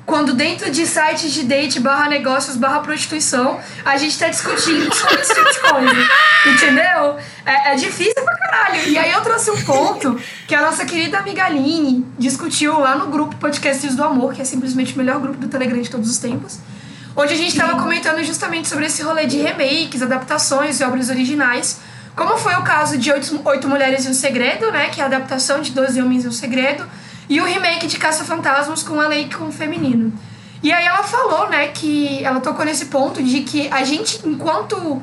quando 0.10 0.34
dentro 0.34 0.72
de 0.72 0.86
sites 0.88 1.32
de 1.32 1.44
date 1.44 1.80
barra 1.80 2.10
negócios 2.10 2.58
barra 2.58 2.80
prostituição, 2.80 3.60
a 3.86 3.96
gente 3.96 4.18
tá 4.18 4.28
discutindo 4.28 4.94
sobre 4.94 5.22
esse 5.22 5.34
tipo 5.36 5.52
de 5.52 5.60
coisa. 5.60 6.10
Entendeu? 6.48 7.18
É, 7.46 7.74
é 7.74 7.76
difícil 7.76 8.16
pra 8.16 8.36
caralho. 8.36 8.88
E 8.88 8.98
aí 8.98 9.12
eu 9.12 9.22
trouxe 9.22 9.52
um 9.52 9.62
ponto 9.62 10.20
que 10.48 10.56
a 10.56 10.62
nossa 10.62 10.84
querida 10.84 11.20
amiga 11.20 11.46
Aline 11.46 12.06
discutiu 12.18 12.80
lá 12.80 12.96
no 12.96 13.08
grupo 13.08 13.36
Podcasts 13.36 13.96
do 13.96 14.04
Amor, 14.04 14.34
que 14.34 14.42
é 14.42 14.46
simplesmente 14.46 14.96
o 14.96 14.98
melhor 14.98 15.20
grupo 15.20 15.38
do 15.38 15.48
Telegram 15.48 15.80
de 15.80 15.90
todos 15.90 16.10
os 16.10 16.18
tempos. 16.18 16.58
Onde 17.16 17.34
a 17.34 17.38
gente 17.38 17.56
tava 17.56 17.80
comentando 17.80 18.24
justamente 18.24 18.68
sobre 18.68 18.86
esse 18.88 19.04
rolê 19.04 19.28
de 19.28 19.38
remakes, 19.38 20.02
adaptações 20.02 20.80
e 20.80 20.84
obras 20.84 21.10
originais. 21.10 21.80
Como 22.16 22.36
foi 22.38 22.56
o 22.56 22.64
caso 22.64 22.98
de 22.98 23.12
Oito, 23.12 23.40
Oito 23.46 23.68
Mulheres 23.68 24.06
e 24.06 24.10
um 24.10 24.14
Segredo, 24.14 24.72
né? 24.72 24.90
Que 24.90 25.02
é 25.02 25.04
a 25.04 25.08
adaptação 25.08 25.62
de 25.62 25.72
Doze 25.72 26.02
Homens 26.02 26.26
e 26.26 26.28
um 26.28 26.32
Segredo 26.32 26.86
e 27.30 27.40
o 27.40 27.46
remake 27.46 27.86
de 27.88 27.98
Caça-Fantasmas 27.98 28.82
com 28.82 28.96
um 28.96 29.04
elenco 29.04 29.52
feminino. 29.52 30.12
E 30.62 30.74
aí 30.74 30.86
ela 30.86 31.04
falou, 31.04 31.48
né, 31.50 31.68
que 31.68 32.24
ela 32.24 32.42
tocou 32.42 32.66
nesse 32.66 32.86
ponto 32.86 33.24
de 33.24 33.42
que 33.42 33.70
a 33.70 33.84
gente, 33.84 34.28
enquanto 34.28 35.02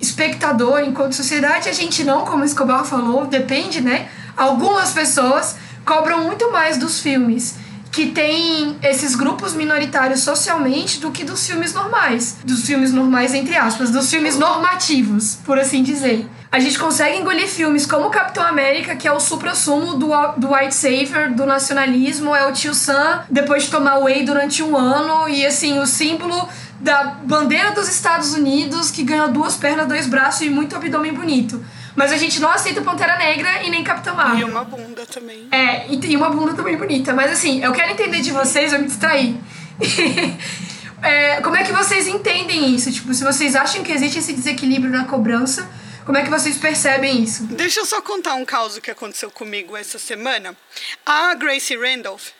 espectador, 0.00 0.80
enquanto 0.80 1.14
sociedade, 1.14 1.68
a 1.68 1.72
gente 1.72 2.04
não, 2.04 2.24
como 2.24 2.42
o 2.42 2.44
Escobar 2.44 2.84
falou, 2.84 3.26
depende, 3.26 3.80
né? 3.80 4.08
Algumas 4.36 4.92
pessoas 4.92 5.56
cobram 5.84 6.24
muito 6.24 6.52
mais 6.52 6.76
dos 6.76 7.00
filmes 7.00 7.56
que 7.90 8.06
tem 8.06 8.76
esses 8.82 9.14
grupos 9.14 9.54
minoritários 9.54 10.20
socialmente 10.20 10.98
do 10.98 11.12
que 11.12 11.22
dos 11.24 11.46
filmes 11.46 11.72
normais. 11.72 12.38
Dos 12.44 12.66
filmes 12.66 12.92
normais, 12.92 13.32
entre 13.32 13.56
aspas, 13.56 13.90
dos 13.90 14.10
filmes 14.10 14.36
normativos, 14.36 15.38
por 15.44 15.58
assim 15.58 15.82
dizer. 15.82 16.28
A 16.54 16.60
gente 16.60 16.78
consegue 16.78 17.18
engolir 17.18 17.48
filmes 17.48 17.84
como 17.84 18.08
Capitão 18.10 18.46
América, 18.46 18.94
que 18.94 19.08
é 19.08 19.12
o 19.12 19.18
supra-sumo 19.18 19.94
do, 19.94 20.06
do 20.36 20.54
white 20.54 20.72
savior, 20.72 21.30
do 21.30 21.44
nacionalismo, 21.44 22.32
é 22.32 22.46
o 22.46 22.52
tio 22.52 22.72
Sam, 22.72 23.24
depois 23.28 23.64
de 23.64 23.70
tomar 23.72 23.98
whey 23.98 24.24
durante 24.24 24.62
um 24.62 24.76
ano, 24.76 25.28
e 25.28 25.44
assim, 25.44 25.80
o 25.80 25.84
símbolo 25.84 26.48
da 26.78 27.16
bandeira 27.24 27.72
dos 27.72 27.88
Estados 27.88 28.34
Unidos, 28.34 28.92
que 28.92 29.02
ganhou 29.02 29.32
duas 29.32 29.56
pernas, 29.56 29.88
dois 29.88 30.06
braços 30.06 30.42
e 30.42 30.48
muito 30.48 30.76
abdômen 30.76 31.12
bonito. 31.12 31.60
Mas 31.96 32.12
a 32.12 32.16
gente 32.16 32.40
não 32.40 32.50
aceita 32.50 32.80
Pantera 32.82 33.18
Negra 33.18 33.64
e 33.64 33.70
nem 33.70 33.82
Capitão 33.82 34.14
Marvel. 34.14 34.46
E 34.46 34.50
uma 34.52 34.62
bunda 34.62 35.04
também. 35.06 35.48
É, 35.50 35.92
e 35.92 35.96
tem 35.96 36.14
uma 36.14 36.30
bunda 36.30 36.54
também 36.54 36.76
bonita. 36.76 37.12
Mas 37.12 37.32
assim, 37.32 37.64
eu 37.64 37.72
quero 37.72 37.90
entender 37.90 38.20
de 38.20 38.30
vocês, 38.30 38.72
eu 38.72 38.78
me 38.78 38.86
distraí. 38.86 39.36
É, 41.04 41.42
como 41.42 41.54
é 41.54 41.62
que 41.62 41.70
vocês 41.70 42.06
entendem 42.06 42.74
isso? 42.74 42.90
Tipo, 42.90 43.12
se 43.12 43.22
vocês 43.22 43.54
acham 43.54 43.82
que 43.82 43.92
existe 43.92 44.20
esse 44.20 44.32
desequilíbrio 44.32 44.90
na 44.90 45.04
cobrança, 45.04 45.68
como 46.04 46.18
é 46.18 46.22
que 46.22 46.30
vocês 46.30 46.58
percebem 46.58 47.22
isso? 47.22 47.44
Deixa 47.44 47.80
eu 47.80 47.86
só 47.86 48.00
contar 48.00 48.34
um 48.34 48.44
caso 48.44 48.80
que 48.80 48.90
aconteceu 48.90 49.30
comigo 49.30 49.76
essa 49.76 49.98
semana. 49.98 50.56
A 51.04 51.34
Gracie 51.34 51.76
Randolph, 51.76 52.30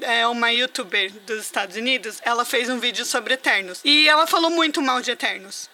é 0.00 0.26
uma 0.26 0.52
youtuber 0.52 1.12
dos 1.26 1.40
Estados 1.40 1.76
Unidos, 1.76 2.20
ela 2.22 2.44
fez 2.44 2.68
um 2.68 2.78
vídeo 2.78 3.04
sobre 3.04 3.34
Eternos. 3.34 3.80
E 3.84 4.08
ela 4.08 4.26
falou 4.26 4.50
muito 4.50 4.82
mal 4.82 5.00
de 5.00 5.10
Eternos. 5.10 5.70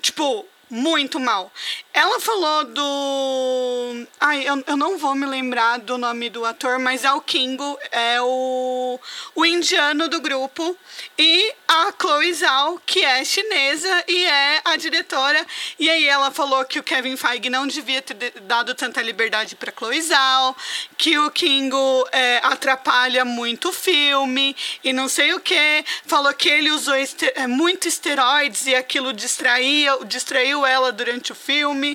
Tipo, 0.00 0.46
muito 0.70 1.18
mal. 1.18 1.52
Ela 1.98 2.20
falou 2.20 2.64
do. 2.64 4.06
Ai, 4.20 4.48
eu, 4.48 4.62
eu 4.68 4.76
não 4.76 4.96
vou 4.98 5.16
me 5.16 5.26
lembrar 5.26 5.80
do 5.80 5.98
nome 5.98 6.30
do 6.30 6.44
ator, 6.44 6.78
mas 6.78 7.02
é 7.02 7.12
o 7.12 7.20
Kingo, 7.20 7.76
é 7.90 8.22
o, 8.22 9.00
o 9.34 9.44
indiano 9.44 10.08
do 10.08 10.20
grupo. 10.20 10.76
E 11.18 11.52
a 11.66 11.92
Chloe 12.00 12.32
Zhao, 12.32 12.80
que 12.86 13.04
é 13.04 13.24
chinesa 13.24 14.04
e 14.06 14.24
é 14.24 14.60
a 14.64 14.76
diretora. 14.76 15.44
E 15.76 15.90
aí 15.90 16.06
ela 16.06 16.30
falou 16.30 16.64
que 16.64 16.78
o 16.78 16.84
Kevin 16.84 17.16
Feige 17.16 17.50
não 17.50 17.66
devia 17.66 18.00
ter 18.00 18.14
dado 18.42 18.76
tanta 18.76 19.02
liberdade 19.02 19.56
para 19.56 19.72
Chloe 19.76 20.00
Zhao, 20.00 20.56
que 20.96 21.18
o 21.18 21.32
Kingo 21.32 22.08
é, 22.12 22.40
atrapalha 22.44 23.24
muito 23.24 23.70
o 23.70 23.72
filme 23.72 24.54
e 24.84 24.92
não 24.92 25.08
sei 25.08 25.34
o 25.34 25.40
que. 25.40 25.84
Falou 26.06 26.32
que 26.32 26.48
ele 26.48 26.70
usou 26.70 26.94
este, 26.94 27.26
é, 27.34 27.48
muito 27.48 27.88
esteroides 27.88 28.68
e 28.68 28.76
aquilo 28.76 29.12
distraía, 29.12 29.98
distraiu 30.06 30.64
ela 30.64 30.92
durante 30.92 31.32
o 31.32 31.34
filme 31.34 31.87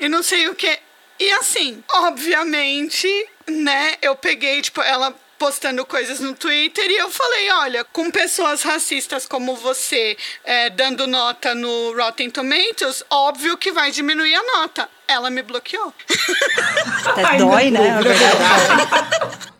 e 0.00 0.08
não 0.08 0.22
sei 0.22 0.48
o 0.48 0.54
que. 0.54 0.78
E 1.20 1.30
assim, 1.32 1.82
obviamente, 1.94 3.08
né, 3.48 3.96
eu 4.00 4.14
peguei, 4.14 4.62
tipo, 4.62 4.80
ela 4.80 5.14
postando 5.38 5.86
coisas 5.86 6.18
no 6.20 6.34
Twitter 6.34 6.90
e 6.90 6.96
eu 6.96 7.08
falei, 7.10 7.50
olha, 7.52 7.84
com 7.84 8.10
pessoas 8.10 8.62
racistas 8.62 9.26
como 9.26 9.54
você 9.54 10.16
é, 10.44 10.68
dando 10.68 11.06
nota 11.06 11.54
no 11.54 11.94
Rotten 11.96 12.28
Tomatoes, 12.28 13.04
óbvio 13.08 13.56
que 13.56 13.70
vai 13.70 13.90
diminuir 13.90 14.34
a 14.34 14.42
nota. 14.42 14.88
Ela 15.06 15.30
me 15.30 15.42
bloqueou. 15.42 15.94
Até 17.06 17.38
dói, 17.38 17.70
né? 17.70 17.80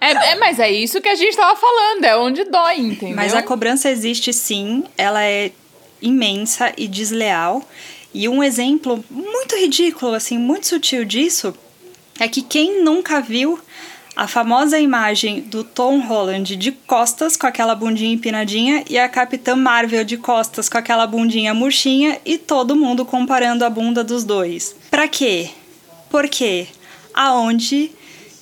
É, 0.01 0.11
é, 0.33 0.35
mas 0.35 0.59
é 0.59 0.70
isso 0.70 1.01
que 1.01 1.09
a 1.09 1.14
gente 1.14 1.37
tava 1.37 1.59
falando, 1.59 2.05
é 2.05 2.16
onde 2.16 2.45
dói, 2.45 2.76
entendeu? 2.76 3.16
Mas 3.16 3.35
a 3.35 3.43
cobrança 3.43 3.89
existe 3.89 4.33
sim, 4.33 4.85
ela 4.97 5.24
é 5.24 5.53
imensa 6.03 6.72
e 6.76 6.87
desleal. 6.87 7.66
E 8.19 8.29
um 8.29 8.43
exemplo 8.43 9.05
muito 9.09 9.55
ridículo, 9.55 10.12
assim, 10.12 10.37
muito 10.37 10.66
sutil 10.66 11.05
disso, 11.05 11.55
é 12.19 12.27
que 12.27 12.43
quem 12.43 12.83
nunca 12.83 13.21
viu 13.21 13.61
a 14.16 14.27
famosa 14.27 14.77
imagem 14.81 15.43
do 15.43 15.62
Tom 15.62 16.01
Holland 16.01 16.57
de 16.57 16.73
costas 16.73 17.37
com 17.37 17.47
aquela 17.47 17.77
bundinha 17.77 18.12
empinadinha 18.12 18.83
e 18.91 18.99
a 18.99 19.09
Capitã 19.09 19.55
Marvel 19.55 20.03
de 20.03 20.16
costas 20.16 20.69
com 20.69 20.77
aquela 20.77 21.07
bundinha 21.07 21.55
murchinha 21.55 22.19
e 22.27 22.37
todo 22.37 22.75
mundo 22.75 23.05
comparando 23.05 23.64
a 23.64 23.71
bunda 23.71 24.03
dos 24.03 24.25
dois. 24.25 24.75
Pra 24.91 25.07
quê? 25.07 25.51
Por 26.11 26.29
quê? 26.29 26.66
Aonde 27.14 27.93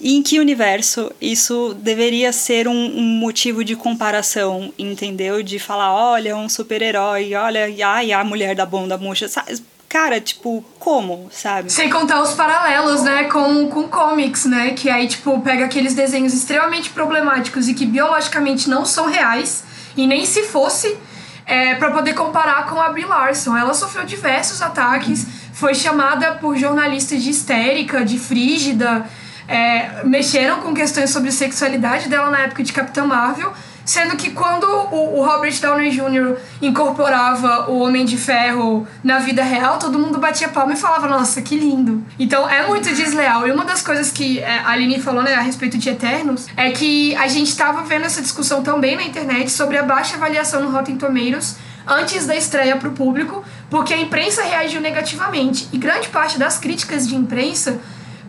e 0.01 0.17
em 0.17 0.23
que 0.23 0.39
universo 0.39 1.11
isso 1.21 1.75
deveria 1.81 2.33
ser 2.33 2.69
um, 2.69 2.73
um 2.73 3.19
motivo 3.19 3.65
de 3.65 3.75
comparação, 3.75 4.73
entendeu? 4.79 5.43
De 5.43 5.59
falar, 5.59 5.93
olha, 5.95 6.37
um 6.37 6.49
super-herói, 6.49 7.35
olha, 7.35 7.67
ai, 7.87 8.13
a 8.13 8.23
mulher 8.23 8.55
da 8.55 8.67
bunda 8.67 8.99
murcha, 8.99 9.29
sabe? 9.29 9.59
Cara, 9.89 10.21
tipo, 10.21 10.65
como, 10.79 11.29
sabe? 11.31 11.73
Sem 11.73 11.89
contar 11.89 12.21
os 12.21 12.35
paralelos, 12.35 13.03
né, 13.03 13.25
com, 13.25 13.69
com 13.69 13.89
comics, 13.89 14.45
né? 14.45 14.73
Que 14.73 14.91
aí, 14.91 15.07
tipo, 15.07 15.41
pega 15.41 15.65
aqueles 15.65 15.95
desenhos 15.95 16.35
extremamente 16.35 16.91
problemáticos 16.91 17.69
e 17.69 17.75
que 17.75 17.87
biologicamente 17.87 18.69
não 18.69 18.85
são 18.85 19.07
reais, 19.07 19.65
e 19.97 20.07
nem 20.07 20.27
se 20.27 20.43
fosse, 20.43 20.99
é, 21.47 21.77
para 21.77 21.91
poder 21.93 22.13
comparar 22.15 22.67
com 22.67 22.81
a 22.81 22.91
Brie 22.91 23.07
Larson. 23.07 23.57
Ela 23.57 23.73
sofreu 23.73 24.05
diversos 24.05 24.61
ataques, 24.61 25.27
foi 25.55 25.75
chamada 25.75 26.33
por 26.33 26.57
jornalistas 26.57 27.23
de 27.23 27.31
histérica, 27.31 28.05
de 28.05 28.19
frígida, 28.19 29.07
é, 29.49 30.05
mexeram 30.05 30.61
com 30.61 30.75
questões 30.75 31.11
sobre 31.11 31.31
sexualidade 31.31 32.09
dela 32.09 32.31
na 32.31 32.41
época 32.41 32.63
de 32.63 32.73
Capitã 32.73 33.05
Marvel. 33.05 33.53
Sendo 33.85 34.17
que 34.17 34.33
quando 34.33 34.65
o, 34.65 35.21
o 35.21 35.25
Robert 35.25 35.55
Downey 35.61 35.91
Jr. 35.91 36.37
incorporava 36.61 37.71
o 37.71 37.79
Homem 37.79 38.05
de 38.05 38.17
Ferro 38.17 38.85
na 39.03 39.21
vida 39.21 39.45
real, 39.45 39.79
todo 39.79 39.97
mundo 39.97 40.19
batia 40.19 40.49
palma 40.49 40.73
e 40.73 40.77
falava, 40.77 41.07
nossa, 41.07 41.41
que 41.41 41.57
lindo. 41.57 42.05
Então 42.19 42.51
é 42.51 42.67
muito 42.67 42.93
desleal. 42.93 43.47
E 43.47 43.53
uma 43.53 43.65
das 43.65 43.83
coisas 43.83 44.11
que 44.11 44.41
é, 44.41 44.59
a 44.59 44.71
Aline 44.71 45.01
falou 45.01 45.23
né, 45.23 45.35
a 45.35 45.41
respeito 45.41 45.79
de 45.79 45.89
Eternos 45.89 46.49
é 46.57 46.73
que 46.73 47.15
a 47.15 47.29
gente 47.29 47.47
estava 47.47 47.83
vendo 47.83 48.07
essa 48.07 48.21
discussão 48.21 48.61
também 48.61 48.97
na 48.97 49.05
internet 49.05 49.53
sobre 49.53 49.79
a 49.79 49.85
baixa 49.85 50.17
avaliação 50.17 50.61
no 50.65 50.71
Rotten 50.73 50.97
Tomatoes 50.97 51.57
antes 51.87 52.27
da 52.27 52.35
estreia 52.35 52.77
para 52.77 52.89
o 52.89 52.93
público, 52.93 53.45
porque 53.71 53.95
a 53.95 53.99
imprensa 53.99 54.43
reagiu 54.43 54.81
negativamente. 54.81 55.69
E 55.73 55.79
grande 55.79 56.09
parte 56.09 56.39
das 56.39 56.59
críticas 56.59 57.07
de 57.07 57.15
imprensa 57.15 57.79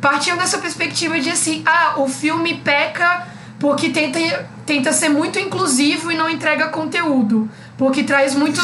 partiam 0.02 0.38
dessa 0.38 0.58
perspectiva 0.58 1.20
de 1.20 1.30
assim, 1.30 1.64
ah, 1.66 1.96
o 1.98 2.08
filme 2.08 2.56
peca 2.64 3.28
porque 3.60 3.90
tenta, 3.90 4.48
tenta 4.66 4.94
ser 4.94 5.10
muito 5.10 5.40
inclusivo 5.40 6.12
e 6.12 6.16
não 6.16 6.30
entrega 6.30 6.68
conteúdo. 6.68 7.50
Porque 7.78 8.04
traz, 8.04 8.34
muito, 8.34 8.60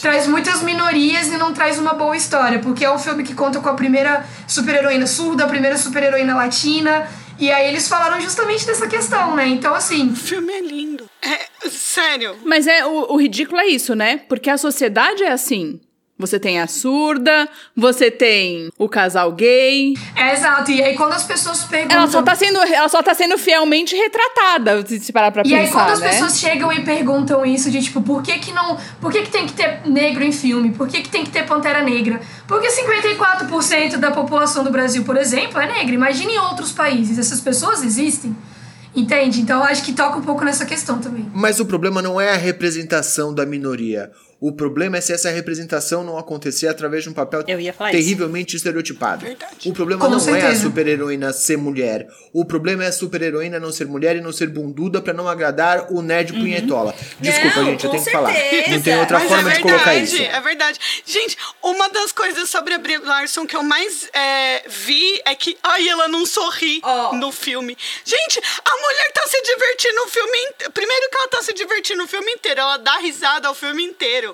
traz 0.00 0.26
muitas 0.26 0.62
minorias 0.62 1.28
e 1.28 1.36
não 1.36 1.52
traz 1.52 1.78
uma 1.78 1.94
boa 1.94 2.16
história. 2.16 2.58
Porque 2.58 2.84
é 2.84 2.90
um 2.90 2.98
filme 2.98 3.22
que 3.22 3.34
conta 3.34 3.60
com 3.60 3.68
a 3.68 3.74
primeira 3.74 4.24
super-heroína 4.46 5.06
surda, 5.06 5.44
a 5.44 5.48
primeira 5.48 5.76
super-heroína 5.76 6.34
latina. 6.34 7.08
E 7.38 7.50
aí 7.50 7.68
eles 7.68 7.88
falaram 7.88 8.20
justamente 8.20 8.66
dessa 8.66 8.88
questão, 8.88 9.36
né? 9.36 9.46
Então, 9.46 9.72
assim. 9.74 10.08
O 10.10 10.16
filme 10.16 10.52
é 10.52 10.60
lindo. 10.60 11.08
É, 11.22 11.68
sério. 11.68 12.36
Mas 12.44 12.66
é 12.66 12.84
o, 12.84 13.12
o 13.12 13.16
ridículo 13.16 13.60
é 13.60 13.66
isso, 13.66 13.94
né? 13.94 14.18
Porque 14.28 14.50
a 14.50 14.58
sociedade 14.58 15.22
é 15.22 15.30
assim. 15.30 15.80
Você 16.18 16.40
tem 16.40 16.58
a 16.58 16.66
surda, 16.66 17.46
você 17.76 18.10
tem 18.10 18.70
o 18.78 18.88
casal 18.88 19.32
gay. 19.32 19.94
É, 20.14 20.32
exato. 20.32 20.70
E 20.70 20.82
aí 20.82 20.96
quando 20.96 21.12
as 21.12 21.24
pessoas 21.24 21.64
perguntam. 21.64 21.98
Ela 21.98 22.06
só 22.06 22.22
tá 22.22 22.34
sendo, 22.34 22.58
ela 22.58 22.88
só 22.88 23.02
tá 23.02 23.12
sendo 23.12 23.36
fielmente 23.36 23.94
retratada, 23.94 24.82
se 24.86 25.12
parar 25.12 25.30
pra 25.30 25.42
e 25.42 25.50
pensar. 25.50 25.60
aí 25.60 25.70
quando 25.70 25.90
as 25.90 26.00
né? 26.00 26.08
pessoas 26.08 26.38
chegam 26.38 26.72
e 26.72 26.82
perguntam 26.82 27.44
isso 27.44 27.70
de 27.70 27.82
tipo, 27.82 28.00
por 28.00 28.22
que 28.22 28.38
que 28.38 28.50
não. 28.50 28.78
Por 28.98 29.12
que 29.12 29.22
que 29.22 29.30
tem 29.30 29.46
que 29.46 29.52
ter 29.52 29.82
negro 29.84 30.24
em 30.24 30.32
filme? 30.32 30.70
Por 30.72 30.88
que 30.88 31.02
que 31.02 31.08
tem 31.10 31.22
que 31.22 31.30
ter 31.30 31.44
Pantera 31.44 31.82
Negra? 31.82 32.18
Porque 32.48 32.68
54% 32.68 33.98
da 33.98 34.10
população 34.10 34.64
do 34.64 34.70
Brasil, 34.70 35.04
por 35.04 35.18
exemplo, 35.18 35.60
é 35.60 35.66
negra. 35.66 35.94
Imagine 35.94 36.32
em 36.32 36.38
outros 36.38 36.72
países. 36.72 37.18
Essas 37.18 37.42
pessoas 37.42 37.82
existem. 37.82 38.34
Entende? 38.96 39.42
Então 39.42 39.62
acho 39.62 39.84
que 39.84 39.92
toca 39.92 40.16
um 40.16 40.22
pouco 40.22 40.42
nessa 40.42 40.64
questão 40.64 40.98
também. 40.98 41.30
Mas 41.34 41.60
o 41.60 41.66
problema 41.66 42.00
não 42.00 42.18
é 42.18 42.32
a 42.32 42.36
representação 42.36 43.34
da 43.34 43.44
minoria. 43.44 44.10
O 44.38 44.52
problema 44.52 44.98
é 44.98 45.00
se 45.00 45.12
essa 45.14 45.30
representação 45.30 46.04
não 46.04 46.18
acontecer 46.18 46.68
através 46.68 47.02
de 47.02 47.08
um 47.08 47.12
papel 47.14 47.42
Eu 47.48 47.58
ia 47.58 47.72
falar 47.72 47.90
isso. 47.90 47.98
terrivelmente 47.98 48.54
estereotipado. 48.56 49.24
Verdade. 49.24 49.68
O 49.68 49.72
problema 49.72 50.04
Com 50.04 50.10
não 50.10 50.18
é 50.18 50.20
a 50.20 50.24
certeza. 50.42 50.60
super-heroína 50.62 51.32
ser 51.32 51.56
mulher. 51.56 52.06
O 52.34 52.44
problema 52.44 52.84
é 52.84 52.88
a 52.88 52.92
super-heroína 52.92 53.58
não 53.58 53.72
ser 53.72 53.86
mulher 53.86 54.14
e 54.16 54.20
não 54.20 54.32
ser 54.32 54.48
bunduda 54.48 55.00
pra 55.00 55.14
não 55.14 55.26
agradar 55.26 55.90
o 55.90 56.02
nerd 56.02 56.32
Uhum. 56.32 56.40
punhetola. 56.40 56.94
Desculpa, 57.18 57.60
Não, 57.60 57.64
gente, 57.70 57.84
eu 57.86 57.90
tenho 57.90 58.04
que 58.04 58.10
falar. 58.10 58.32
certeza. 58.34 58.70
Não 58.76 58.82
tem 58.82 58.98
outra 59.00 59.18
Mas 59.20 59.28
forma 59.28 59.50
é 59.50 59.54
de 59.56 59.62
colocar 59.62 59.84
verdade, 59.92 60.04
isso. 60.14 60.22
é 60.22 60.40
verdade. 60.40 60.78
Gente, 61.06 61.36
uma 61.62 61.88
das 61.88 62.12
coisas 62.12 62.48
sobre 62.50 62.74
a 62.74 62.78
Brie 62.78 62.98
Larson 62.98 63.46
que 63.46 63.56
eu 63.56 63.62
mais 63.62 64.08
é, 64.12 64.68
vi 64.68 65.20
é 65.24 65.34
que, 65.34 65.56
ai, 65.62 65.88
ela 65.88 66.08
não 66.08 66.26
sorri 66.26 66.80
Ó. 66.82 67.14
no 67.14 67.32
filme. 67.32 67.76
Gente, 68.04 68.38
a 68.38 68.76
mulher 68.76 69.12
tá 69.14 69.26
se 69.28 69.40
divertindo 69.42 70.00
o 70.04 70.08
filme 70.08 70.38
inteiro. 70.50 70.72
Primeiro 70.72 71.10
que 71.10 71.16
ela 71.16 71.28
tá 71.28 71.42
se 71.42 71.54
divertindo 71.54 72.02
o 72.04 72.08
filme 72.08 72.32
inteiro, 72.32 72.60
ela 72.60 72.76
dá 72.76 72.98
risada 72.98 73.50
o 73.50 73.54
filme 73.54 73.82
inteiro. 73.82 74.25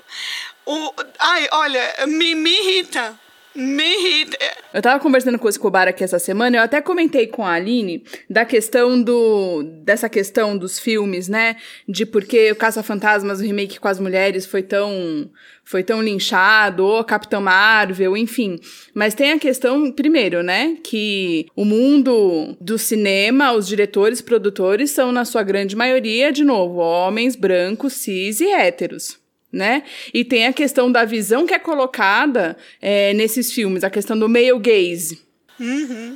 O, 0.65 0.95
ai, 1.19 1.49
olha, 1.53 2.07
me, 2.07 2.35
me 2.35 2.51
irrita. 2.51 3.19
Me 3.55 3.85
irrita. 3.85 4.39
Eu 4.73 4.81
tava 4.81 4.99
conversando 4.99 5.39
com 5.39 5.47
o 5.47 5.51
Escobar 5.51 5.87
aqui 5.87 6.03
essa 6.03 6.19
semana, 6.19 6.57
eu 6.57 6.63
até 6.63 6.81
comentei 6.81 7.27
com 7.27 7.45
a 7.45 7.53
Aline 7.53 8.03
da 8.29 8.47
questão 8.47 9.03
do. 9.03 9.63
dessa 9.85 10.09
questão 10.09 10.57
dos 10.57 10.79
filmes, 10.79 11.29
né? 11.29 11.57
De 11.87 12.07
porque 12.07 12.51
o 12.53 12.57
Caça-Fantasmas, 12.57 13.41
o 13.41 13.43
remake 13.43 13.79
com 13.79 13.89
as 13.89 14.01
mulheres, 14.01 14.47
foi 14.47 14.63
tão. 14.63 15.31
foi 15.63 15.83
tão 15.83 16.03
linchado, 16.03 16.87
ou 16.87 17.05
Capitão 17.05 17.43
Marvel, 17.43 18.17
enfim. 18.17 18.59
Mas 18.95 19.15
tem 19.15 19.33
a 19.33 19.39
questão, 19.39 19.93
primeiro, 19.93 20.43
né? 20.43 20.79
Que 20.83 21.47
o 21.55 21.67
mundo 21.67 22.57
do 22.59 22.79
cinema, 22.79 23.53
os 23.53 23.69
diretores, 23.69 24.23
produtores, 24.23 24.93
são, 24.93 25.13
na 25.13 25.27
sua 25.27 25.43
grande 25.43 25.77
maioria, 25.77 26.33
de 26.33 26.43
novo, 26.43 26.79
homens 26.79 27.37
brancos, 27.37 27.93
cis 27.93 28.41
e 28.41 28.49
héteros 28.51 29.22
né? 29.53 29.83
E 30.15 30.25
tem 30.25 30.47
a 30.47 30.53
questão 30.53 30.91
da 30.91 31.05
visão 31.05 31.47
que 31.47 31.55
é 31.55 31.59
colocada 31.59 32.57
é, 32.81 33.13
nesses 33.15 33.53
filmes, 33.53 33.85
a 33.85 33.91
questão 33.91 34.19
do 34.19 34.29
male 34.29 34.59
gaze. 34.59 35.21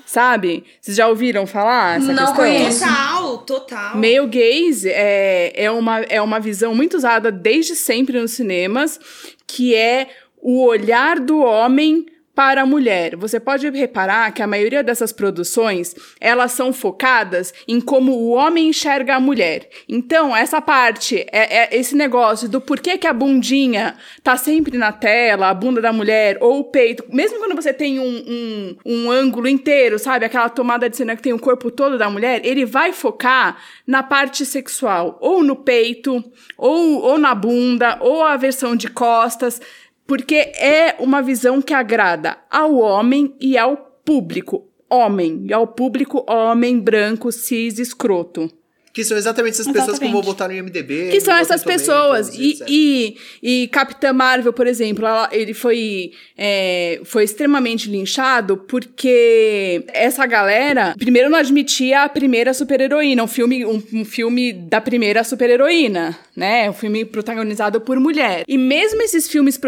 Sabe? 0.05 0.64
Vocês 0.80 0.97
já 0.97 1.07
ouviram 1.07 1.47
falar 1.47 1.99
essa 1.99 2.12
Não 2.12 2.16
questão? 2.16 2.34
conheço. 2.34 2.80
Total, 2.80 3.39
total. 3.39 3.95
Male 3.97 4.26
gaze 4.26 4.89
é, 4.91 5.53
é, 5.55 5.70
uma, 5.70 6.01
é 6.01 6.20
uma 6.20 6.41
visão 6.41 6.74
muito 6.74 6.97
usada 6.97 7.30
desde 7.30 7.76
sempre 7.76 8.20
nos 8.20 8.32
cinemas, 8.32 8.99
que 9.47 9.74
é 9.74 10.09
o 10.41 10.64
olhar 10.64 11.20
do 11.20 11.39
homem 11.39 12.07
para 12.37 12.61
a 12.61 12.66
mulher. 12.66 13.16
Você 13.16 13.41
pode 13.41 13.68
reparar 13.70 14.30
que 14.30 14.43
a 14.43 14.47
maioria 14.47 14.84
dessas 14.84 15.11
produções, 15.11 15.97
elas 16.20 16.53
são 16.53 16.70
focadas 16.70 17.55
em 17.66 17.80
como 17.80 18.12
o 18.12 18.32
homem 18.32 18.68
enxerga 18.68 19.16
a 19.16 19.20
mulher. 19.20 19.70
Então, 19.89 20.37
essa 20.37 20.61
parte, 20.61 21.26
é, 21.32 21.62
é 21.62 21.68
esse 21.74 21.97
negócio 21.97 22.47
do 22.47 22.61
porquê 22.61 22.99
que 22.99 23.07
a 23.07 23.12
bundinha 23.14 23.97
tá 24.22 24.37
sempre 24.37 24.76
na 24.76 24.93
tela, 24.93 25.49
a 25.49 25.55
bunda 25.55 25.80
da 25.80 25.95
mulher, 25.95 26.37
ou 26.43 26.59
o 26.59 26.64
peito, 26.64 27.05
mesmo 27.09 27.39
quando 27.39 27.55
você 27.55 27.72
tem 27.72 27.99
um, 27.99 28.05
um, 28.05 28.76
um 28.84 29.11
ângulo 29.11 29.49
inteiro, 29.49 29.99
sabe? 29.99 30.26
Aquela 30.26 30.51
tomada 30.51 30.91
de 30.91 30.97
cena 30.97 31.16
que 31.16 31.22
tem 31.22 31.32
o 31.32 31.39
corpo 31.39 31.70
todo 31.70 31.97
da 31.97 32.11
mulher, 32.11 32.45
ele 32.45 32.66
vai 32.66 32.93
focar 32.93 33.57
na 33.87 34.03
parte 34.03 34.45
sexual, 34.45 35.16
ou 35.22 35.43
no 35.43 35.57
peito, 35.57 36.22
ou, 36.59 37.01
ou 37.01 37.16
na 37.16 37.34
bunda, 37.34 37.97
ou 38.03 38.22
a 38.22 38.37
versão 38.37 38.76
de 38.76 38.91
costas, 38.91 39.59
porque 40.07 40.34
é 40.34 40.96
uma 40.98 41.22
visão 41.22 41.61
que 41.61 41.74
agrada 41.74 42.38
ao 42.50 42.76
homem 42.76 43.34
e 43.40 43.59
ao 43.59 43.76
público. 43.76 44.68
Homem, 44.88 45.46
e 45.48 45.52
ao 45.52 45.66
público 45.66 46.24
homem, 46.28 46.78
branco, 46.78 47.32
cis, 47.32 47.78
escroto. 47.78 48.48
Que 48.97 49.05
são 49.05 49.14
exatamente 49.18 49.53
essas 49.53 49.66
pessoas 49.70 49.99
que 49.99 50.07
eu 50.07 50.11
vou 50.11 50.22
Exatamente. 50.22 50.24
botar 50.26 50.49
no 50.49 50.55
IMDB. 50.55 51.11
Que 51.11 51.20
são 51.20 51.36
essas 51.36 51.61
Tomatoes, 51.62 51.86
pessoas. 51.86 52.34
E, 52.34 52.59
e, 52.66 53.16
e 53.64 53.68
Capitã 53.68 54.11
Marvel, 54.14 54.55
por 54.55 54.66
exemplo, 54.66 55.05
ela- 55.05 55.28
ele 55.30 55.53
foi, 55.53 56.12
é, 56.34 57.03
foi 57.05 57.24
extremamente 57.24 57.90
linchado 57.90 58.57
porque 58.57 59.84
essa 59.92 60.24
galera, 60.24 60.94
primeiro, 60.99 61.28
não 61.28 61.38
admitia 61.38 62.05
a 62.05 62.09
primeira 62.09 62.55
super-heroína, 62.55 63.22
um 63.22 63.26
filme, 63.26 63.66
um, 63.66 63.82
um 63.92 64.03
filme 64.03 64.55
da 64.55 64.80
primeira 64.80 65.22
super-heroína, 65.22 66.18
né? 66.34 66.70
Um 66.70 66.72
filme 66.72 67.05
protagonizado 67.05 67.82
por 67.82 68.01
mulher. 68.01 68.44
E 68.49 68.57
mesmo 68.57 69.03
esses 69.03 69.28
filmes 69.28 69.59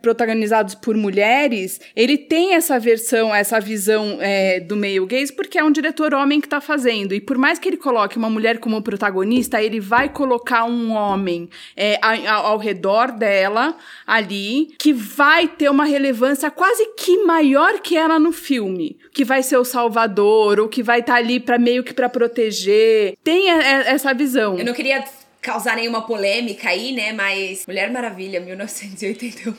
protagonizados 0.00 0.76
por 0.76 0.96
mulheres, 0.96 1.80
ele 1.96 2.16
tem 2.16 2.54
essa 2.54 2.78
versão, 2.78 3.34
essa 3.34 3.58
visão 3.60 4.18
é, 4.20 4.60
do 4.60 4.76
meio 4.76 5.04
gays, 5.04 5.32
porque 5.32 5.58
é 5.58 5.64
um 5.64 5.72
diretor 5.72 6.14
homem 6.14 6.40
que 6.40 6.48
tá 6.48 6.60
fazendo. 6.60 7.12
E 7.12 7.20
por 7.20 7.36
mais 7.36 7.58
que 7.58 7.68
ele 7.68 7.76
coloque 7.76 8.16
uma 8.16 8.30
mulher 8.30 8.58
com 8.58 8.67
como 8.68 8.82
protagonista, 8.82 9.62
ele 9.62 9.80
vai 9.80 10.10
colocar 10.10 10.64
um 10.64 10.92
homem 10.92 11.48
é, 11.74 11.98
ao, 12.02 12.48
ao 12.48 12.58
redor 12.58 13.12
dela, 13.12 13.74
ali, 14.06 14.74
que 14.78 14.92
vai 14.92 15.48
ter 15.48 15.70
uma 15.70 15.86
relevância 15.86 16.50
quase 16.50 16.84
que 16.94 17.24
maior 17.24 17.80
que 17.80 17.96
ela 17.96 18.18
no 18.18 18.30
filme. 18.30 18.98
Que 19.10 19.24
vai 19.24 19.42
ser 19.42 19.56
o 19.56 19.64
salvador, 19.64 20.60
ou 20.60 20.68
que 20.68 20.82
vai 20.82 21.00
estar 21.00 21.14
tá 21.14 21.18
ali 21.18 21.40
para 21.40 21.58
meio 21.58 21.82
que 21.82 21.94
para 21.94 22.10
proteger. 22.10 23.16
Tem 23.24 23.48
essa 23.48 24.12
visão. 24.12 24.58
Eu 24.58 24.66
não 24.66 24.74
queria 24.74 25.02
causar 25.48 25.76
nenhuma 25.76 26.02
polêmica 26.02 26.68
aí, 26.68 26.92
né? 26.92 27.10
Mas 27.12 27.64
Mulher 27.66 27.90
Maravilha, 27.90 28.38
1981. 28.38 29.54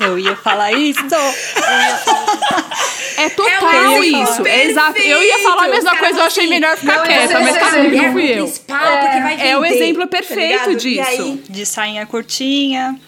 Eu 0.00 0.18
ia 0.18 0.34
falar 0.34 0.72
isso. 0.72 0.98
é 3.16 3.28
total 3.30 3.74
é 3.74 4.00
isso. 4.00 4.46
Exato. 4.46 4.98
Eu 4.98 5.22
ia 5.22 5.38
falar 5.38 5.66
a 5.66 5.68
mesma 5.68 5.96
coisa, 5.96 6.18
eu 6.18 6.24
achei 6.24 6.42
assim, 6.44 6.50
melhor 6.50 6.76
ficar 6.76 7.02
quieta, 7.04 7.38
mas 7.38 7.56
tá 7.56 7.76
não 7.76 8.12
fui 8.12 8.40
eu. 8.40 8.52
É, 9.38 9.50
é 9.50 9.56
o 9.56 9.64
exemplo 9.64 10.02
tá 10.02 10.08
perfeito 10.08 10.64
tá 10.64 10.74
disso. 10.74 11.40
De 11.48 11.64
sainha 11.64 12.04
curtinha. 12.04 12.98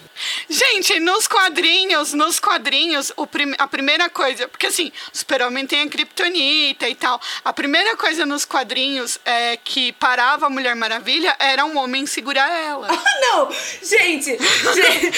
Gente, 0.49 0.99
nos 0.99 1.27
quadrinhos, 1.27 2.13
nos 2.13 2.39
quadrinhos, 2.39 3.11
o 3.15 3.25
prim 3.27 3.53
a 3.57 3.67
primeira 3.67 4.09
coisa, 4.09 4.47
porque 4.47 4.67
assim, 4.67 4.91
o 5.13 5.17
Super-Homem 5.17 5.65
tem 5.65 5.81
a 5.81 5.87
Kryptonita 5.87 6.87
e 6.87 6.95
tal. 6.95 7.19
A 7.43 7.53
primeira 7.53 7.95
coisa 7.95 8.25
nos 8.25 8.45
quadrinhos 8.45 9.19
é 9.25 9.57
que 9.57 9.91
parava 9.93 10.47
a 10.47 10.49
Mulher 10.49 10.75
Maravilha 10.75 11.35
era 11.39 11.65
um 11.65 11.77
homem 11.77 12.05
segurar 12.05 12.49
ela. 12.49 12.87
Ah, 13.01 13.19
não! 13.19 13.51
Gente! 13.81 14.37
gente. 14.37 15.11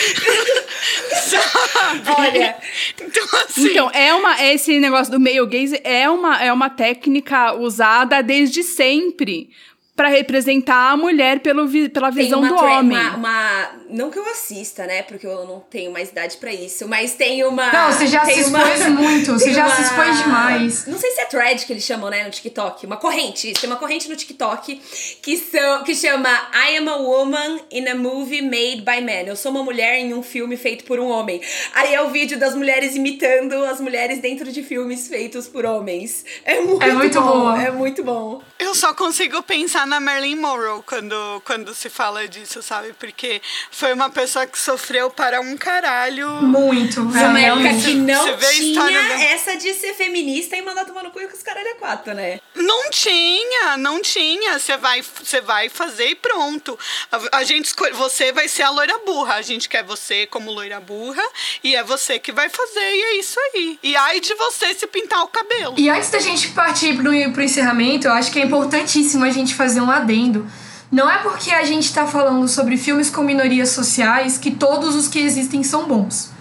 Sabe? 1.29 2.09
Olha. 2.17 2.57
Então, 2.99 3.39
assim. 3.39 3.67
Então, 3.69 3.91
é 3.91 4.13
uma. 4.13 4.41
Esse 4.43 4.79
negócio 4.79 5.11
do 5.11 5.19
male 5.19 5.45
gaze 5.45 5.79
é 5.83 6.09
uma, 6.09 6.41
é 6.41 6.51
uma 6.51 6.69
técnica 6.69 7.53
usada 7.53 8.21
desde 8.23 8.63
sempre 8.63 9.49
para 9.95 10.07
representar 10.07 10.91
a 10.91 10.97
mulher 10.97 11.39
pelo 11.39 11.67
vi 11.67 11.87
pela 11.87 12.09
visão 12.09 12.41
do 12.41 12.55
homem. 12.55 12.97
Uma, 12.97 13.15
uma, 13.15 13.69
não 13.89 14.09
que 14.09 14.17
eu 14.17 14.25
assista, 14.25 14.87
né? 14.87 15.03
Porque 15.03 15.25
eu 15.25 15.45
não 15.45 15.59
tenho 15.59 15.91
mais 15.91 16.09
idade 16.09 16.37
para 16.37 16.51
isso, 16.51 16.87
mas 16.87 17.13
tem 17.13 17.43
uma. 17.43 17.71
Não, 17.71 17.91
você 17.91 18.07
já 18.07 18.25
se 18.25 18.39
expôs 18.39 18.81
uma, 18.81 18.89
muito, 18.89 19.33
você 19.33 19.53
já 19.53 19.67
uma, 19.67 19.75
se 19.75 19.81
expôs 19.83 20.17
demais. 20.17 20.87
Não 20.87 20.97
sei 20.97 21.11
se 21.11 21.21
é 21.21 21.25
thread 21.25 21.65
que 21.65 21.73
eles 21.73 21.83
chamam, 21.83 22.09
né, 22.09 22.23
no 22.23 22.31
TikTok. 22.31 22.87
Uma 22.87 22.97
corrente, 22.97 23.51
isso. 23.51 23.61
Tem 23.61 23.69
uma 23.69 23.77
corrente 23.77 24.09
no 24.09 24.15
TikTok 24.15 24.81
que, 25.21 25.37
são, 25.37 25.83
que 25.83 25.93
chama 25.93 26.29
I 26.53 26.77
am 26.77 26.89
a 26.89 26.97
woman 26.97 27.59
in 27.71 27.87
a 27.87 27.95
movie 27.95 28.41
made 28.41 28.81
by 28.81 28.99
men. 28.99 29.27
Eu 29.27 29.35
sou 29.35 29.51
uma 29.51 29.63
mulher 29.63 29.99
em 29.99 30.11
um 30.13 30.23
filme 30.23 30.57
feito 30.57 30.85
por 30.85 30.99
um 30.99 31.07
homem. 31.07 31.39
Aí 31.75 31.93
é 31.93 32.01
o 32.01 32.09
vídeo 32.09 32.39
das 32.39 32.55
mulheres 32.55 32.95
imitando 32.95 33.53
as 33.65 33.79
mulheres 33.79 34.19
dentro 34.19 34.51
de 34.51 34.63
filmes 34.63 35.07
feitos 35.07 35.47
por 35.47 35.65
homens. 35.65 36.25
É 36.43 36.59
muito, 36.61 36.83
é 36.83 36.93
muito 36.93 37.21
bom. 37.21 37.41
bom. 37.41 37.55
É 37.55 37.71
muito 37.71 38.03
bom. 38.03 38.41
Eu 38.57 38.73
só 38.73 38.93
consigo 38.93 39.43
pensar 39.43 39.82
na 39.85 39.99
Marilyn 39.99 40.35
Monroe 40.35 40.81
quando, 40.85 41.41
quando 41.45 41.73
se 41.73 41.89
fala 41.89 42.27
disso, 42.27 42.61
sabe? 42.61 42.93
Porque 42.93 43.41
foi 43.71 43.93
uma 43.93 44.09
pessoa 44.09 44.45
que 44.45 44.57
sofreu 44.57 45.09
para 45.09 45.41
um 45.41 45.57
caralho. 45.57 46.29
Muito. 46.41 47.09
Foi 47.09 47.23
uma 47.23 47.39
época 47.39 47.69
que 47.83 47.93
não 47.95 48.37
tinha 48.37 49.23
essa 49.23 49.55
de 49.57 49.73
ser 49.73 49.93
feminista 49.93 50.55
e 50.55 50.61
mandar 50.61 50.85
tomar 50.85 51.03
no 51.03 51.11
cu 51.11 51.19
com 51.19 51.35
os 51.35 51.43
caralho 51.43 51.67
é 51.67 51.73
quatro, 51.75 52.13
né? 52.13 52.39
Não 52.55 52.89
tinha, 52.89 53.77
não 53.77 54.01
tinha. 54.01 54.59
Você 54.59 54.77
vai, 54.77 55.01
você 55.01 55.41
vai 55.41 55.69
fazer 55.69 56.09
e 56.09 56.15
pronto. 56.15 56.77
A, 57.11 57.39
a 57.39 57.43
gente 57.43 57.73
você 57.93 58.31
vai 58.31 58.47
ser 58.47 58.63
a 58.63 58.69
loira 58.69 58.97
burra. 59.05 59.35
A 59.35 59.41
gente 59.41 59.69
quer 59.69 59.83
você 59.83 60.25
como 60.27 60.51
loira 60.51 60.79
burra 60.79 61.23
e 61.63 61.75
é 61.75 61.83
você 61.83 62.19
que 62.19 62.31
vai 62.31 62.49
fazer 62.49 62.79
e 62.79 63.01
é 63.01 63.19
isso 63.19 63.39
aí. 63.39 63.79
E 63.83 63.95
ai 63.95 64.19
de 64.19 64.33
você 64.35 64.73
se 64.73 64.87
pintar 64.87 65.23
o 65.23 65.27
cabelo. 65.27 65.75
E 65.77 65.89
antes 65.89 66.09
da 66.09 66.19
gente 66.19 66.49
partir 66.49 66.95
pro, 66.95 67.11
pro 67.33 67.43
encerramento, 67.43 68.07
eu 68.07 68.13
acho 68.13 68.31
que 68.31 68.39
é 68.39 68.43
importantíssimo 68.43 69.25
a 69.25 69.29
gente 69.29 69.55
fazer 69.55 69.72
um 69.81 69.89
adendo. 69.89 70.45
Não 70.91 71.09
é 71.09 71.17
porque 71.17 71.51
a 71.51 71.63
gente 71.63 71.85
está 71.85 72.05
falando 72.05 72.47
sobre 72.47 72.77
filmes 72.77 73.09
com 73.09 73.23
minorias 73.23 73.69
sociais 73.69 74.37
que 74.37 74.51
todos 74.51 74.95
os 74.95 75.07
que 75.07 75.19
existem 75.19 75.63
são 75.63 75.87
bons. 75.87 76.31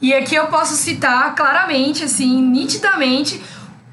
E 0.00 0.12
aqui 0.12 0.34
eu 0.34 0.48
posso 0.48 0.74
citar 0.74 1.34
claramente, 1.34 2.04
assim, 2.04 2.42
nitidamente, 2.42 3.40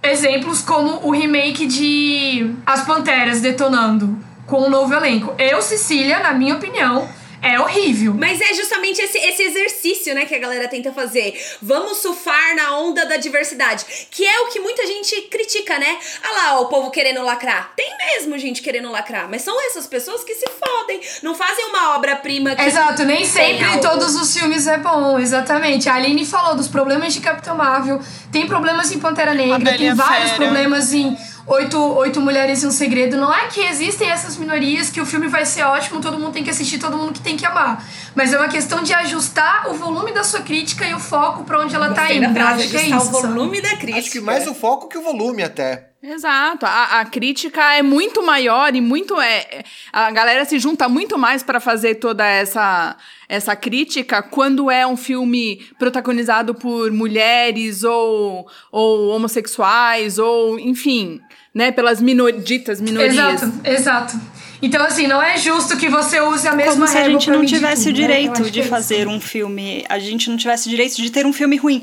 exemplos 0.02 0.62
como 0.62 1.08
o 1.08 1.12
remake 1.12 1.68
de 1.68 2.54
As 2.66 2.82
Panteras 2.84 3.42
Detonando, 3.42 4.18
com 4.46 4.66
um 4.66 4.70
novo 4.70 4.94
elenco. 4.94 5.34
Eu, 5.38 5.62
Cecília, 5.62 6.20
na 6.20 6.34
minha 6.34 6.56
opinião, 6.56 7.08
é 7.42 7.60
horrível. 7.60 8.14
Mas 8.14 8.42
é 8.42 8.54
justamente 8.54 9.02
esse, 9.02 9.18
esse 9.18 9.44
exercício, 9.44 10.14
né, 10.14 10.26
que 10.26 10.36
a 10.36 10.40
galera 10.40 10.68
tenta 10.68 10.92
fazer. 10.92 11.34
Vamos 11.62 11.98
surfar 11.98 12.56
na 12.56 12.78
onda 12.78 13.06
da 13.06 13.18
diversidade. 13.18 13.86
Que 14.12 14.26
é 14.26 14.42
o 14.42 14.48
que 14.48 14.60
muita 14.60 14.86
gente 14.86 15.22
critica, 15.24 15.78
né? 15.78 15.98
Ah 16.24 16.32
lá, 16.32 16.60
o 16.60 16.66
povo 16.66 16.92
querendo 16.92 17.22
lacrar. 17.24 17.74
Tem 17.76 17.90
mesmo 17.98 18.38
gente 18.38 18.62
querendo 18.62 18.92
lacrar, 18.92 19.30
mas 19.30 19.42
são 19.42 19.60
essas 19.68 19.88
pessoas 19.88 20.24
que 20.24 20.36
se 20.36 20.46
fodem. 20.48 21.00
Não 21.22 21.36
fazem 21.36 21.66
uma 21.66 21.96
obra-prima 21.96 22.56
que. 22.56 22.62
Exato, 22.62 23.04
nem 23.06 23.26
sempre 23.26 23.80
todos 23.82 24.16
os 24.16 24.38
filmes 24.38 24.68
é 24.68 24.78
bom, 24.78 25.18
exatamente. 25.20 25.90
A 25.90 25.96
Aline 25.96 26.26
falou 26.26 26.56
dos 26.56 26.68
problemas 26.68 27.14
de 27.14 27.22
Capitão 27.22 27.56
Marvel, 27.56 28.00
tem 28.32 28.48
problemas 28.48 28.92
em 28.92 29.00
Pantera 29.00 29.34
Negra, 29.34 29.78
tem 29.78 29.94
vários 29.94 30.32
Fera. 30.32 30.44
problemas 30.44 30.94
em 30.94 31.18
oito, 31.50 31.78
oito 31.96 32.22
mulheres 32.22 32.64
e 32.64 32.68
um 32.68 32.72
segredo. 32.72 33.18
Não 33.18 33.34
é 33.34 33.48
que 33.48 33.60
existem 33.62 34.10
essas 34.10 34.38
minorias 34.38 34.90
que 34.90 35.02
o 35.02 35.06
filme 35.06 35.28
vai 35.28 35.46
ser 35.46 35.64
ótimo, 35.64 36.00
todo 36.00 36.18
mundo 36.18 36.32
tem 36.32 36.44
que 36.44 36.50
assistir, 36.50 36.78
todo 36.78 36.98
mundo 36.98 37.14
que 37.14 37.22
tem 37.22 37.36
que 37.36 37.46
amar. 37.46 37.84
Mas 38.16 38.32
é 38.32 38.38
uma 38.38 38.48
questão 38.48 38.84
de 38.84 38.94
ajustar 38.94 39.70
o 39.70 39.74
volume 39.74 40.14
da 40.14 40.24
sua 40.24 40.42
crítica 40.42 40.86
e 40.86 40.94
o 40.94 41.00
foco 41.00 41.44
para 41.44 41.60
onde 41.60 41.76
ela 41.76 41.94
tá 41.94 42.14
indo. 42.14 42.32
Frase, 42.34 42.64
acho 42.64 42.72
que 42.72 42.78
é 42.78 42.84
isso. 42.84 43.08
o 43.08 43.22
volume 43.22 43.58
sabe? 43.58 43.70
da 43.70 43.78
crítica. 43.78 44.00
Acho 44.00 44.12
que 44.12 44.22
mais 44.22 44.48
o 44.48 44.54
foco 44.54 44.88
que 44.88 44.98
o 44.98 45.02
volume 45.02 45.44
até. 45.44 45.90
Exato, 46.02 46.66
a, 46.66 47.02
a, 47.02 47.06
crítica 47.06 47.74
é 47.76 47.82
muito 47.82 48.26
maior 48.26 48.74
e 48.74 48.80
muito 48.80 49.20
é 49.20 49.66
a 49.92 50.10
galera 50.12 50.46
se 50.46 50.58
junta 50.58 50.88
muito 50.88 51.18
mais 51.18 51.44
para 51.44 51.60
fazer 51.60 51.96
toda 51.96 52.26
essa 52.26 52.96
essa 53.28 53.54
crítica 53.54 54.24
quando 54.24 54.72
é 54.72 54.88
um 54.88 54.96
filme 54.96 55.58
protagonizado 55.78 56.56
por 56.56 56.90
mulheres 56.90 57.84
ou, 57.84 58.48
ou 58.72 59.10
homossexuais 59.10 60.18
ou 60.18 60.58
enfim, 60.58 61.20
né, 61.54 61.72
pelas 61.72 62.02
minor 62.02 62.32
ditas 62.32 62.80
minorias. 62.80 63.16
Exato, 63.16 63.54
exato. 63.64 64.20
Então, 64.62 64.86
assim, 64.86 65.08
não 65.08 65.22
é 65.22 65.38
justo 65.38 65.78
que 65.78 65.88
você 65.90 66.20
use 66.20 66.48
a 66.48 66.54
mesma 66.54 66.74
Como 66.74 66.88
se 66.88 66.98
a 66.98 67.10
gente 67.10 67.32
não 67.32 67.46
tivesse 67.46 67.88
o 67.88 67.92
né? 67.92 67.94
direito 67.94 68.42
né? 68.42 68.50
de 68.50 68.64
fazer 68.64 69.08
um 69.08 69.20
filme, 69.20 69.86
a 69.88 69.98
gente 70.00 70.30
não 70.30 70.38
tivesse 70.38 70.68
o 70.68 70.70
direito 70.70 70.98
de 70.98 71.10
ter 71.10 71.26
um 71.26 71.32
filme 71.32 71.56
ruim. 71.56 71.82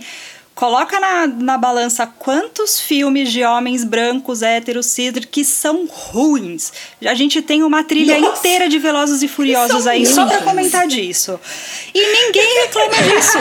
Coloca 0.54 0.98
na, 0.98 1.26
na 1.26 1.58
balança 1.58 2.06
quantos 2.06 2.80
filmes 2.80 3.30
de 3.30 3.44
homens 3.44 3.84
brancos, 3.84 4.40
héteros, 4.40 4.86
cis, 4.86 5.12
que 5.30 5.44
são 5.44 5.86
ruins. 5.86 6.72
A 7.04 7.12
gente 7.12 7.42
tem 7.42 7.62
uma 7.62 7.84
trilha 7.84 8.18
Nossa. 8.18 8.38
inteira 8.38 8.66
de 8.66 8.78
Velozes 8.78 9.22
e 9.22 9.28
Furiosos 9.28 9.86
aí, 9.86 10.06
só 10.06 10.24
pra 10.24 10.38
comentar 10.38 10.86
disso. 10.86 11.38
E 11.94 12.00
ninguém 12.00 12.62
reclama 12.62 12.94
disso. 13.02 13.38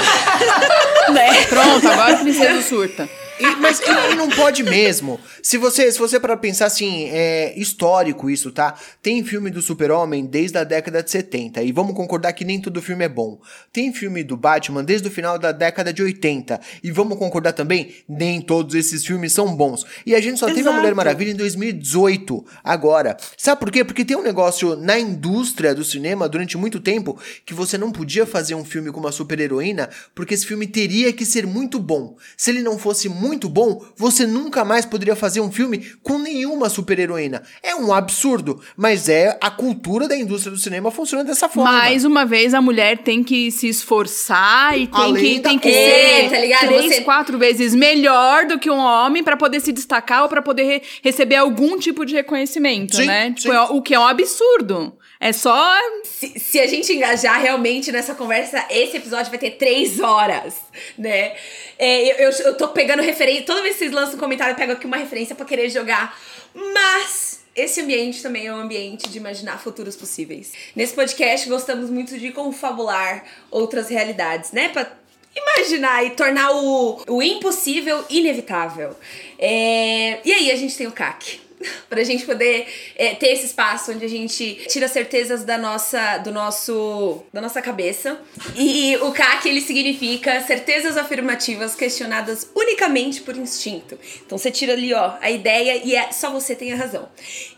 né? 1.13 1.45
Pronto, 1.45 1.88
agora 1.88 2.15
a 2.15 2.17
princesa 2.19 2.61
surta. 2.61 3.09
E, 3.39 3.47
mas 3.61 3.80
e, 3.80 4.15
não 4.15 4.30
pode 4.30 4.63
mesmo. 4.63 5.17
Se 5.46 5.60
você, 5.60 5.91
se 5.91 6.00
você 6.00 6.20
para 6.20 6.36
pensar 6.36 6.66
assim, 6.66 7.08
é 7.12 7.54
histórico 7.56 8.32
isso, 8.32 8.52
tá? 8.52 8.74
Tem 9.00 9.24
filme 9.24 9.52
do 9.52 9.62
Super-Homem 9.62 10.26
desde 10.26 10.58
a 10.58 10.64
década 10.64 11.04
de 11.04 11.12
70 11.12 11.62
e 11.62 11.72
vamos 11.72 11.93
concordar 11.93 12.34
que 12.34 12.43
nem 12.43 12.60
todo 12.60 12.82
filme 12.82 13.06
é 13.06 13.08
bom. 13.08 13.39
Tem 13.72 13.93
filme 13.93 14.24
do 14.24 14.36
Batman 14.36 14.84
desde 14.84 15.08
o 15.08 15.12
final 15.12 15.38
da 15.38 15.52
década 15.52 15.93
de 15.93 16.02
80 16.02 16.60
e 16.84 16.89
vamos 16.89 17.20
concordar 17.20 17.54
também, 17.54 17.93
nem 18.10 18.41
todos 18.41 18.74
esses 18.74 19.06
filmes 19.06 19.34
são 19.34 19.56
bons. 19.56 19.86
E 20.04 20.16
a 20.16 20.20
gente 20.20 20.39
só 20.39 20.48
Exato. 20.48 20.56
teve 20.56 20.68
a 20.68 20.72
Mulher 20.72 20.96
Maravilha 20.96 21.30
em 21.30 21.36
2018, 21.36 22.43
agora. 22.64 23.16
Sabe 23.38 23.60
por 23.60 23.70
quê? 23.70 23.84
Porque 23.84 24.04
tem 24.04 24.18
um 24.18 24.24
negócio 24.24 24.76
na 24.76 24.98
indústria 24.98 25.76
do 25.76 25.84
cinema 25.84 26.28
durante 26.28 26.58
muito 26.58 26.80
tempo 26.80 27.20
que 27.46 27.54
você 27.54 27.78
não 27.78 27.91
podia 27.91 28.26
fazer 28.26 28.56
um 28.56 28.66
filme 28.66 28.91
com 28.91 29.00
uma 29.00 29.12
super-heroína 29.12 29.91
porque 30.16 30.34
esse 30.34 30.48
filme 30.48 30.66
teria 30.66 31.14
que 31.14 31.24
ser 31.24 31.46
muito 31.46 31.78
bom. 31.78 32.18
Se 32.36 32.50
ele 32.50 32.64
não 32.64 32.80
fosse 32.80 33.08
muito 33.08 33.46
muito 33.46 33.50
bom, 33.50 33.84
você 33.96 34.26
nunca 34.26 34.64
mais 34.64 34.86
poderia 34.86 35.16
fazer 35.16 35.35
um 35.42 35.52
filme 35.52 35.86
com 36.02 36.18
nenhuma 36.18 36.70
super-heroína. 36.70 37.44
É 37.62 37.76
um 37.76 37.94
absurdo, 37.94 38.62
mas 38.76 39.10
é 39.10 39.38
a 39.42 39.52
cultura 39.52 40.08
da 40.08 40.18
indústria 40.18 40.52
do 40.52 40.60
cinema 40.60 40.92
funciona 40.92 41.24
dessa 41.24 41.50
forma. 41.50 41.72
Mais 41.72 42.06
uma 42.06 42.26
vez, 42.26 42.54
a 42.54 42.62
mulher 42.62 43.00
tem 43.00 43.24
que 43.24 43.52
se 43.52 43.68
esforçar 43.68 44.78
e 44.78 44.88
tem 44.88 45.14
que, 45.14 45.40
tem 45.40 45.60
que 45.60 45.72
ser 45.72 46.30
tá 46.30 46.40
ligado? 46.40 46.68
três, 46.68 46.96
você... 46.96 47.02
quatro 47.02 47.38
vezes 47.38 47.74
melhor 47.76 48.46
do 48.46 48.60
que 48.60 48.70
um 48.70 48.78
homem 48.78 49.24
para 49.24 49.38
poder 49.38 49.60
se 49.60 49.72
destacar 49.72 50.24
ou 50.24 50.30
para 50.30 50.42
poder 50.42 50.64
re 50.64 50.82
receber 51.04 51.36
algum 51.36 51.78
tipo 51.78 52.06
de 52.06 52.16
reconhecimento, 52.16 52.96
sim, 52.96 53.06
né? 53.06 53.32
Tipo, 53.32 53.54
é 53.54 53.62
o 53.64 53.82
que 53.82 53.94
é 53.94 54.00
um 54.00 54.06
absurdo. 54.06 54.94
É 55.20 55.32
só. 55.32 55.76
Se, 56.03 56.39
se, 56.39 56.59
a 56.59 56.68
gente 56.68 56.91
engajar 56.93 57.41
realmente 57.41 57.91
nessa 57.91 58.16
conversa, 58.16 58.66
esse 58.70 58.97
episódio 58.97 59.30
vai 59.30 59.39
ter 59.39 59.51
três 59.51 59.99
horas, 59.99 60.55
né? 60.97 61.36
É, 61.78 62.26
eu, 62.26 62.30
eu, 62.30 62.45
eu 62.45 62.57
tô 62.57 62.70
pegando 62.70 63.01
referência. 63.01 63.45
Toda 63.45 63.61
vez 63.61 63.74
que 63.74 63.80
vocês 63.80 63.91
lançam 63.91 64.16
um 64.16 64.20
comentário, 64.20 64.53
eu 64.53 64.57
pego 64.57 64.74
aqui 64.74 64.86
uma 64.86 64.97
referência 64.97 65.36
para 65.36 65.45
querer 65.45 65.70
jogar. 65.70 66.18
Mas 66.53 67.45
esse 67.55 67.82
ambiente 67.82 68.22
também 68.22 68.47
é 68.47 68.53
um 68.53 68.57
ambiente 68.57 69.09
de 69.09 69.18
imaginar 69.18 69.59
futuros 69.59 69.95
possíveis. 69.95 70.51
Nesse 70.76 70.93
podcast, 70.93 71.47
gostamos 71.47 71.89
muito 71.89 72.18
de 72.20 72.32
confabular 72.32 73.24
outras 73.49 73.89
realidades, 73.89 74.51
né? 74.51 74.70
Pra 74.70 74.91
imaginar 75.36 76.05
e 76.05 76.11
tornar 76.11 76.51
o, 76.51 77.01
o 77.07 77.22
impossível 77.22 78.03
inevitável. 78.09 78.95
É... 79.39 80.20
E 80.24 80.32
aí 80.32 80.51
a 80.51 80.55
gente 80.55 80.78
tem 80.78 80.88
o 80.88 80.91
CAC 80.91 81.45
pra 81.89 82.03
gente 82.03 82.26
poder 82.26 82.68
é, 82.95 83.16
ter 83.16 83.28
esse 83.28 83.45
espaço 83.45 83.91
onde 83.91 84.06
a 84.06 84.10
gente 84.10 84.66
tira 84.68 84.88
certezas 84.88 85.43
da 85.43 85.58
nossa, 85.58 86.18
do 86.20 86.32
nosso, 86.32 87.24
da 87.34 87.41
nossa 87.41 87.62
cabeça. 87.62 88.20
E 88.56 88.97
o 88.97 89.12
CAC, 89.12 89.47
ele 89.47 89.62
significa 89.62 90.41
certezas 90.41 90.97
afirmativas 90.97 91.76
questionadas 91.76 92.49
unicamente 92.56 93.22
por 93.22 93.36
instinto. 93.36 93.97
Então 94.26 94.38
você 94.38 94.51
tira 94.51 94.74
ali, 94.74 94.93
ó, 94.93 95.14
a 95.22 95.30
ideia 95.30 95.82
e 95.84 95.95
é 95.95 96.12
só 96.12 96.30
você 96.32 96.56
tem 96.56 96.74
a 96.74 96.76
razão. 96.76 97.08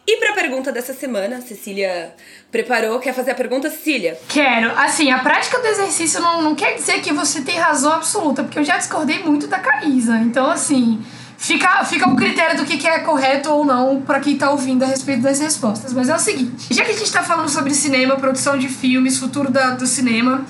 E 0.06 0.18
pra 0.18 0.34
pergunta 0.34 0.72
dessa 0.72 0.94
semana, 0.94 1.42
Cecília 1.42 2.14
preparou. 2.50 3.00
Quer 3.00 3.14
fazer 3.14 3.32
a 3.32 3.36
pergunta, 3.36 3.70
Cecília? 3.70 4.18
Quero. 4.30 4.72
Assim, 4.72 5.12
a 5.12 5.20
prática 5.20 5.60
do 5.60 5.68
exercício 5.68 6.22
não, 6.22 6.42
não 6.42 6.56
quer 6.56 6.76
dizer 6.76 7.02
que 7.02 7.12
você 7.12 7.42
tem 7.42 7.58
razão 7.58 7.92
absoluta, 7.92 8.44
porque 8.44 8.58
eu 8.58 8.64
já 8.64 8.78
discordei 8.78 9.20
muito 9.20 9.48
da 9.48 9.60
Caísa. 9.60 10.18
Então, 10.18 10.50
assim, 10.50 11.04
fica, 11.38 11.86
fica 11.86 12.10
o 12.10 12.16
critério 12.16 12.58
do 12.58 12.66
que, 12.66 12.78
que 12.78 12.88
é 12.88 13.00
correto 13.00 13.50
ou 13.50 13.64
não 13.64 14.02
para 14.02 14.20
quem 14.20 14.36
tá 14.36 14.50
ouvindo 14.50 14.84
a 14.84 14.88
respeito 14.88 15.22
das 15.22 15.40
respostas. 15.40 15.94
Mas 15.94 16.10
é 16.10 16.16
o 16.16 16.20
seguinte: 16.20 16.74
já 16.74 16.84
que 16.84 16.92
a 16.92 16.98
gente 16.98 17.12
tá 17.12 17.24
falando 17.24 17.50
sobre 17.50 17.74
cinema, 17.74 18.16
produção 18.16 18.58
de 18.58 18.68
filmes, 18.68 19.18
futuro 19.18 19.52
da, 19.52 19.72
do 19.72 19.86
cinema. 19.86 20.44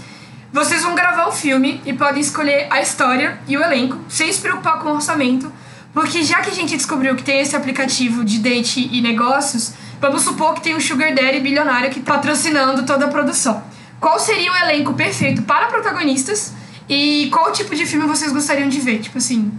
Vocês 0.51 0.81
vão 0.81 0.95
gravar 0.95 1.27
o 1.27 1.31
filme 1.31 1.81
e 1.85 1.91
podem 1.91 2.21
escolher 2.21 2.67
a 2.71 2.81
história 2.81 3.37
e 3.47 3.57
o 3.57 3.61
elenco, 3.61 3.99
sem 4.07 4.31
se 4.31 4.39
preocupar 4.39 4.79
com 4.79 4.89
o 4.89 4.95
orçamento, 4.95 5.51
porque 5.93 6.23
já 6.23 6.39
que 6.39 6.49
a 6.49 6.53
gente 6.53 6.75
descobriu 6.75 7.15
que 7.15 7.21
tem 7.21 7.41
esse 7.41 7.55
aplicativo 7.55 8.23
de 8.23 8.39
date 8.39 8.89
e 8.91 9.01
negócios, 9.01 9.73
vamos 9.99 10.21
supor 10.21 10.53
que 10.53 10.61
tem 10.61 10.73
um 10.73 10.79
Sugar 10.79 11.13
Daddy 11.13 11.41
bilionário 11.41 11.89
que 11.89 11.99
tá 11.99 12.13
patrocinando 12.13 12.83
toda 12.85 13.05
a 13.05 13.07
produção. 13.09 13.61
Qual 13.99 14.17
seria 14.17 14.51
o 14.51 14.55
elenco 14.55 14.93
perfeito 14.93 15.41
para 15.41 15.67
protagonistas 15.67 16.53
e 16.87 17.29
qual 17.31 17.51
tipo 17.51 17.75
de 17.75 17.85
filme 17.85 18.07
vocês 18.07 18.31
gostariam 18.31 18.69
de 18.69 18.79
ver? 18.79 18.99
Tipo 18.99 19.17
assim, 19.17 19.51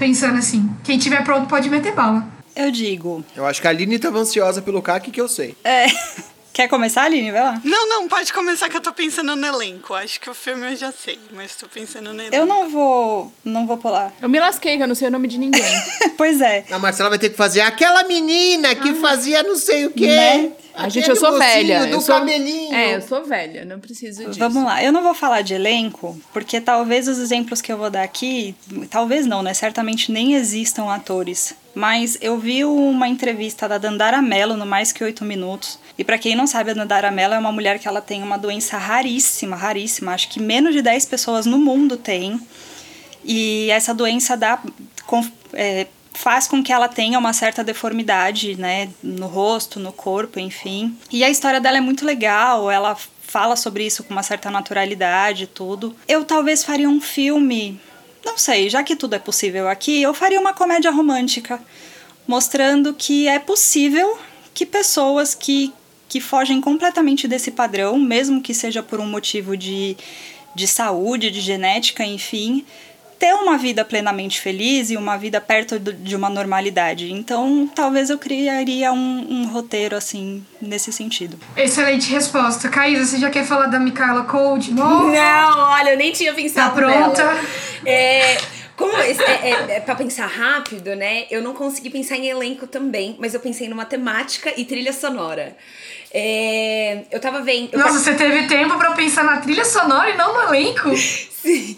pensando 0.00 0.38
assim, 0.38 0.68
quem 0.82 0.98
tiver 0.98 1.22
pronto 1.22 1.46
pode 1.46 1.68
meter 1.68 1.92
bala. 1.92 2.26
Eu 2.56 2.70
digo. 2.70 3.22
Eu 3.36 3.46
acho 3.46 3.60
que 3.60 3.66
a 3.66 3.70
Aline 3.70 3.98
tava 3.98 4.18
ansiosa 4.18 4.62
pelo 4.62 4.80
CAC, 4.80 5.10
que 5.10 5.20
eu 5.20 5.28
sei. 5.28 5.54
É. 5.62 5.86
Quer 6.52 6.68
começar, 6.68 7.04
Aline? 7.04 7.30
Vai 7.30 7.42
lá. 7.42 7.60
Não, 7.62 7.88
não, 7.88 8.08
pode 8.08 8.32
começar 8.32 8.68
que 8.68 8.76
eu 8.76 8.80
tô 8.80 8.92
pensando 8.92 9.36
no 9.36 9.46
elenco. 9.46 9.94
Acho 9.94 10.20
que 10.20 10.28
o 10.28 10.34
filme 10.34 10.72
eu 10.72 10.76
já 10.76 10.90
sei, 10.90 11.18
mas 11.32 11.54
tô 11.54 11.68
pensando 11.68 12.12
no 12.12 12.20
elenco. 12.20 12.34
Eu 12.34 12.44
não 12.44 12.68
vou. 12.68 13.32
Não 13.44 13.66
vou 13.66 13.76
pular. 13.76 14.12
Eu 14.20 14.28
me 14.28 14.40
lasquei, 14.40 14.76
que 14.76 14.82
eu 14.82 14.88
não 14.88 14.94
sei 14.94 15.08
o 15.08 15.10
nome 15.10 15.28
de 15.28 15.38
ninguém. 15.38 15.62
pois 16.16 16.40
é. 16.40 16.64
A 16.70 16.78
Marcela 16.78 17.08
vai 17.08 17.18
ter 17.18 17.30
que 17.30 17.36
fazer 17.36 17.60
aquela 17.60 18.02
menina 18.04 18.74
que 18.74 18.94
fazia 18.94 19.42
não 19.42 19.56
sei 19.56 19.86
o 19.86 19.90
quê. 19.90 20.08
Né? 20.08 20.52
A 20.84 20.88
gente, 20.88 21.08
eu 21.08 21.16
sou 21.16 21.38
velha. 21.38 21.78
mocinho 21.78 21.92
eu 21.92 21.98
do 21.98 22.04
sou... 22.04 22.14
cabelinho. 22.16 22.74
É, 22.74 22.94
eu 22.96 23.02
sou 23.02 23.24
velha, 23.24 23.64
não 23.64 23.78
preciso 23.78 24.24
disso. 24.24 24.38
Vamos 24.38 24.64
lá, 24.64 24.82
eu 24.82 24.92
não 24.92 25.02
vou 25.02 25.14
falar 25.14 25.42
de 25.42 25.54
elenco, 25.54 26.18
porque 26.32 26.60
talvez 26.60 27.06
os 27.08 27.18
exemplos 27.18 27.60
que 27.60 27.72
eu 27.72 27.76
vou 27.76 27.90
dar 27.90 28.02
aqui, 28.02 28.54
talvez 28.90 29.26
não, 29.26 29.42
né? 29.42 29.52
Certamente 29.54 30.10
nem 30.10 30.34
existam 30.34 30.90
atores. 30.90 31.54
Mas 31.74 32.18
eu 32.20 32.36
vi 32.38 32.64
uma 32.64 33.06
entrevista 33.06 33.68
da 33.68 33.78
Dandara 33.78 34.20
Mello 34.20 34.56
no 34.56 34.66
Mais 34.66 34.90
Que 34.90 35.04
Oito 35.04 35.24
Minutos. 35.24 35.78
E 35.96 36.02
para 36.02 36.18
quem 36.18 36.34
não 36.34 36.46
sabe, 36.46 36.72
a 36.72 36.74
Dandara 36.74 37.10
Mello 37.10 37.34
é 37.34 37.38
uma 37.38 37.52
mulher 37.52 37.78
que 37.78 37.86
ela 37.86 38.00
tem 38.00 38.22
uma 38.22 38.36
doença 38.36 38.76
raríssima, 38.76 39.54
raríssima. 39.54 40.12
Acho 40.12 40.28
que 40.28 40.40
menos 40.40 40.74
de 40.74 40.82
10 40.82 41.06
pessoas 41.06 41.46
no 41.46 41.58
mundo 41.58 41.96
têm. 41.96 42.40
E 43.24 43.70
essa 43.70 43.94
doença 43.94 44.36
dá, 44.36 44.60
é, 45.52 45.86
faz 46.12 46.46
com 46.46 46.62
que 46.62 46.72
ela 46.72 46.88
tenha 46.88 47.18
uma 47.18 47.32
certa 47.32 47.62
deformidade, 47.62 48.56
né, 48.58 48.90
no 49.02 49.26
rosto, 49.26 49.78
no 49.78 49.92
corpo, 49.92 50.38
enfim. 50.38 50.96
E 51.10 51.24
a 51.24 51.30
história 51.30 51.60
dela 51.60 51.78
é 51.78 51.80
muito 51.80 52.04
legal, 52.04 52.70
ela 52.70 52.96
fala 53.22 53.54
sobre 53.54 53.86
isso 53.86 54.02
com 54.02 54.12
uma 54.12 54.22
certa 54.22 54.50
naturalidade 54.50 55.44
e 55.44 55.46
tudo. 55.46 55.94
Eu 56.08 56.24
talvez 56.24 56.64
faria 56.64 56.88
um 56.88 57.00
filme, 57.00 57.80
não 58.24 58.36
sei, 58.36 58.68
já 58.68 58.82
que 58.82 58.96
tudo 58.96 59.14
é 59.14 59.18
possível 59.18 59.68
aqui, 59.68 60.02
eu 60.02 60.12
faria 60.12 60.40
uma 60.40 60.52
comédia 60.52 60.90
romântica, 60.90 61.60
mostrando 62.26 62.92
que 62.92 63.28
é 63.28 63.38
possível 63.38 64.18
que 64.52 64.66
pessoas 64.66 65.34
que, 65.34 65.72
que 66.08 66.20
fogem 66.20 66.60
completamente 66.60 67.28
desse 67.28 67.52
padrão, 67.52 67.98
mesmo 67.98 68.42
que 68.42 68.52
seja 68.52 68.82
por 68.82 68.98
um 69.00 69.06
motivo 69.06 69.56
de, 69.56 69.96
de 70.54 70.66
saúde, 70.66 71.30
de 71.30 71.40
genética, 71.40 72.04
enfim, 72.04 72.64
ter 73.20 73.34
uma 73.34 73.58
vida 73.58 73.84
plenamente 73.84 74.40
feliz 74.40 74.90
e 74.90 74.96
uma 74.96 75.16
vida 75.18 75.40
perto 75.42 75.78
de 75.78 76.16
uma 76.16 76.30
normalidade. 76.30 77.12
Então, 77.12 77.70
talvez 77.74 78.08
eu 78.08 78.16
criaria 78.18 78.90
um, 78.92 79.26
um 79.30 79.46
roteiro 79.48 79.94
assim, 79.94 80.42
nesse 80.60 80.90
sentido. 80.90 81.38
Excelente 81.54 82.10
resposta. 82.10 82.70
Caísa, 82.70 83.04
você 83.04 83.18
já 83.18 83.28
quer 83.28 83.44
falar 83.44 83.66
da 83.66 83.78
Micaela 83.78 84.24
Cold? 84.24 84.72
Não, 84.72 85.10
olha, 85.12 85.90
eu 85.90 85.98
nem 85.98 86.10
tinha 86.12 86.30
Tá 86.32 86.36
pensado 86.36 86.74
pronta? 86.74 87.24
nela. 87.24 87.40
É, 87.84 88.38
como 88.74 88.96
esse- 89.02 89.22
é, 89.22 89.50
é, 89.50 89.76
é 89.76 89.80
pra 89.80 89.94
pensar 89.94 90.26
rápido, 90.26 90.96
né? 90.96 91.26
Eu 91.30 91.42
não 91.42 91.52
consegui 91.52 91.90
pensar 91.90 92.16
em 92.16 92.26
elenco 92.28 92.66
também, 92.66 93.16
mas 93.20 93.34
eu 93.34 93.40
pensei 93.40 93.68
numa 93.68 93.84
temática 93.84 94.50
e 94.56 94.64
trilha 94.64 94.94
sonora. 94.94 95.54
É, 96.12 97.02
eu 97.10 97.20
tava 97.20 97.42
vendo. 97.42 97.68
eu 97.74 97.78
Nossa, 97.78 97.98
você 97.98 98.14
teve 98.14 98.46
tempo 98.46 98.78
pra 98.78 98.92
pensar 98.92 99.24
na 99.24 99.36
trilha 99.36 99.64
sonora 99.66 100.08
e 100.10 100.16
não 100.16 100.32
no 100.32 100.54
elenco? 100.54 100.90
Sim. 100.96 101.76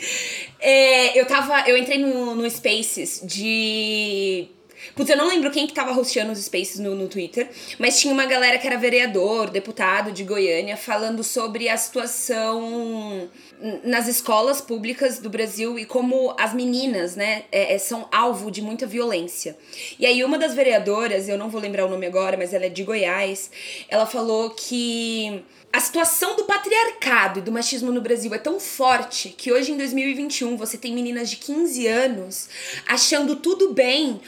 É, 0.62 1.18
eu 1.18 1.26
tava. 1.26 1.68
Eu 1.68 1.76
entrei 1.76 1.98
no, 1.98 2.36
no 2.36 2.48
Spaces 2.48 3.20
de. 3.24 4.46
Putz, 4.94 5.10
eu 5.10 5.16
não 5.16 5.28
lembro 5.28 5.50
quem 5.50 5.66
que 5.66 5.72
tava 5.72 5.98
hosteando 5.98 6.32
os 6.32 6.38
Spaces 6.38 6.78
no, 6.78 6.94
no 6.94 7.08
Twitter, 7.08 7.48
mas 7.78 8.00
tinha 8.00 8.12
uma 8.12 8.26
galera 8.26 8.58
que 8.58 8.66
era 8.66 8.76
vereador, 8.76 9.50
deputado 9.50 10.12
de 10.12 10.24
Goiânia, 10.24 10.76
falando 10.76 11.22
sobre 11.24 11.68
a 11.68 11.76
situação 11.76 13.30
nas 13.84 14.08
escolas 14.08 14.60
públicas 14.60 15.18
do 15.18 15.30
Brasil 15.30 15.78
e 15.78 15.84
como 15.84 16.34
as 16.38 16.52
meninas, 16.52 17.14
né, 17.14 17.44
é, 17.52 17.74
é, 17.74 17.78
são 17.78 18.08
alvo 18.10 18.50
de 18.50 18.60
muita 18.60 18.86
violência. 18.86 19.56
E 19.98 20.04
aí 20.04 20.24
uma 20.24 20.38
das 20.38 20.54
vereadoras, 20.54 21.28
eu 21.28 21.38
não 21.38 21.48
vou 21.48 21.60
lembrar 21.60 21.86
o 21.86 21.88
nome 21.88 22.06
agora, 22.06 22.36
mas 22.36 22.52
ela 22.52 22.66
é 22.66 22.68
de 22.68 22.82
Goiás, 22.82 23.50
ela 23.88 24.06
falou 24.06 24.50
que 24.50 25.42
a 25.72 25.80
situação 25.80 26.36
do 26.36 26.44
patriarcado 26.44 27.38
e 27.38 27.42
do 27.42 27.50
machismo 27.50 27.90
no 27.90 28.02
Brasil 28.02 28.34
é 28.34 28.38
tão 28.38 28.60
forte 28.60 29.30
que 29.30 29.50
hoje 29.50 29.72
em 29.72 29.76
2021 29.78 30.54
você 30.54 30.76
tem 30.76 30.92
meninas 30.92 31.30
de 31.30 31.36
15 31.36 31.86
anos 31.86 32.48
achando 32.86 33.36
tudo 33.36 33.72
bem 33.72 34.20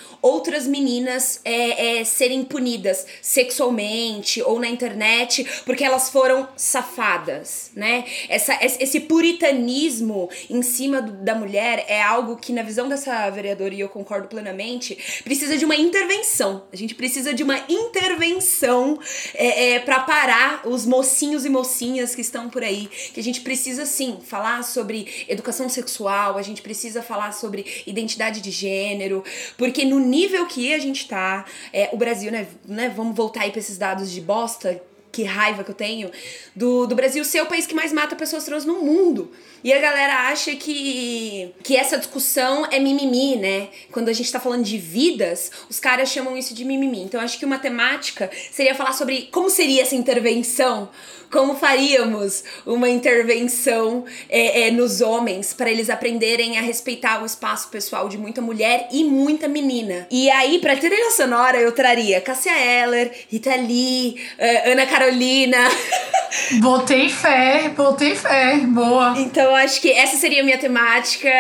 outras 0.45 0.67
meninas 0.67 1.41
é, 1.43 2.01
é, 2.01 2.05
serem 2.05 2.45
punidas 2.45 3.07
sexualmente 3.23 4.43
ou 4.43 4.61
na 4.61 4.69
internet 4.69 5.47
porque 5.65 5.83
elas 5.83 6.11
foram 6.11 6.47
safadas, 6.55 7.71
né? 7.75 8.05
Essa, 8.29 8.59
esse 8.61 9.01
puritanismo 9.01 10.29
em 10.51 10.61
cima 10.61 11.01
do- 11.01 11.13
da 11.25 11.35
mulher 11.35 11.87
é 11.89 12.03
algo 12.03 12.37
que, 12.37 12.53
na 12.53 12.63
visão 12.63 12.91
dessa 12.91 13.31
vereadora, 13.31 13.73
e 13.75 13.81
eu 13.81 13.89
concordo 13.89 14.29
plenamente, 14.29 15.23
precisa 15.25 15.57
de 15.57 15.65
uma 15.65 15.77
intervenção. 15.77 16.65
A 16.71 16.77
gente 16.77 16.95
precisa 16.95 17.33
de 17.33 17.43
uma 17.43 17.59
intervenção 17.69 18.99
é, 19.35 19.77
é, 19.77 19.79
para 19.79 20.01
parar 20.01 20.63
os 20.67 20.85
mocinhos 20.85 21.47
e 21.47 21.49
mocinhas 21.49 22.15
que 22.15 22.21
estão 22.21 22.51
por 22.51 22.63
aí. 22.63 22.87
Que 23.15 23.21
a 23.21 23.23
gente 23.23 23.41
precisa, 23.41 23.87
sim, 23.87 24.19
falar 24.23 24.63
sobre 24.63 25.25
educação 25.27 25.71
sexual, 25.71 26.37
a 26.37 26.43
gente 26.43 26.61
precisa 26.61 27.03
falar 27.03 27.33
sobre 27.33 27.65
identidade 27.87 28.43
de 28.43 28.51
gênero, 28.51 29.25
porque 29.57 29.85
no 29.87 29.99
nível 29.99 30.34
que 30.47 30.75
a 30.75 30.79
gente 30.79 31.07
tá, 31.07 31.45
é, 31.73 31.89
o 31.93 31.97
Brasil, 31.97 32.31
né, 32.31 32.47
né, 32.67 32.93
vamos 32.95 33.17
voltar 33.17 33.43
aí 33.43 33.51
pra 33.51 33.61
esses 33.61 33.79
dados 33.79 34.11
de 34.11 34.21
bosta, 34.21 34.81
que 35.15 35.23
raiva 35.23 35.63
que 35.63 35.71
eu 35.71 35.75
tenho, 35.75 36.11
do, 36.57 36.87
do 36.87 36.97
Brasil 36.97 37.25
ser 37.25 37.41
o 37.41 37.47
país 37.47 37.67
que 37.67 37.75
mais 37.75 37.93
mata 37.93 38.17
pessoas 38.17 38.45
trans 38.45 38.65
no 38.65 38.83
mundo. 38.83 39.31
E 39.63 39.73
a 39.73 39.81
galera 39.81 40.29
acha 40.29 40.55
que, 40.57 41.53
que 41.63 41.77
essa 41.77 41.97
discussão 41.97 42.67
é 42.71 42.81
mimimi, 42.81 43.37
né? 43.37 43.69
Quando 43.93 44.09
a 44.09 44.13
gente 44.13 44.31
tá 44.31 44.41
falando 44.41 44.65
de 44.65 44.77
vidas, 44.77 45.51
os 45.71 45.79
caras 45.79 46.11
chamam 46.11 46.37
isso 46.37 46.53
de 46.53 46.65
mimimi. 46.65 47.01
Então 47.03 47.21
acho 47.21 47.39
que 47.39 47.45
uma 47.45 47.59
temática 47.59 48.29
seria 48.51 48.75
falar 48.75 48.93
sobre 48.93 49.29
como 49.31 49.49
seria 49.49 49.83
essa 49.83 49.95
intervenção, 49.95 50.91
como 51.31 51.57
faríamos 51.57 52.45
uma 52.67 52.89
intervenção 52.89 54.05
é, 54.29 54.67
é, 54.67 54.71
nos 54.71 55.01
homens 55.01 55.55
para 55.55 55.71
eles 55.71 55.89
aprenderem 55.89 56.59
a 56.59 56.61
respeitar 56.61 57.23
o 57.23 57.27
espaço 57.27 57.69
pessoal 57.69 58.09
de 58.09 58.19
muita 58.19 58.43
mulher 58.43 58.89
e 58.93 59.03
muita 59.03 59.49
menina. 59.49 60.07
E 60.11 60.29
aí, 60.31 60.59
pra 60.59 60.77
trilha 60.77 61.11
sonora, 61.11 61.59
eu 61.59 61.73
traria 61.73 62.21
Cássia 62.21 62.53
Eller, 62.53 63.11
Rita 63.29 63.55
Lee, 63.57 64.21
eh, 64.39 64.73
Ana 64.73 64.87
Carolina. 64.87 65.04
Botei 66.61 67.09
fé, 67.09 67.71
botei 67.77 68.15
fé. 68.15 68.59
Boa. 68.67 69.15
Então, 69.19 69.55
acho 69.55 69.81
que 69.81 69.91
essa 69.93 70.17
seria 70.17 70.43
a 70.43 70.45
minha 70.45 70.59
temática. 70.59 71.31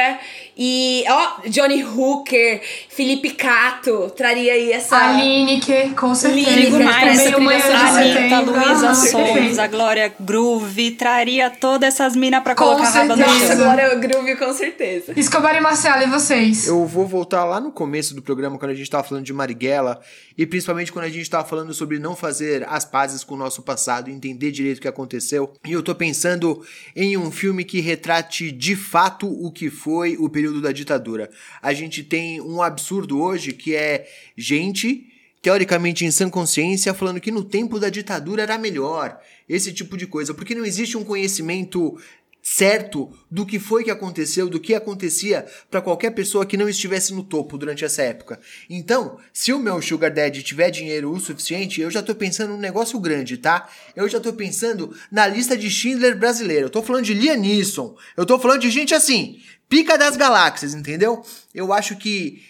E, 0.56 1.04
ó, 1.08 1.48
Johnny 1.48 1.82
Hooker, 1.82 2.62
Felipe 2.88 3.30
Cato, 3.30 4.08
traria 4.16 4.52
aí 4.52 4.70
essa. 4.70 4.96
Aline, 4.96 5.58
que 5.58 5.90
com 5.90 6.14
certeza. 6.14 6.52
Digo 6.52 6.78
mais, 6.82 7.18
Meio 7.18 7.40
manhã 7.40 7.58
de 7.58 7.72
a 7.72 7.88
Anitta, 7.88 8.20
setembro. 8.20 8.54
Luísa 8.54 8.90
Ah, 8.90 8.94
Sons, 8.94 9.58
a 9.58 9.66
Glória 9.66 10.14
Groove, 10.20 10.92
traria 10.92 11.50
todas 11.50 11.92
essas 11.94 12.14
minas 12.14 12.40
pra 12.44 12.54
Com 12.54 12.66
colocar 12.66 12.84
a 12.84 12.90
raba 12.90 13.16
no 13.16 13.24
certeza. 13.24 13.34
Nossa, 13.40 13.56
chão. 13.56 13.70
agora 13.72 13.96
o 13.96 14.00
Groove, 14.00 14.36
com 14.36 14.52
certeza. 14.52 15.12
Escobar 15.16 15.56
e 15.56 15.60
Marcela, 15.60 16.04
e 16.04 16.06
vocês? 16.06 16.68
Eu 16.68 16.86
vou 16.86 17.04
voltar 17.04 17.44
lá 17.44 17.58
no 17.58 17.72
começo 17.72 18.14
do 18.14 18.22
programa, 18.22 18.56
quando 18.56 18.70
a 18.70 18.74
gente 18.74 18.88
tava 18.88 19.02
falando 19.02 19.24
de 19.24 19.32
Marighella, 19.32 19.98
e 20.36 20.46
principalmente 20.46 20.92
quando 20.92 21.04
a 21.04 21.10
gente 21.10 21.30
tava 21.30 21.46
falando 21.46 21.72
sobre 21.72 21.98
não 21.98 22.16
fazer 22.16 22.66
as 22.68 22.84
pazes 22.84 23.22
com 23.22 23.34
o 23.34 23.38
nosso 23.38 23.62
passado, 23.62 24.10
entender 24.10 24.50
direito 24.50 24.78
o 24.78 24.80
que 24.80 24.88
aconteceu. 24.88 25.52
E 25.64 25.72
eu 25.72 25.82
tô 25.82 25.94
pensando 25.94 26.64
em 26.94 27.16
um 27.16 27.30
filme 27.30 27.64
que 27.64 27.80
retrate 27.80 28.50
de 28.50 28.74
fato 28.74 29.28
o 29.28 29.50
que 29.50 29.70
foi 29.70 30.16
o 30.16 30.28
período 30.28 30.60
da 30.60 30.72
ditadura. 30.72 31.30
A 31.62 31.72
gente 31.72 32.02
tem 32.02 32.40
um 32.40 32.62
absurdo 32.62 33.20
hoje 33.20 33.52
que 33.52 33.74
é 33.74 34.08
gente 34.36 35.10
teoricamente 35.44 36.06
em 36.06 36.10
sã 36.10 36.30
consciência, 36.30 36.94
falando 36.94 37.20
que 37.20 37.30
no 37.30 37.44
tempo 37.44 37.78
da 37.78 37.90
ditadura 37.90 38.42
era 38.44 38.56
melhor, 38.56 39.20
esse 39.46 39.74
tipo 39.74 39.94
de 39.94 40.06
coisa, 40.06 40.32
porque 40.32 40.54
não 40.54 40.64
existe 40.64 40.96
um 40.96 41.04
conhecimento 41.04 42.00
certo 42.46 43.10
do 43.30 43.46
que 43.46 43.58
foi 43.58 43.82
que 43.82 43.90
aconteceu, 43.90 44.50
do 44.50 44.60
que 44.60 44.74
acontecia 44.74 45.46
para 45.70 45.80
qualquer 45.80 46.10
pessoa 46.10 46.44
que 46.44 46.58
não 46.58 46.68
estivesse 46.68 47.14
no 47.14 47.24
topo 47.24 47.56
durante 47.56 47.86
essa 47.86 48.02
época. 48.02 48.38
Então, 48.68 49.18
se 49.32 49.50
o 49.50 49.58
meu 49.58 49.80
sugar 49.80 50.12
daddy 50.12 50.42
tiver 50.42 50.70
dinheiro 50.70 51.10
o 51.10 51.18
suficiente, 51.18 51.80
eu 51.80 51.90
já 51.90 52.02
tô 52.02 52.14
pensando 52.14 52.50
num 52.50 52.58
negócio 52.58 53.00
grande, 53.00 53.38
tá? 53.38 53.66
Eu 53.96 54.06
já 54.10 54.20
tô 54.20 54.30
pensando 54.34 54.94
na 55.10 55.26
lista 55.26 55.56
de 55.56 55.70
Schindler 55.70 56.18
brasileira. 56.18 56.66
Eu 56.66 56.70
tô 56.70 56.82
falando 56.82 57.06
de 57.06 57.14
Liam 57.14 57.38
Neeson. 57.38 57.96
Eu 58.14 58.26
tô 58.26 58.38
falando 58.38 58.60
de 58.60 58.70
gente 58.70 58.94
assim, 58.94 59.40
pica 59.66 59.96
das 59.96 60.14
galáxias, 60.14 60.74
entendeu? 60.74 61.24
Eu 61.54 61.72
acho 61.72 61.96
que 61.96 62.42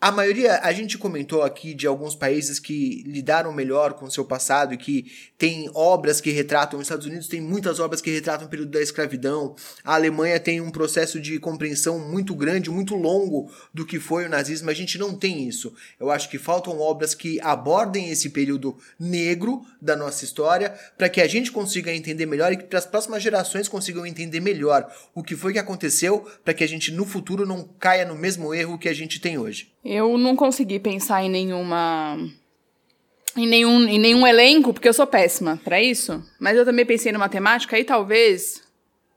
a 0.00 0.12
maioria, 0.12 0.60
a 0.62 0.72
gente 0.72 0.96
comentou 0.96 1.42
aqui 1.42 1.74
de 1.74 1.84
alguns 1.84 2.14
países 2.14 2.60
que 2.60 3.02
lidaram 3.04 3.52
melhor 3.52 3.94
com 3.94 4.04
o 4.04 4.10
seu 4.10 4.24
passado 4.24 4.72
e 4.72 4.76
que 4.76 5.10
tem 5.36 5.68
obras 5.74 6.20
que 6.20 6.30
retratam. 6.30 6.78
Os 6.78 6.84
Estados 6.84 7.06
Unidos 7.06 7.26
tem 7.26 7.40
muitas 7.40 7.80
obras 7.80 8.00
que 8.00 8.08
retratam 8.08 8.46
o 8.46 8.48
período 8.48 8.70
da 8.70 8.80
escravidão. 8.80 9.56
A 9.82 9.96
Alemanha 9.96 10.38
tem 10.38 10.60
um 10.60 10.70
processo 10.70 11.18
de 11.18 11.40
compreensão 11.40 11.98
muito 11.98 12.32
grande, 12.32 12.70
muito 12.70 12.94
longo 12.94 13.50
do 13.74 13.84
que 13.84 13.98
foi 13.98 14.26
o 14.26 14.28
nazismo. 14.28 14.70
A 14.70 14.74
gente 14.74 14.96
não 14.98 15.16
tem 15.16 15.48
isso. 15.48 15.74
Eu 15.98 16.12
acho 16.12 16.30
que 16.30 16.38
faltam 16.38 16.78
obras 16.78 17.12
que 17.12 17.40
abordem 17.40 18.08
esse 18.08 18.30
período 18.30 18.78
negro 19.00 19.66
da 19.82 19.96
nossa 19.96 20.24
história 20.24 20.78
para 20.96 21.08
que 21.08 21.20
a 21.20 21.26
gente 21.26 21.50
consiga 21.50 21.92
entender 21.92 22.24
melhor 22.24 22.52
e 22.52 22.56
que 22.56 22.76
as 22.76 22.86
próximas 22.86 23.20
gerações 23.20 23.66
consigam 23.66 24.06
entender 24.06 24.38
melhor 24.38 24.88
o 25.12 25.24
que 25.24 25.34
foi 25.34 25.52
que 25.52 25.58
aconteceu 25.58 26.24
para 26.44 26.54
que 26.54 26.62
a 26.62 26.68
gente 26.68 26.92
no 26.92 27.04
futuro 27.04 27.44
não 27.44 27.64
caia 27.80 28.04
no 28.04 28.14
mesmo 28.14 28.54
erro 28.54 28.78
que 28.78 28.88
a 28.88 28.94
gente 28.94 29.20
tem 29.20 29.36
hoje. 29.36 29.72
Eu 29.90 30.18
não 30.18 30.36
consegui 30.36 30.78
pensar 30.78 31.24
em 31.24 31.30
nenhuma. 31.30 32.18
Em 33.34 33.46
nenhum, 33.46 33.88
em 33.88 33.98
nenhum 33.98 34.26
elenco, 34.26 34.74
porque 34.74 34.86
eu 34.86 34.92
sou 34.92 35.06
péssima 35.06 35.58
para 35.64 35.80
isso. 35.80 36.22
Mas 36.38 36.58
eu 36.58 36.64
também 36.66 36.84
pensei 36.84 37.10
numa 37.10 37.26
temática 37.26 37.78
e 37.78 37.82
talvez. 37.82 38.62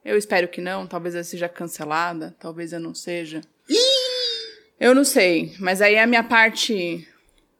Eu 0.02 0.16
espero 0.16 0.48
que 0.48 0.62
não. 0.62 0.86
Talvez 0.86 1.14
eu 1.14 1.22
seja 1.24 1.46
cancelada. 1.46 2.34
Talvez 2.40 2.72
eu 2.72 2.80
não 2.80 2.94
seja. 2.94 3.42
Eu 4.80 4.94
não 4.94 5.04
sei. 5.04 5.54
Mas 5.60 5.82
aí 5.82 5.98
a 5.98 6.06
minha 6.06 6.24
parte. 6.24 7.06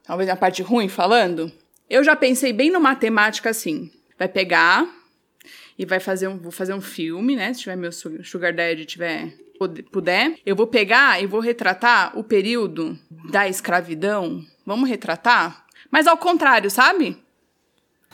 Talvez 0.05 0.31
a 0.31 0.37
parte 0.37 0.63
ruim 0.63 0.89
falando. 0.89 1.53
Eu 1.91 2.03
já 2.03 2.17
pensei 2.17 2.51
bem 2.51 2.71
numa 2.71 2.97
temática 2.97 3.51
assim. 3.51 3.91
Vai 4.19 4.29
pegar 4.29 4.91
e 5.79 5.85
vai 5.85 6.01
fazer 6.01 6.29
um. 6.29 6.39
Vou 6.39 6.51
fazer 6.51 6.73
um 6.73 6.81
filme, 6.81 7.37
né? 7.37 7.53
Se 7.53 7.61
tiver 7.61 7.77
meu 7.77 7.93
Sugar 7.93 8.55
Daddy 8.55 8.87
tiver 8.87 9.35
puder, 9.69 10.35
eu 10.45 10.55
vou 10.57 10.67
pegar 10.67 11.23
e 11.23 11.27
vou 11.27 11.41
retratar 11.41 12.17
o 12.19 12.23
período 12.25 12.99
da 13.31 13.49
escravidão. 13.49 14.43
Vamos 14.67 14.89
retratar? 14.89 15.65
Mas 15.91 16.07
ao 16.07 16.17
contrário, 16.17 16.71
sabe? 16.71 17.17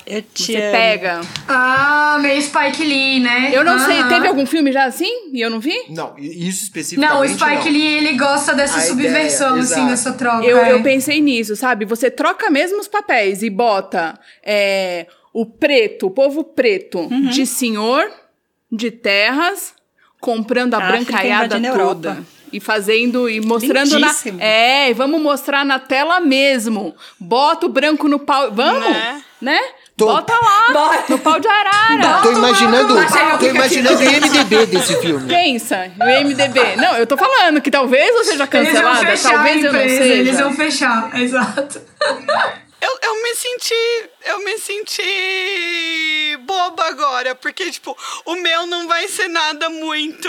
Eu 0.07 0.23
te 0.23 0.45
Você 0.53 0.57
amo. 0.57 0.73
pega. 0.73 1.21
Ah, 1.49 2.19
meio 2.21 2.41
Spike 2.41 2.83
Lee, 2.85 3.21
né? 3.21 3.51
Eu 3.53 3.63
não 3.65 3.79
sei, 3.81 4.03
teve 4.05 4.27
algum 4.29 4.47
filme 4.47 4.73
já 4.73 4.85
assim? 4.85 5.31
E 5.33 5.41
eu 5.41 5.51
não 5.51 5.59
vi? 5.61 5.75
Não, 5.91 6.17
isso 6.19 6.63
especificamente 6.63 7.13
Não, 7.15 7.21
o 7.21 7.29
Spike 7.29 7.65
não. 7.67 7.73
Lee, 7.73 7.97
ele 7.99 8.13
gosta 8.17 8.55
dessa 8.55 8.79
A 8.79 8.81
subversão, 8.81 9.49
ideia, 9.59 9.63
assim, 9.63 9.73
exato. 9.75 9.89
dessa 9.89 10.13
troca. 10.13 10.47
Eu, 10.47 10.59
é. 10.59 10.73
eu 10.73 10.83
pensei 10.83 11.21
nisso, 11.21 11.57
sabe? 11.57 11.85
Você 11.85 12.11
troca 12.11 12.49
mesmo 12.49 12.79
os 12.81 12.89
papéis 12.89 13.43
e 13.43 13.51
bota 13.51 14.19
é, 14.43 15.07
o 15.33 15.45
preto, 15.45 16.07
o 16.07 16.11
povo 16.11 16.43
preto, 16.45 17.01
Uhum. 17.01 17.29
de 17.29 17.45
senhor, 17.45 18.09
de 18.71 18.91
terras, 18.93 19.75
comprando 20.21 20.75
a 20.75 20.79
A 20.79 20.89
África 20.89 21.13
brancaiada 21.13 21.57
toda. 21.57 21.69
Europa. 21.69 22.19
E 22.51 22.61
fazendo 22.61 23.29
e 23.29 23.41
mostrando 23.43 23.99
na. 23.99 24.07
Lindíssimo. 24.07 24.39
É, 24.41 24.89
e 24.91 24.95
vamos 24.95 25.21
mostrar 25.21 25.67
na 25.67 25.79
tela 25.79 26.19
mesmo. 26.19 26.95
Bota 27.21 27.67
o 27.67 27.69
branco 27.69 28.09
no 28.09 28.19
pau. 28.19 28.51
Vamos? 28.51 28.89
Né? 28.89 29.23
Né? 29.41 29.61
Tô- 29.97 30.07
Bota 30.07 30.33
lá. 30.33 31.03
No 31.09 31.19
pau 31.19 31.39
de 31.39 31.47
arara. 31.47 32.23
Tô 32.23 32.33
imaginando, 32.33 32.95
tô 33.39 33.47
imaginando 33.47 33.99
o 33.99 34.03
IMDB 34.03 34.67
desse 34.67 34.97
filme. 35.01 35.29
Pensa, 35.29 35.91
o 36.01 36.05
MDB. 36.05 36.77
Não, 36.77 36.97
eu 36.97 37.07
tô 37.07 37.17
falando 37.17 37.61
que 37.61 37.71
talvez 37.71 38.09
eu 38.09 38.25
seja 38.25 38.49
Eles 38.53 38.73
vão 38.73 38.83
cancelada, 38.83 39.07
fechar 39.07 39.33
talvez 39.35 39.65
a 39.65 39.67
eu 39.67 39.73
não 39.73 39.81
seja. 39.81 40.05
Eles 40.15 40.39
vão 40.41 40.53
fechar, 40.55 41.11
exato. 41.21 41.81
Eu, 42.81 42.99
eu 43.03 43.23
me 43.23 43.35
senti. 43.35 44.11
Eu 44.25 44.39
me 44.45 44.59
senti 44.59 46.37
boba 46.49 46.85
agora, 46.87 47.35
porque, 47.35 47.71
tipo, 47.71 47.97
o 48.25 48.35
meu 48.37 48.67
não 48.67 48.89
vai 48.89 49.09
ser 49.09 49.29
nada 49.29 49.69
muito. 49.69 50.29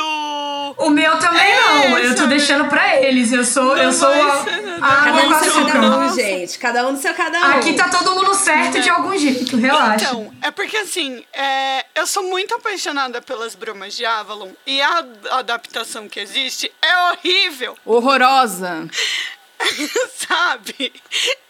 O 0.78 0.90
meu 0.90 1.18
também 1.20 1.42
É, 1.42 1.90
não, 1.90 1.98
eu 1.98 2.16
tô 2.16 2.26
deixando 2.26 2.68
pra 2.68 3.02
eles. 3.02 3.32
Eu 3.32 3.44
sou, 3.44 3.76
eu 3.78 3.86
Não 3.86 3.92
sou 3.92 4.10
vai 4.10 4.22
a, 4.22 4.88
a 4.88 5.04
Cada 5.04 5.28
um 5.28 5.40
seu 5.44 5.66
cada 5.66 5.98
um, 5.98 6.16
gente. 6.16 6.60
Cada 6.60 6.88
um 6.88 6.92
no 6.92 6.98
seu 6.98 7.14
cada 7.14 7.40
um. 7.40 7.44
Aqui 7.58 7.74
tá 7.74 7.90
todo 7.90 8.16
mundo 8.16 8.34
certo 8.34 8.80
de 8.82 8.90
algum 8.90 9.18
jeito, 9.18 9.58
relaxa. 9.58 10.06
Então, 10.06 10.34
é 10.42 10.52
porque 10.52 10.78
assim, 10.78 11.24
é, 11.34 11.86
eu 11.96 12.06
sou 12.06 12.24
muito 12.24 12.54
apaixonada 12.56 13.22
pelas 13.22 13.56
Brumas 13.56 13.96
de 13.96 14.06
Avalon 14.06 14.50
e 14.66 14.82
a 14.82 15.06
adaptação 15.32 16.08
que 16.08 16.20
existe 16.20 16.72
é 16.82 17.12
horrível, 17.12 17.78
Horrorosa. 17.86 18.88
sabe? 20.16 20.94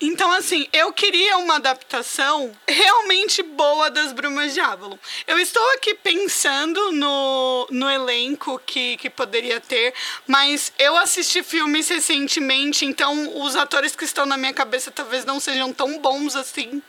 Então, 0.01 0.32
assim, 0.32 0.68
eu 0.74 0.91
queria 0.91 1.38
uma 1.38 1.55
adaptação 1.55 2.51
realmente 2.68 3.43
boa 3.43 3.89
das 3.89 4.12
Brumas 4.12 4.53
de 4.53 4.60
Avalon. 4.60 4.97
Eu 5.28 5.38
estou 5.39 5.64
aqui 5.74 5.93
pensando 5.95 6.91
no, 6.91 7.68
no 7.70 7.89
elenco 7.89 8.60
que, 8.66 8.97
que 8.97 9.10
poderia 9.10 9.60
ter, 9.60 9.93
mas 10.28 10.74
eu 10.80 10.97
assisti 10.97 11.43
filmes 11.43 11.88
recentemente, 11.89 12.86
então 12.86 13.41
os 13.41 13.55
atores 13.55 13.95
que 13.95 14.05
estão 14.05 14.26
na 14.26 14.38
minha 14.38 14.53
cabeça 14.53 14.91
talvez 14.91 15.26
não 15.26 15.39
sejam 15.39 15.72
tão 15.74 15.99
bons 15.99 16.36
assim 16.36 16.82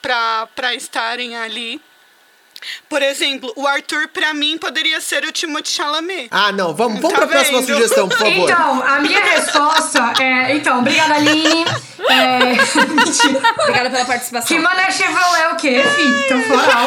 pra 0.00 0.74
estarem 0.74 1.36
ali. 1.36 1.80
Por 2.88 3.02
exemplo, 3.02 3.52
o 3.56 3.66
Arthur, 3.66 4.08
pra 4.08 4.32
mim, 4.34 4.58
poderia 4.58 5.00
ser 5.00 5.24
o 5.24 5.32
Timothée 5.32 5.72
Chalamet. 5.72 6.28
Ah, 6.30 6.52
não, 6.52 6.74
vamos, 6.74 7.00
vamos 7.00 7.12
Tá 7.12 7.18
pra 7.18 7.26
próxima 7.26 7.60
vendo? 7.60 7.74
sugestão, 7.74 8.08
por 8.08 8.18
favor. 8.18 8.50
Então, 8.50 8.82
a 8.86 9.00
minha 9.00 9.20
resposta 9.20 10.12
é. 10.20 10.54
Então, 10.56 10.78
obrigada, 10.80 11.14
Aline. 11.14 11.64
É. 12.08 12.38
Mentira. 12.86 13.54
Obrigada 13.62 13.90
pela 13.90 14.04
participação. 14.04 14.48
Que 14.48 14.60
Mané 14.62 14.90
Chevrolet 14.90 15.42
é 15.42 15.48
o 15.50 15.56
quê, 15.56 15.82
filho? 15.82 16.24
Então, 16.24 16.42
floral. 16.42 16.86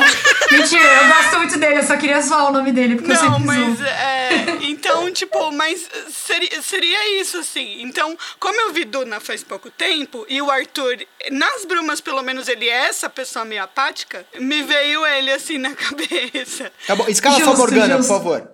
Mentira, 0.51 0.83
eu 0.83 1.07
gosto 1.07 1.37
muito 1.37 1.57
dele, 1.57 1.79
eu 1.79 1.83
só 1.83 1.95
queria 1.97 2.21
zoar 2.21 2.47
o 2.49 2.51
nome 2.51 2.71
dele, 2.73 2.95
porque 2.97 3.11
eu 3.11 3.15
Não, 3.15 3.37
sempre 3.39 3.45
mas 3.45 3.81
é. 3.81 4.45
Então, 4.61 5.11
tipo, 5.11 5.51
mas 5.53 5.89
seria, 6.11 6.61
seria 6.61 7.21
isso, 7.21 7.37
assim. 7.37 7.81
Então, 7.81 8.17
como 8.39 8.59
eu 8.61 8.73
vi 8.73 8.83
Duna 8.83 9.19
faz 9.19 9.41
pouco 9.43 9.69
tempo, 9.71 10.25
e 10.27 10.41
o 10.41 10.51
Arthur, 10.51 10.97
nas 11.31 11.63
brumas, 11.65 12.01
pelo 12.01 12.21
menos, 12.21 12.47
ele 12.49 12.67
é 12.67 12.87
essa 12.89 13.09
pessoa 13.09 13.45
meio 13.45 13.63
apática, 13.63 14.25
me 14.37 14.63
veio 14.63 15.05
ele 15.05 15.31
assim 15.31 15.57
na 15.69 15.75
cabeça. 15.75 16.71
Tá 16.87 16.95
bom, 16.95 17.05
escala 17.07 17.37
só 17.39 17.45
Justo, 17.45 17.57
Morgana, 17.57 17.97
justo. 17.97 18.13
por 18.13 18.17
favor. 18.19 18.49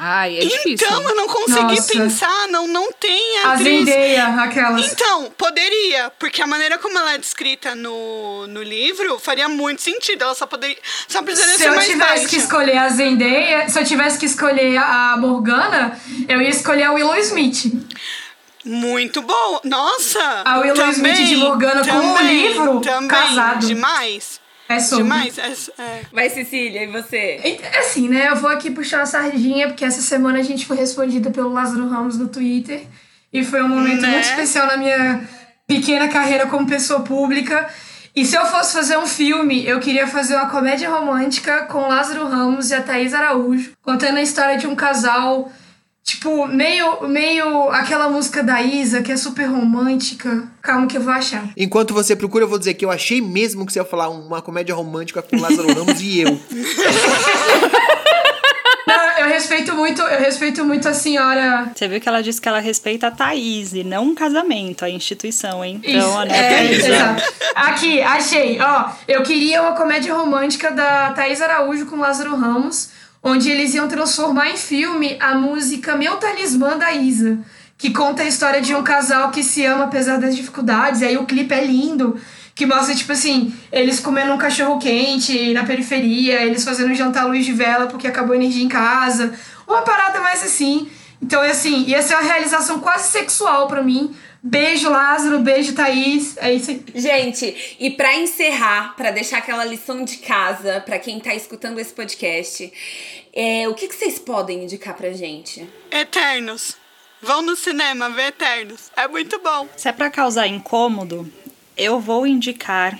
Ai, 0.00 0.36
é 0.38 0.40
difícil. 0.42 0.86
Então, 0.86 1.02
eu 1.02 1.16
não 1.16 1.26
consegui 1.26 1.74
Nossa. 1.74 1.92
pensar, 1.92 2.46
não, 2.50 2.68
não 2.68 2.92
tem 2.92 3.38
A 3.42 3.54
atriz. 3.54 3.84
Zendaya, 3.84 4.26
aquelas. 4.44 4.92
Então, 4.92 5.32
poderia, 5.36 6.12
porque 6.20 6.40
a 6.40 6.46
maneira 6.46 6.78
como 6.78 6.96
ela 6.96 7.14
é 7.14 7.18
descrita 7.18 7.74
no, 7.74 8.46
no 8.46 8.62
livro 8.62 9.18
faria 9.18 9.48
muito 9.48 9.82
sentido. 9.82 10.22
Ela 10.22 10.36
só 10.36 10.46
poderia. 10.46 10.76
Só 11.08 11.20
precisaria 11.20 11.56
Se 11.56 11.62
ser 11.64 11.68
eu 11.70 11.74
mais 11.74 11.88
tivesse 11.88 12.12
baixa. 12.14 12.28
que 12.28 12.36
escolher 12.36 12.78
a 12.78 12.88
Zendaya, 12.90 13.68
se 13.68 13.76
eu 13.76 13.84
tivesse 13.84 14.18
que 14.20 14.26
escolher 14.26 14.76
a 14.78 15.16
Morgana, 15.18 16.00
eu 16.28 16.40
ia 16.40 16.50
escolher 16.50 16.84
a 16.84 16.92
Willow 16.92 17.16
Smith. 17.16 17.64
Muito 18.64 19.20
bom! 19.22 19.60
Nossa! 19.64 20.42
A 20.44 20.58
Willow 20.60 20.76
também, 20.76 20.92
Smith 20.92 21.26
de 21.28 21.36
Morgana 21.38 21.84
com 21.84 21.96
o 21.96 22.14
também, 22.14 22.48
livro 22.48 22.80
também, 22.80 23.08
casado. 23.08 23.66
Demais. 23.66 24.40
É 24.68 24.80
sobre. 24.80 25.04
Demais. 25.04 25.38
É, 25.38 25.82
é. 25.82 26.02
Vai, 26.12 26.28
Cecília, 26.28 26.84
e 26.84 26.86
você? 26.88 27.40
É 27.42 27.78
Assim, 27.78 28.08
né? 28.08 28.28
Eu 28.28 28.36
vou 28.36 28.50
aqui 28.50 28.70
puxar 28.70 28.98
uma 28.98 29.06
sardinha, 29.06 29.68
porque 29.68 29.84
essa 29.84 30.02
semana 30.02 30.38
a 30.38 30.42
gente 30.42 30.66
foi 30.66 30.76
respondida 30.76 31.30
pelo 31.30 31.52
Lázaro 31.52 31.88
Ramos 31.88 32.18
no 32.18 32.28
Twitter. 32.28 32.82
E 33.32 33.44
foi 33.44 33.62
um 33.62 33.68
momento 33.68 34.02
Né? 34.02 34.08
muito 34.10 34.24
especial 34.24 34.66
na 34.66 34.76
minha 34.76 35.22
pequena 35.66 36.08
carreira 36.08 36.46
como 36.46 36.66
pessoa 36.66 37.00
pública. 37.00 37.68
E 38.14 38.24
se 38.24 38.36
eu 38.36 38.44
fosse 38.46 38.72
fazer 38.72 38.98
um 38.98 39.06
filme, 39.06 39.64
eu 39.66 39.78
queria 39.80 40.06
fazer 40.06 40.34
uma 40.34 40.48
comédia 40.50 40.90
romântica 40.90 41.62
com 41.66 41.86
Lázaro 41.86 42.26
Ramos 42.26 42.70
e 42.70 42.74
a 42.74 42.82
Thaís 42.82 43.14
Araújo, 43.14 43.72
contando 43.82 44.16
a 44.16 44.22
história 44.22 44.58
de 44.58 44.66
um 44.66 44.74
casal, 44.74 45.52
tipo, 46.08 46.46
meio, 46.46 47.06
meio 47.06 47.68
aquela 47.68 48.08
música 48.08 48.42
da 48.42 48.62
Isa, 48.62 49.02
que 49.02 49.12
é 49.12 49.16
super 49.16 49.44
romântica. 49.44 50.48
Calma 50.62 50.86
que 50.86 50.96
eu 50.96 51.02
vou 51.02 51.12
achar. 51.12 51.44
Enquanto 51.54 51.92
você 51.92 52.16
procura, 52.16 52.44
eu 52.44 52.48
vou 52.48 52.58
dizer 52.58 52.72
que 52.74 52.84
eu 52.84 52.90
achei 52.90 53.20
mesmo 53.20 53.66
que 53.66 53.72
você 53.74 53.78
ia 53.78 53.84
falar 53.84 54.08
uma 54.08 54.40
comédia 54.40 54.74
romântica 54.74 55.20
com 55.20 55.38
Lázaro 55.38 55.68
Ramos 55.68 56.00
e 56.00 56.20
eu. 56.20 56.40
Não, 58.86 59.18
eu 59.18 59.28
respeito 59.28 59.74
muito, 59.74 60.00
eu 60.00 60.18
respeito 60.18 60.64
muito 60.64 60.88
a 60.88 60.94
senhora 60.94 61.70
Você 61.74 61.86
viu 61.86 62.00
que 62.00 62.08
ela 62.08 62.22
disse 62.22 62.40
que 62.40 62.48
ela 62.48 62.58
respeita 62.58 63.08
a 63.08 63.10
Thaís 63.10 63.74
e 63.74 63.84
não 63.84 64.04
um 64.04 64.14
casamento, 64.14 64.82
a 64.82 64.88
instituição, 64.88 65.62
hein? 65.62 65.78
Isso, 65.84 65.98
Então, 65.98 66.18
anota 66.18 66.34
é, 66.34 66.58
aí. 66.60 66.74
exato. 66.74 67.22
Aqui, 67.54 68.00
achei. 68.00 68.58
Ó, 68.58 68.88
eu 69.06 69.22
queria 69.22 69.60
uma 69.60 69.72
comédia 69.72 70.14
romântica 70.14 70.70
da 70.70 71.12
Thaís 71.12 71.42
Araújo 71.42 71.84
com 71.84 71.96
Lázaro 71.96 72.34
Ramos, 72.34 72.88
onde 73.22 73.50
eles 73.50 73.74
iam 73.74 73.88
transformar 73.88 74.50
em 74.50 74.56
filme 74.56 75.16
a 75.20 75.34
música 75.34 75.96
Meu 75.96 76.16
Talismã 76.16 76.76
da 76.76 76.92
Isa, 76.92 77.38
que 77.76 77.90
conta 77.90 78.22
a 78.22 78.26
história 78.26 78.60
de 78.60 78.74
um 78.74 78.82
casal 78.82 79.30
que 79.30 79.42
se 79.42 79.64
ama 79.64 79.84
apesar 79.84 80.18
das 80.18 80.34
dificuldades. 80.34 81.00
E 81.00 81.04
aí 81.04 81.16
o 81.16 81.26
clipe 81.26 81.54
é 81.54 81.64
lindo. 81.64 82.18
que 82.54 82.66
mostra, 82.66 82.92
tipo 82.92 83.12
assim, 83.12 83.54
eles 83.70 84.00
comendo 84.00 84.32
um 84.32 84.38
cachorro 84.38 84.80
quente 84.80 85.54
na 85.54 85.64
periferia, 85.64 86.42
eles 86.42 86.64
fazendo 86.64 86.92
jantar 86.92 87.22
à 87.22 87.26
luz 87.26 87.46
de 87.46 87.52
vela 87.52 87.86
porque 87.86 88.08
acabou 88.08 88.32
a 88.32 88.36
energia 88.36 88.64
em 88.64 88.68
casa. 88.68 89.32
Uma 89.66 89.82
parada 89.82 90.20
mais 90.20 90.42
assim. 90.42 90.88
Então, 91.22 91.40
assim, 91.40 91.84
ia 91.84 92.02
ser 92.02 92.14
uma 92.14 92.22
realização 92.22 92.80
quase 92.80 93.10
sexual 93.10 93.68
para 93.68 93.80
mim. 93.82 94.12
Beijo, 94.42 94.88
Lázaro. 94.88 95.40
Beijo, 95.40 95.74
Thaís. 95.74 96.36
É 96.38 96.52
isso 96.52 96.70
aí. 96.70 96.84
Gente, 96.94 97.76
e 97.78 97.90
para 97.90 98.16
encerrar, 98.16 98.94
para 98.96 99.10
deixar 99.10 99.38
aquela 99.38 99.64
lição 99.64 100.04
de 100.04 100.18
casa 100.18 100.80
para 100.80 100.98
quem 100.98 101.18
tá 101.18 101.34
escutando 101.34 101.78
esse 101.78 101.92
podcast, 101.92 102.72
é, 103.32 103.68
o 103.68 103.74
que, 103.74 103.88
que 103.88 103.94
vocês 103.94 104.18
podem 104.18 104.64
indicar 104.64 104.94
pra 104.94 105.12
gente? 105.12 105.68
Eternos. 105.90 106.76
Vão 107.20 107.42
no 107.42 107.56
cinema 107.56 108.08
ver 108.10 108.28
Eternos. 108.28 108.92
É 108.96 109.08
muito 109.08 109.40
bom. 109.40 109.68
Se 109.76 109.88
é 109.88 109.92
pra 109.92 110.08
causar 110.08 110.46
incômodo, 110.46 111.30
eu 111.76 111.98
vou 111.98 112.26
indicar 112.26 112.96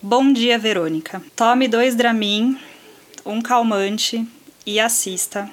Bom 0.00 0.32
Dia 0.32 0.58
Verônica. 0.58 1.22
Tome 1.36 1.68
dois 1.68 1.94
Dramin, 1.94 2.58
um 3.24 3.42
calmante 3.42 4.26
e 4.64 4.80
assista, 4.80 5.50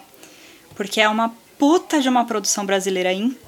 porque 0.73 1.01
é 1.01 1.09
uma 1.09 1.35
puta 1.59 1.99
de 1.99 2.07
uma 2.07 2.25
produção 2.25 2.65
brasileira 2.65 3.11
incrível 3.11 3.46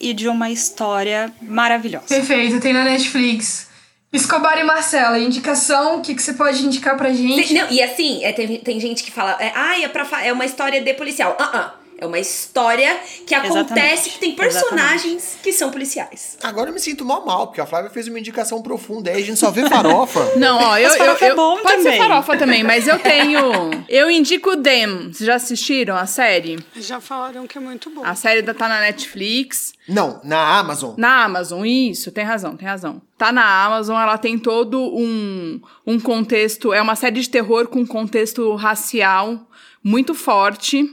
e 0.00 0.12
de 0.12 0.28
uma 0.28 0.50
história 0.50 1.32
maravilhosa. 1.42 2.06
Perfeito, 2.08 2.60
tem 2.60 2.72
na 2.72 2.84
Netflix. 2.84 3.68
Escobar 4.12 4.58
e 4.58 4.64
Marcela, 4.64 5.18
indicação, 5.18 5.98
o 5.98 6.02
que, 6.02 6.14
que 6.14 6.22
você 6.22 6.32
pode 6.32 6.66
indicar 6.66 6.96
pra 6.96 7.12
gente? 7.12 7.54
Não, 7.54 7.70
e 7.70 7.80
assim, 7.80 8.24
é, 8.24 8.32
tem, 8.32 8.58
tem 8.58 8.80
gente 8.80 9.04
que 9.04 9.10
fala, 9.10 9.36
é, 9.40 9.52
ah, 9.54 9.80
é, 9.80 9.88
pra, 9.88 10.06
é 10.24 10.32
uma 10.32 10.44
história 10.44 10.80
de 10.80 10.94
policial. 10.94 11.36
Ah, 11.38 11.50
ah. 11.54 11.79
É 12.00 12.06
uma 12.06 12.18
história 12.18 12.98
que 13.26 13.34
acontece, 13.34 13.58
Exatamente. 13.60 14.10
que 14.10 14.18
tem 14.18 14.34
personagens 14.34 15.36
que 15.42 15.52
são 15.52 15.70
policiais. 15.70 16.38
Agora 16.42 16.70
eu 16.70 16.74
me 16.74 16.80
sinto 16.80 17.04
mal 17.04 17.24
mal, 17.26 17.46
porque 17.48 17.60
a 17.60 17.66
Flávia 17.66 17.90
fez 17.90 18.08
uma 18.08 18.18
indicação 18.18 18.62
profunda. 18.62 19.10
Aí 19.10 19.22
a 19.22 19.24
gente 19.26 19.38
só 19.38 19.50
vê 19.50 19.68
farofa. 19.68 20.20
Não, 20.36 20.56
ó, 20.58 20.78
eu, 20.78 20.88
Mas 20.88 20.92
eu, 20.94 20.98
farofa 20.98 21.24
é 21.26 21.30
eu- 21.30 21.36
bom 21.36 21.58
pode 21.62 21.82
ser 21.82 21.98
farofa 21.98 22.36
também, 22.36 22.62
mas 22.64 22.86
eu 22.88 22.98
tenho. 22.98 23.40
Eu 23.88 24.10
indico 24.10 24.56
Them. 24.56 25.12
Vocês 25.12 25.26
já 25.26 25.34
assistiram 25.34 25.96
a 25.96 26.06
série? 26.06 26.58
Já 26.76 27.00
falaram 27.00 27.46
que 27.46 27.58
é 27.58 27.60
muito 27.60 27.90
bom. 27.90 28.04
A 28.04 28.14
série 28.14 28.40
da- 28.40 28.54
tá 28.54 28.68
na 28.68 28.80
Netflix. 28.80 29.72
Não, 29.88 30.20
na 30.24 30.58
Amazon. 30.58 30.94
Na 30.96 31.24
Amazon, 31.24 31.64
isso, 31.66 32.10
tem 32.12 32.24
razão, 32.24 32.56
tem 32.56 32.66
razão. 32.68 33.02
Tá 33.18 33.32
na 33.32 33.64
Amazon, 33.64 34.00
ela 34.00 34.16
tem 34.16 34.38
todo 34.38 34.80
um, 34.80 35.60
um 35.86 35.98
contexto. 35.98 36.72
É 36.72 36.80
uma 36.80 36.94
série 36.94 37.20
de 37.20 37.28
terror 37.28 37.66
com 37.68 37.84
contexto 37.86 38.54
racial 38.54 39.40
muito 39.82 40.14
forte. 40.14 40.88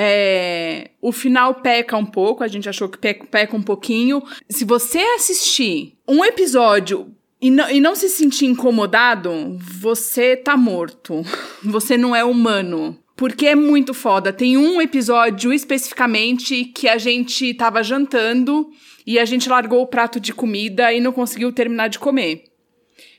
É, 0.00 0.92
o 1.02 1.10
final 1.10 1.56
peca 1.56 1.96
um 1.96 2.06
pouco, 2.06 2.44
a 2.44 2.46
gente 2.46 2.68
achou 2.68 2.88
que 2.88 2.96
peca, 2.96 3.56
um 3.56 3.62
pouquinho. 3.62 4.22
Se 4.48 4.64
você 4.64 5.00
assistir 5.16 5.98
um 6.06 6.24
episódio 6.24 7.12
e 7.40 7.50
não, 7.50 7.68
e 7.68 7.80
não 7.80 7.96
se 7.96 8.08
sentir 8.08 8.46
incomodado, 8.46 9.58
você 9.58 10.36
tá 10.36 10.56
morto. 10.56 11.24
Você 11.64 11.96
não 11.96 12.14
é 12.14 12.22
humano. 12.22 12.96
Porque 13.16 13.48
é 13.48 13.56
muito 13.56 13.92
foda. 13.92 14.32
Tem 14.32 14.56
um 14.56 14.80
episódio 14.80 15.52
especificamente 15.52 16.66
que 16.66 16.88
a 16.88 16.96
gente 16.96 17.52
tava 17.54 17.82
jantando 17.82 18.70
e 19.04 19.18
a 19.18 19.24
gente 19.24 19.48
largou 19.48 19.82
o 19.82 19.86
prato 19.88 20.20
de 20.20 20.32
comida 20.32 20.92
e 20.92 21.00
não 21.00 21.10
conseguiu 21.10 21.50
terminar 21.50 21.88
de 21.88 21.98
comer. 21.98 22.44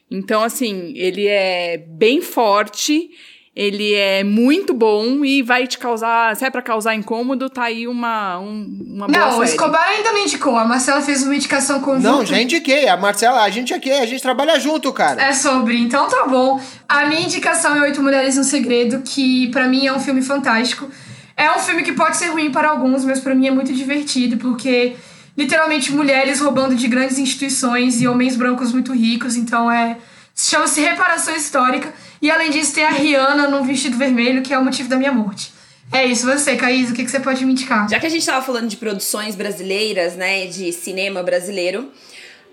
Então, 0.10 0.42
assim, 0.42 0.94
ele 0.96 1.28
é 1.28 1.78
bem 1.78 2.22
forte, 2.22 3.12
ele 3.56 3.94
é 3.94 4.24
muito 4.24 4.74
bom 4.74 5.26
e 5.26 5.42
vai 5.42 5.68
te 5.68 5.78
causar. 5.78 6.36
Se 6.36 6.46
é 6.46 6.50
pra 6.50 6.62
causar 6.62 6.96
incômodo, 6.96 7.50
tá 7.50 7.64
aí 7.64 7.88
uma, 7.88 8.40
um, 8.40 8.86
uma 8.88 9.08
boa 9.08 9.20
Não, 9.20 9.40
o. 9.40 9.44
Escobar 9.44 9.90
ainda 9.90 10.12
não 10.12 10.20
indicou. 10.20 10.56
A 10.56 10.66
Marcela 10.66 11.02
fez 11.02 11.24
uma 11.24 11.36
indicação 11.36 11.82
conjunta. 11.82 12.10
Não, 12.10 12.26
já 12.26 12.40
indiquei. 12.40 12.88
A 12.88 12.96
Marcela, 12.96 13.42
a 13.42 13.50
gente 13.50 13.74
aqui, 13.74 13.92
a 13.92 14.06
gente 14.06 14.22
trabalha 14.22 14.60
junto, 14.60 14.94
cara. 14.94 15.22
É 15.22 15.34
sobre, 15.34 15.78
então 15.78 16.08
tá 16.08 16.26
bom. 16.28 16.62
A 16.88 17.06
minha 17.06 17.22
indicação 17.22 17.76
é 17.76 17.82
Oito 17.82 18.02
Mulheres 18.02 18.38
no 18.38 18.44
Segredo, 18.44 19.02
que 19.02 19.48
pra 19.50 19.68
mim 19.68 19.88
é 19.88 19.94
um 19.94 20.00
filme 20.00 20.22
fantástico. 20.22 20.90
É 21.36 21.52
um 21.52 21.60
filme 21.60 21.84
que 21.84 21.94
pode 21.94 22.18
ser 22.18 22.28
ruim 22.28 22.52
para 22.52 22.70
alguns, 22.70 23.04
mas 23.04 23.20
pra 23.20 23.34
mim 23.34 23.48
é 23.48 23.52
muito 23.52 23.74
divertido, 23.74 24.38
porque 24.38 24.96
literalmente 25.38 25.92
mulheres 25.92 26.40
roubando 26.40 26.76
de 26.76 26.88
grandes 26.88 27.18
instituições 27.18 28.02
e 28.02 28.08
homens 28.08 28.36
brancos 28.36 28.72
muito 28.72 28.94
ricos, 28.94 29.36
então 29.36 29.72
é. 29.72 29.98
Chama-se 30.36 30.80
Reparação 30.80 31.36
Histórica. 31.36 31.94
E 32.22 32.30
além 32.30 32.50
disso, 32.52 32.74
tem 32.74 32.84
a 32.84 32.90
Rihanna 32.90 33.48
num 33.48 33.64
vestido 33.64 33.98
vermelho, 33.98 34.42
que 34.42 34.54
é 34.54 34.58
o 34.60 34.64
motivo 34.64 34.90
da 34.90 34.98
minha 34.98 35.12
morte. 35.12 35.52
É 35.92 36.06
isso, 36.06 36.26
você, 36.26 36.56
Caís, 36.56 36.92
o 36.92 36.94
que, 36.94 37.04
que 37.04 37.10
você 37.10 37.20
pode 37.20 37.44
me 37.44 37.52
indicar? 37.54 37.90
Já 37.90 38.00
que 38.00 38.06
a 38.06 38.10
gente 38.10 38.26
tava 38.26 38.46
falando 38.46 38.68
de 38.68 38.78
produções 38.78 39.36
brasileiras, 39.36 40.16
né, 40.16 40.46
de 40.46 40.72
cinema 40.72 41.24
brasileiro, 41.24 41.92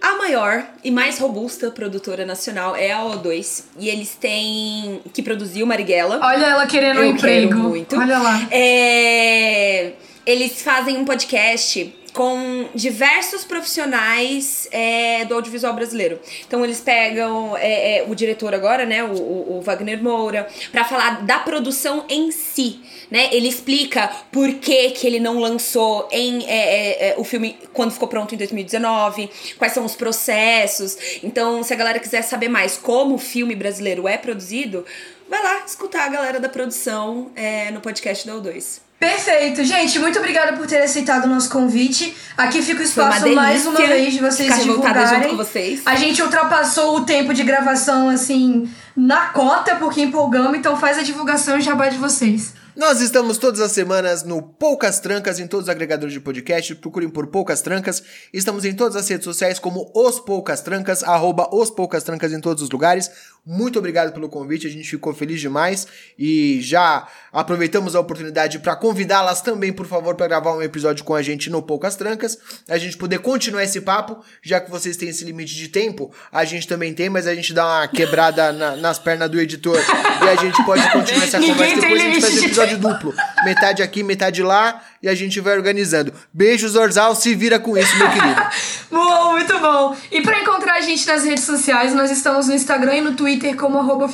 a 0.00 0.16
maior 0.16 0.64
e 0.84 0.90
mais 0.90 1.18
robusta 1.18 1.70
produtora 1.70 2.24
nacional 2.24 2.74
é 2.76 2.92
a 2.92 3.00
O2. 3.00 3.64
E 3.78 3.88
eles 3.88 4.14
têm. 4.14 5.00
que 5.12 5.22
produziu 5.22 5.66
Marighella. 5.66 6.20
Olha 6.22 6.46
ela 6.46 6.66
querendo 6.66 7.00
um 7.00 7.04
Eu 7.04 7.10
emprego. 7.10 7.48
quero 7.48 7.60
muito. 7.60 7.96
Olha 7.98 8.18
lá. 8.18 8.46
É, 8.50 9.92
eles 10.24 10.62
fazem 10.62 10.96
um 10.96 11.04
podcast 11.04 11.94
com 12.16 12.66
diversos 12.74 13.44
profissionais 13.44 14.66
é, 14.72 15.26
do 15.26 15.34
audiovisual 15.34 15.74
brasileiro. 15.74 16.18
Então 16.46 16.64
eles 16.64 16.80
pegam 16.80 17.54
é, 17.58 17.98
é, 17.98 18.04
o 18.08 18.14
diretor 18.14 18.54
agora, 18.54 18.86
né, 18.86 19.04
o, 19.04 19.12
o- 19.12 19.60
Wagner 19.62 20.02
Moura, 20.02 20.48
pra 20.72 20.82
falar 20.82 21.26
da 21.26 21.38
produção 21.40 22.06
em 22.08 22.30
si. 22.30 22.80
Né? 23.10 23.28
Ele 23.32 23.46
explica 23.46 24.08
por 24.32 24.50
que, 24.54 24.92
que 24.92 25.06
ele 25.06 25.20
não 25.20 25.38
lançou 25.38 26.08
em 26.10 26.42
é, 26.46 26.56
é, 26.56 27.08
é, 27.10 27.14
o 27.18 27.22
filme 27.22 27.58
quando 27.74 27.92
ficou 27.92 28.08
pronto 28.08 28.34
em 28.34 28.38
2019, 28.38 29.28
quais 29.58 29.74
são 29.74 29.84
os 29.84 29.94
processos. 29.94 30.96
Então, 31.22 31.62
se 31.62 31.74
a 31.74 31.76
galera 31.76 31.98
quiser 31.98 32.22
saber 32.22 32.48
mais 32.48 32.78
como 32.78 33.16
o 33.16 33.18
filme 33.18 33.54
brasileiro 33.54 34.08
é 34.08 34.16
produzido, 34.16 34.86
vai 35.28 35.42
lá 35.42 35.64
escutar 35.66 36.06
a 36.06 36.08
galera 36.08 36.40
da 36.40 36.48
produção 36.48 37.30
no 37.74 37.80
podcast 37.82 38.26
da 38.26 38.32
O2. 38.34 38.85
Perfeito. 38.98 39.62
Gente, 39.62 39.98
muito 39.98 40.18
obrigada 40.18 40.56
por 40.56 40.66
ter 40.66 40.82
aceitado 40.82 41.24
o 41.24 41.28
nosso 41.28 41.50
convite. 41.50 42.16
Aqui 42.36 42.62
fica 42.62 42.82
o 42.82 42.86
Foi 42.88 43.04
uma 43.04 43.16
espaço 43.16 43.34
mais 43.34 43.66
uma 43.66 43.78
vez 43.78 44.14
de 44.14 44.20
vocês 44.20 44.48
ficar 44.48 44.62
divulgarem. 44.62 45.22
junto 45.22 45.28
com 45.30 45.36
vocês. 45.36 45.82
A 45.84 45.96
gente 45.96 46.22
ultrapassou 46.22 46.96
o 46.96 47.04
tempo 47.04 47.34
de 47.34 47.42
gravação, 47.42 48.08
assim, 48.08 48.68
na 48.96 49.26
cota, 49.26 49.76
porque 49.76 50.00
empolgamos. 50.02 50.56
Então 50.58 50.78
faz 50.78 50.98
a 50.98 51.02
divulgação 51.02 51.58
e 51.58 51.60
jabá 51.60 51.88
de 51.88 51.98
vocês. 51.98 52.54
Nós 52.76 53.00
estamos 53.00 53.38
todas 53.38 53.60
as 53.62 53.72
semanas 53.72 54.22
no 54.22 54.42
Poucas 54.42 55.00
Trancas 55.00 55.38
em 55.38 55.46
todos 55.46 55.64
os 55.64 55.70
agregadores 55.70 56.12
de 56.12 56.20
podcast. 56.20 56.74
Procurem 56.74 57.08
por 57.08 57.26
Poucas 57.28 57.62
Trancas. 57.62 58.02
Estamos 58.34 58.66
em 58.66 58.74
todas 58.74 58.96
as 58.96 59.08
redes 59.08 59.24
sociais 59.24 59.58
como 59.58 59.90
Os 59.94 60.20
Poucas 60.20 60.60
Trancas, 60.60 61.02
arroba 61.02 61.48
Os 61.54 61.70
Poucas 61.70 62.02
Trancas 62.02 62.34
em 62.34 62.40
todos 62.40 62.62
os 62.62 62.68
lugares. 62.68 63.10
Muito 63.46 63.78
obrigado 63.78 64.12
pelo 64.12 64.28
convite, 64.28 64.66
a 64.66 64.70
gente 64.70 64.88
ficou 64.90 65.14
feliz 65.14 65.40
demais. 65.40 65.86
E 66.18 66.58
já 66.62 67.06
aproveitamos 67.32 67.94
a 67.94 68.00
oportunidade 68.00 68.58
para 68.58 68.74
convidá-las 68.74 69.40
também, 69.40 69.72
por 69.72 69.86
favor, 69.86 70.14
para 70.16 70.26
gravar 70.26 70.54
um 70.56 70.62
episódio 70.62 71.04
com 71.04 71.14
a 71.14 71.22
gente 71.22 71.48
no 71.48 71.62
Poucas 71.62 71.94
Trancas, 71.94 72.36
a 72.68 72.76
gente 72.76 72.96
poder 72.96 73.20
continuar 73.20 73.62
esse 73.62 73.80
papo, 73.80 74.24
já 74.42 74.60
que 74.60 74.70
vocês 74.70 74.96
têm 74.96 75.10
esse 75.10 75.24
limite 75.24 75.54
de 75.54 75.68
tempo, 75.68 76.12
a 76.32 76.44
gente 76.44 76.66
também 76.66 76.92
tem, 76.92 77.08
mas 77.08 77.26
a 77.26 77.34
gente 77.34 77.52
dá 77.52 77.64
uma 77.64 77.88
quebrada 77.88 78.52
na- 78.52 78.76
nas 78.76 78.98
pernas 78.98 79.30
do 79.30 79.40
editor 79.40 79.78
e 79.78 80.28
a 80.28 80.34
gente 80.36 80.64
pode 80.64 80.82
continuar 80.90 81.24
essa 81.24 81.38
conversa 81.38 81.76
depois 81.80 82.00
a 82.02 82.04
gente 82.04 82.20
faz 82.20 82.32
de 82.40 82.46
episódio 82.46 82.78
duplo, 82.78 83.14
metade 83.46 83.82
aqui, 83.82 84.02
metade 84.02 84.42
lá 84.42 84.82
e 85.00 85.08
a 85.08 85.14
gente 85.14 85.40
vai 85.40 85.56
organizando. 85.56 86.12
Beijos, 86.34 86.74
Orzal, 86.74 87.14
se 87.14 87.32
vira 87.34 87.58
com 87.60 87.78
isso, 87.78 87.96
meu 87.96 88.10
querido. 88.10 88.42
Bom, 88.90 89.30
muito 89.32 89.58
bom. 89.58 89.96
E 90.10 90.20
pra 90.22 90.40
encontrar 90.40 90.74
a 90.74 90.80
gente 90.80 91.06
nas 91.06 91.24
redes 91.24 91.44
sociais, 91.44 91.94
nós 91.94 92.10
estamos 92.10 92.48
no 92.48 92.54
Instagram 92.54 92.96
e 92.96 93.00
no 93.00 93.14
Twitter 93.14 93.56
como 93.56 93.78
arroba. 93.78 94.10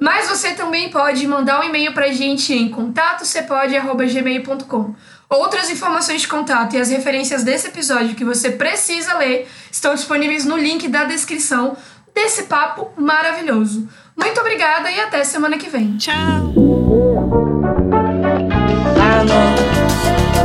Mas 0.00 0.28
você 0.28 0.54
também 0.54 0.90
pode 0.90 1.24
mandar 1.26 1.60
um 1.60 1.64
e-mail 1.64 1.92
pra 1.92 2.12
gente 2.12 2.52
em 2.52 2.68
contatocepode.gmail.com. 2.68 4.94
Outras 5.28 5.70
informações 5.70 6.22
de 6.22 6.28
contato 6.28 6.74
e 6.74 6.80
as 6.80 6.90
referências 6.90 7.44
desse 7.44 7.68
episódio 7.68 8.14
que 8.14 8.24
você 8.24 8.50
precisa 8.50 9.18
ler 9.18 9.46
estão 9.70 9.94
disponíveis 9.94 10.44
no 10.44 10.56
link 10.56 10.88
da 10.88 11.04
descrição 11.04 11.76
desse 12.14 12.44
papo 12.44 12.92
maravilhoso. 12.96 13.88
Muito 14.16 14.40
obrigada 14.40 14.90
e 14.90 15.00
até 15.00 15.24
semana 15.24 15.58
que 15.58 15.68
vem. 15.68 15.96
Tchau. 15.96 16.54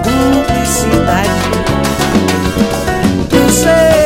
Cumplicidade. 0.03 1.29
Tu 3.29 3.51
sei 3.51 3.98